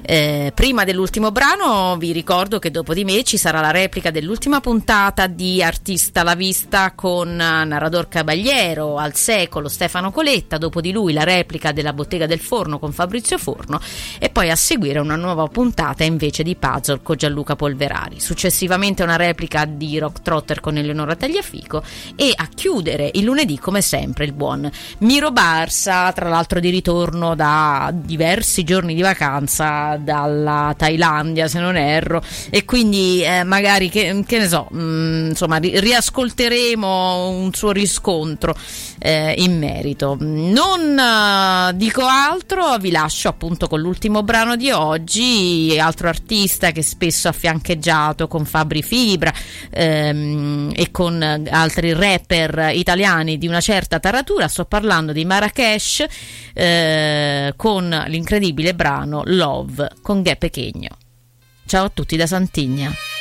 Eh, 0.07 0.53
prima 0.55 0.85
dell'ultimo 0.85 1.33
brano 1.33 1.97
vi 1.97 2.13
ricordo 2.13 2.59
che 2.59 2.71
dopo 2.71 2.93
di 2.93 3.05
me 3.05 3.25
ci 3.25 3.39
sarà 3.39 3.63
la 3.63 3.71
replica 3.71 4.11
dell'ultima 4.11 4.61
puntata 4.61 5.27
di 5.27 5.63
Artista 5.63 6.21
alla 6.21 6.35
vista 6.35 6.93
con 6.95 7.31
eh, 7.31 7.65
Narrador 7.65 8.09
Caballero 8.09 8.99
al 8.99 9.15
secolo 9.15 9.67
Stefano 9.67 10.11
Coletta, 10.11 10.59
dopo 10.59 10.83
di 10.83 10.93
lui 10.93 11.15
la 11.15 11.25
replica 11.25 11.73
della 11.73 11.95
Bottega 11.95 12.27
del 12.27 12.41
Forno 12.41 12.79
con 12.79 12.93
Fabrizio 12.93 13.39
Forno 13.39 13.81
e 14.19 14.29
poi 14.29 14.51
a 14.51 14.57
seguire 14.57 14.99
una 14.99 15.17
nuova 15.17 15.47
puntata 15.47 16.05
invece 16.05 16.43
di 16.43 16.55
Puzzle 16.55 17.01
con 17.03 17.17
Gianluca 17.17 17.57
Polverari, 17.57 18.21
successivamente 18.21 19.03
una 19.03 19.17
replica 19.17 19.65
di 19.65 19.99
Rock 19.99 20.21
Trotter 20.21 20.61
con 20.61 20.77
Eleonora 20.77 21.17
Tagliafico 21.17 21.83
e 22.15 22.31
a 22.35 22.47
chiudere 22.55 23.11
il 23.15 23.25
lunedì 23.25 23.59
come 23.59 23.81
sempre 23.81 24.27
il 24.27 24.35
buon 24.35 24.71
Miro 24.99 25.31
Barsa, 25.31 26.13
tra 26.13 26.29
l'altro 26.29 26.61
di 26.61 26.69
ritorno 26.69 27.35
da 27.35 27.91
diversi 27.91 28.65
giorni 28.65 28.95
di 28.95 29.01
vacanza 29.01 29.93
dalla 29.97 30.75
Thailandia 30.77 31.49
se 31.49 31.59
non 31.61 31.77
erro. 31.77 32.23
E 32.51 32.65
quindi 32.65 33.23
eh, 33.23 33.45
magari 33.45 33.89
che, 33.89 34.23
che 34.27 34.39
ne 34.39 34.49
so 34.49 34.69
mh, 34.71 35.27
insomma 35.31 35.57
ri- 35.57 35.79
riascolteremo 35.79 37.29
un 37.29 37.53
suo 37.53 37.73
riscontro 37.73 38.55
eh, 39.05 39.35
in 39.37 39.59
merito 39.59 40.17
non 40.19 40.99
eh, 40.99 41.77
dico 41.77 42.07
altro 42.07 42.79
vi 42.79 42.91
lascio 42.91 43.29
appunto 43.29 43.69
con 43.69 43.81
l'ultimo 43.81 44.23
brano 44.23 44.57
di 44.57 44.71
oggi 44.71 45.77
altro 45.79 46.09
artista 46.09 46.71
che 46.71 46.81
spesso 46.81 47.29
ha 47.29 47.33
fiancheggiato 47.33 48.27
con 48.29 48.47
Fabri 48.47 48.83
Fibra 48.83 49.31
ehm, 49.71 50.73
e 50.75 50.91
con 50.91 51.23
altri 51.51 51.93
rapper 51.93 52.71
italiani 52.73 53.37
di 53.37 53.47
una 53.47 53.61
certa 53.61 54.01
taratura 54.01 54.49
sto 54.49 54.65
parlando 54.65 55.13
di 55.13 55.27
Marrakesh 55.27 56.07
eh, 56.55 57.53
con 57.57 58.05
l'incredibile 58.07 58.75
brano 58.75 59.21
Love 59.27 59.91
con 60.01 60.23
Ghe 60.23 60.37
Pechegno. 60.37 60.97
Ciao 61.67 61.85
a 61.87 61.91
tutti 61.93 62.17
da 62.17 62.27
Santigna. 62.27 63.14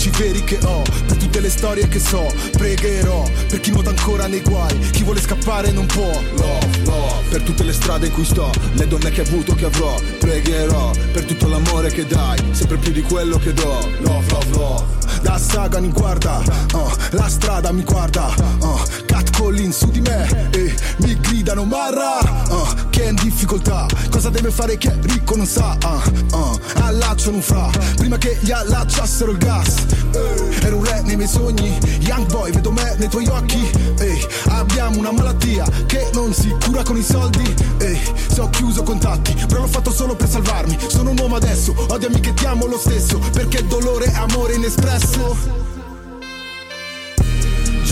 Amici 0.00 0.10
veri 0.10 0.42
che 0.44 0.58
ho, 0.64 0.82
per 1.06 1.16
tutte 1.18 1.40
le 1.40 1.50
storie 1.50 1.86
che 1.86 1.98
so, 1.98 2.32
pregherò 2.52 3.22
per 3.48 3.60
chi 3.60 3.70
nuota 3.70 3.90
ancora 3.90 4.26
nei 4.26 4.40
guai, 4.40 4.78
chi 4.90 5.02
vuole 5.02 5.20
scappare 5.20 5.70
non 5.72 5.84
può. 5.84 6.10
Love, 6.36 6.68
love, 6.84 7.28
per 7.28 7.42
tutte 7.42 7.64
le 7.64 7.72
strade 7.72 8.06
in 8.06 8.12
cui 8.12 8.24
sto, 8.24 8.50
le 8.72 8.86
donne 8.86 9.10
che 9.10 9.20
ho 9.20 9.24
avuto 9.24 9.54
che 9.54 9.66
avrò, 9.66 9.94
pregherò 10.18 10.90
per 11.12 11.24
tutto 11.24 11.48
l'amore 11.48 11.90
che 11.90 12.06
dai, 12.06 12.38
sempre 12.52 12.78
più 12.78 12.92
di 12.92 13.02
quello 13.02 13.36
che 13.38 13.52
do. 13.52 13.90
Love, 14.00 14.24
love, 14.30 14.50
love. 14.52 14.98
La 15.22 15.38
saga 15.38 15.80
mi 15.80 15.90
guarda, 15.90 16.42
uh, 16.72 16.90
la 17.10 17.28
strada 17.28 17.70
mi 17.72 17.82
guarda, 17.82 18.32
uh, 18.60 18.80
cat 19.20 19.30
calling 19.30 19.72
su 19.72 19.90
di 19.90 20.00
me 20.00 20.48
e 20.50 20.74
mi 20.98 21.18
gridano 21.20 21.64
marra, 21.64 22.18
uh, 22.48 22.90
che 22.90 23.04
è 23.04 23.08
in 23.08 23.16
difficoltà, 23.16 23.86
cosa 24.08 24.30
deve 24.30 24.50
fare 24.50 24.78
che 24.78 24.96
ricco 25.02 25.36
non 25.36 25.46
sa, 25.46 25.76
uh, 25.82 26.36
uh, 26.36 26.58
allacciano 26.82 27.36
un 27.36 27.42
fra, 27.42 27.70
prima 27.96 28.16
che 28.16 28.38
gli 28.40 28.50
allacciassero 28.50 29.32
il 29.32 29.38
gas, 29.38 29.84
eh, 30.12 30.66
ero 30.66 30.78
un 30.78 30.84
re 30.84 31.02
nei 31.02 31.16
miei 31.16 31.28
sogni, 31.28 31.78
young 32.00 32.26
boy 32.30 32.50
vedo 32.52 32.72
me 32.72 32.94
nei 32.98 33.08
tuoi 33.08 33.26
occhi, 33.26 33.70
eh, 33.98 34.26
abbiamo 34.48 34.98
una 34.98 35.12
malattia 35.12 35.64
che 35.86 36.10
non 36.14 36.32
si 36.32 36.54
cura 36.64 36.82
con 36.82 36.96
i 36.96 37.02
soldi, 37.02 37.54
eh, 37.78 37.98
se 38.28 38.40
ho 38.40 38.48
chiuso 38.50 38.82
contatti, 38.82 39.34
però 39.46 39.60
l'ho 39.60 39.68
fatto 39.68 39.92
solo 39.92 40.16
per 40.16 40.28
salvarmi, 40.28 40.78
sono 40.88 41.10
un 41.10 41.18
uomo 41.18 41.36
adesso, 41.36 41.74
odiami 41.88 42.20
che 42.20 42.32
ti 42.34 42.46
amo 42.46 42.66
lo 42.66 42.78
stesso, 42.78 43.18
perché 43.32 43.66
dolore 43.66 44.06
è 44.06 44.16
amore 44.16 44.54
inespresso. 44.54 45.69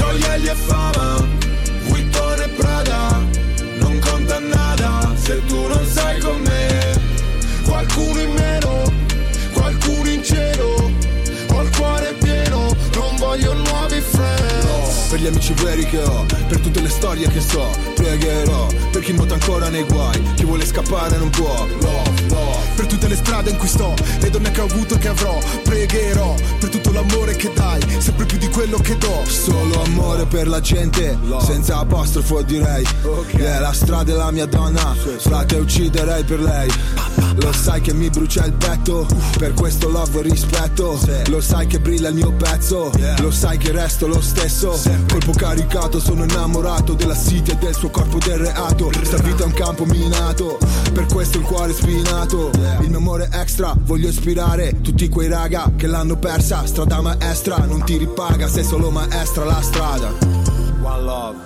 Gioielli 0.09 0.47
e 0.49 0.55
fama, 0.55 1.23
Vuitton 1.85 2.41
e 2.41 2.49
Prada, 2.57 3.23
non 3.79 3.99
conta 3.99 4.39
nada 4.39 5.13
se 5.15 5.45
tu 5.45 5.67
non 5.67 5.87
sei 5.87 6.19
con 6.19 6.41
me. 6.41 6.99
Qualcuno 7.63 8.19
in 8.19 8.33
meno, 8.33 8.91
qualcuno 9.53 10.09
in 10.09 10.25
cielo, 10.25 10.91
ho 11.49 11.63
il 11.63 11.77
cuore 11.77 12.15
pieno, 12.15 12.75
non 12.95 13.17
voglio 13.19 13.53
nuovi 13.53 14.01
friends. 14.01 15.09
Per 15.11 15.21
gli 15.21 15.27
amici 15.27 15.53
veri 15.53 15.85
che 15.85 16.03
ho, 16.03 16.25
per 16.49 16.59
tutte 16.61 16.81
le 16.81 16.89
storie 16.89 17.29
che 17.29 17.43
so, 17.43 17.69
pregherò 17.95 18.67
per 18.91 19.03
chi 19.03 19.13
nuota 19.13 19.35
ancora 19.35 19.69
nei 19.69 19.85
guai, 19.85 20.23
chi 20.37 20.45
vuole 20.45 20.65
scappare 20.65 21.19
non 21.19 21.29
può. 21.29 21.67
Love, 21.81 22.18
love. 22.39 22.67
Per 22.75 22.87
tutte 22.87 23.09
le 23.09 23.17
strade 23.17 23.51
in 23.51 23.57
cui 23.57 23.69
sto, 23.69 23.95
le 24.21 24.31
donne 24.31 24.51
che 24.51 24.61
ho 24.61 24.65
avuto 24.65 24.95
e 24.95 24.99
che 24.99 25.09
avrò, 25.09 25.39
pregherò 25.65 26.35
per 26.59 26.69
tutto 26.69 26.93
l'amore 26.93 27.37
che 27.37 27.51
dai, 27.55 27.81
sempre 27.99 28.25
più 28.25 28.39
di 28.39 28.49
quello 28.49 28.79
che 28.79 28.97
do. 28.99 29.23
Solo 29.27 29.83
amore 29.83 30.27
per 30.27 30.47
la 30.49 30.61
gente, 30.61 31.19
senza 31.45 31.79
apostrofo 31.79 32.43
direi. 32.43 32.87
Yeah, 33.33 33.61
la 33.61 33.73
strada 33.73 34.13
è 34.13 34.15
la 34.15 34.31
mia 34.31 34.47
donna, 34.47 34.95
frate 35.19 35.57
ucciderei 35.57 36.25
per 36.25 36.41
lei. 36.41 36.71
Lo 37.41 37.53
sai 37.53 37.81
che 37.81 37.93
mi 37.93 38.11
brucia 38.11 38.45
il 38.45 38.53
petto, 38.53 39.07
per 39.39 39.55
questo 39.55 39.89
love 39.89 40.21
e 40.21 40.23
rispetto. 40.23 40.99
Lo 41.27 41.41
sai 41.41 41.67
che 41.67 41.81
brilla 41.81 42.09
il 42.09 42.15
mio 42.15 42.33
pezzo, 42.33 42.91
lo 43.19 43.31
sai 43.31 43.59
che 43.59 43.73
resto 43.73 44.07
lo 44.07 44.21
stesso. 44.21 44.81
Colpo 45.09 45.33
caricato, 45.33 46.01
sono 46.01 46.25
innamorato 46.25 46.95
della 46.95 47.17
City 47.17 47.53
e 47.53 47.57
del 47.57 47.75
suo 47.75 47.91
corpo 47.91 48.19
del 48.19 48.39
reato. 48.39 48.91
Sta 49.03 49.17
vita 49.19 49.43
è 49.43 49.47
un 49.47 49.53
campo 49.53 49.85
minato, 49.85 50.59
per 50.93 51.07
questo 51.07 51.39
il 51.39 51.45
cuore 51.45 51.73
spinato. 51.73 52.28
Il 52.31 52.89
mio 52.89 52.99
amore 52.99 53.29
extra, 53.33 53.75
voglio 53.75 54.09
ispirare 54.09 54.83
tutti 54.83 55.09
quei 55.09 55.29
raga 55.29 55.73
che 55.77 55.87
l'hanno 55.87 56.19
persa. 56.19 56.67
Strada 56.67 57.01
maestra, 57.01 57.57
non 57.65 57.83
ti 57.85 57.97
ripaga, 57.97 58.47
sei 58.49 58.65
solo 58.65 58.91
maestra 58.91 59.45
la 59.45 59.63
strada. 59.63 60.13
One 60.83 61.03
love. 61.03 61.39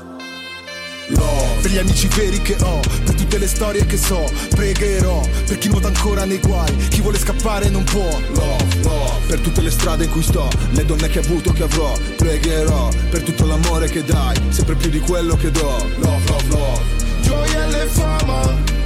Love. 1.09 1.61
Per 1.61 1.71
gli 1.71 1.79
amici 1.79 2.09
veri 2.09 2.43
che 2.43 2.57
ho, 2.61 2.81
per 3.05 3.15
tutte 3.15 3.39
le 3.39 3.47
storie 3.47 3.87
che 3.87 3.97
so, 3.97 4.25
pregherò 4.51 5.21
per 5.47 5.59
chi 5.59 5.69
nuota 5.69 5.87
ancora 5.89 6.25
nei 6.25 6.41
guai, 6.41 6.75
chi 6.89 7.01
vuole 7.01 7.19
scappare 7.19 7.69
non 7.69 7.85
può. 7.85 8.09
Love, 8.33 8.67
love. 8.83 9.27
Per 9.29 9.41
tutte 9.41 9.61
le 9.61 9.71
strade 9.71 10.05
in 10.05 10.11
cui 10.11 10.23
sto, 10.23 10.49
le 10.73 10.85
donne 10.85 11.09
che 11.09 11.21
ho 11.21 11.23
avuto 11.23 11.53
che 11.53 11.63
avrò, 11.63 11.93
pregherò 12.17 12.89
per 13.09 13.23
tutto 13.23 13.47
l'amore 13.47 13.89
che 13.89 14.03
dai, 14.03 14.37
sempre 14.49 14.75
più 14.75 14.91
di 14.91 15.01
quello 15.01 15.37
che 15.37 15.51
do. 15.53 15.77
Love, 15.99 16.23
love, 16.27 16.49
love. 16.49 16.81
Gioielli 17.23 17.81
e 17.81 17.87
fama, 17.87 18.81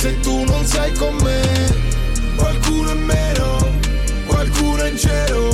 se 0.00 0.18
tu 0.20 0.44
non 0.44 0.64
sei 0.64 0.94
con 0.94 1.14
me. 1.22 1.42
Qualcuno 2.36 2.90
in 2.90 3.04
meno, 3.04 3.68
qualcuno 4.26 4.86
in 4.86 4.96
cielo, 4.96 5.48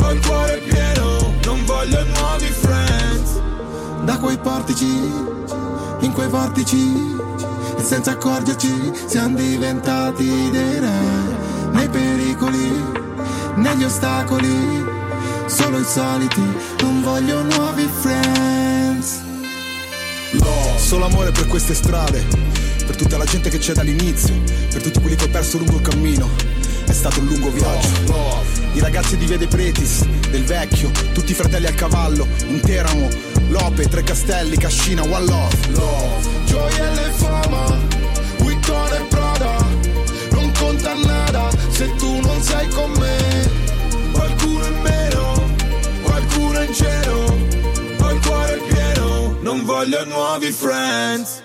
ho 0.00 0.12
il 0.12 0.26
cuore 0.26 0.62
pieno, 0.66 1.34
non 1.44 1.62
voglio 1.66 2.02
nuovi 2.04 2.46
friends. 2.46 3.38
Da 4.04 4.16
quei 4.16 4.38
portici, 4.38 4.86
in 6.00 6.12
quei 6.14 6.28
vortici, 6.28 6.90
e 7.76 7.82
senza 7.82 8.12
accorgerci 8.12 8.92
siamo 9.04 9.36
diventati 9.36 10.50
dei 10.50 10.78
re. 10.78 11.00
Nei 11.72 11.88
pericoli, 11.88 12.82
negli 13.56 13.84
ostacoli, 13.84 14.84
solo 15.44 15.78
i 15.78 15.84
soliti, 15.84 16.42
non 16.80 17.02
voglio 17.02 17.42
nuovi 17.42 17.86
friends. 18.00 19.24
Solo 20.78 21.06
amore 21.06 21.30
per 21.32 21.46
queste 21.48 21.74
strade, 21.74 22.24
per 22.86 22.96
tutta 22.96 23.18
la 23.18 23.24
gente 23.24 23.50
che 23.50 23.58
c'è 23.58 23.72
dall'inizio, 23.72 24.40
per 24.70 24.80
tutti 24.80 25.00
quelli 25.00 25.16
che 25.16 25.24
ho 25.24 25.28
perso 25.28 25.58
lungo 25.58 25.76
il 25.76 25.82
cammino. 25.82 26.30
È 26.86 26.92
stato 26.92 27.18
un 27.20 27.26
lungo 27.26 27.50
viaggio. 27.50 28.44
I 28.74 28.80
ragazzi 28.80 29.16
di 29.16 29.26
Vede 29.26 29.48
Pretis, 29.48 30.04
del 30.30 30.44
vecchio, 30.44 30.90
tutti 31.12 31.32
i 31.32 31.34
fratelli 31.34 31.66
al 31.66 31.74
cavallo, 31.74 32.26
un 32.46 32.60
Teramo, 32.60 33.08
Lope, 33.48 33.88
Tre 33.88 34.02
Castelli, 34.02 34.56
Cascina, 34.56 35.02
One 35.02 35.24
Love. 35.24 35.56
Gioielli 36.46 37.04
e 37.04 37.10
fama, 37.10 37.78
Vuitton 38.38 38.92
e 38.92 39.04
Prada, 39.08 39.56
non 40.30 40.52
conta 40.58 40.94
nada 40.94 41.50
se 41.70 41.92
tu 41.96 42.20
non 42.20 42.40
sei 42.42 42.68
con 42.68 42.90
me. 42.92 43.50
Qualcuno 44.12 44.66
in 44.66 44.80
meno, 44.82 45.54
qualcuno 46.02 46.62
in 46.62 46.72
cielo, 46.72 47.36
ho 47.98 48.10
il 48.12 48.20
cuore 48.20 48.60
pieno, 48.68 49.38
non 49.40 49.64
voglio 49.64 50.04
nuovi 50.04 50.52
friends. 50.52 51.44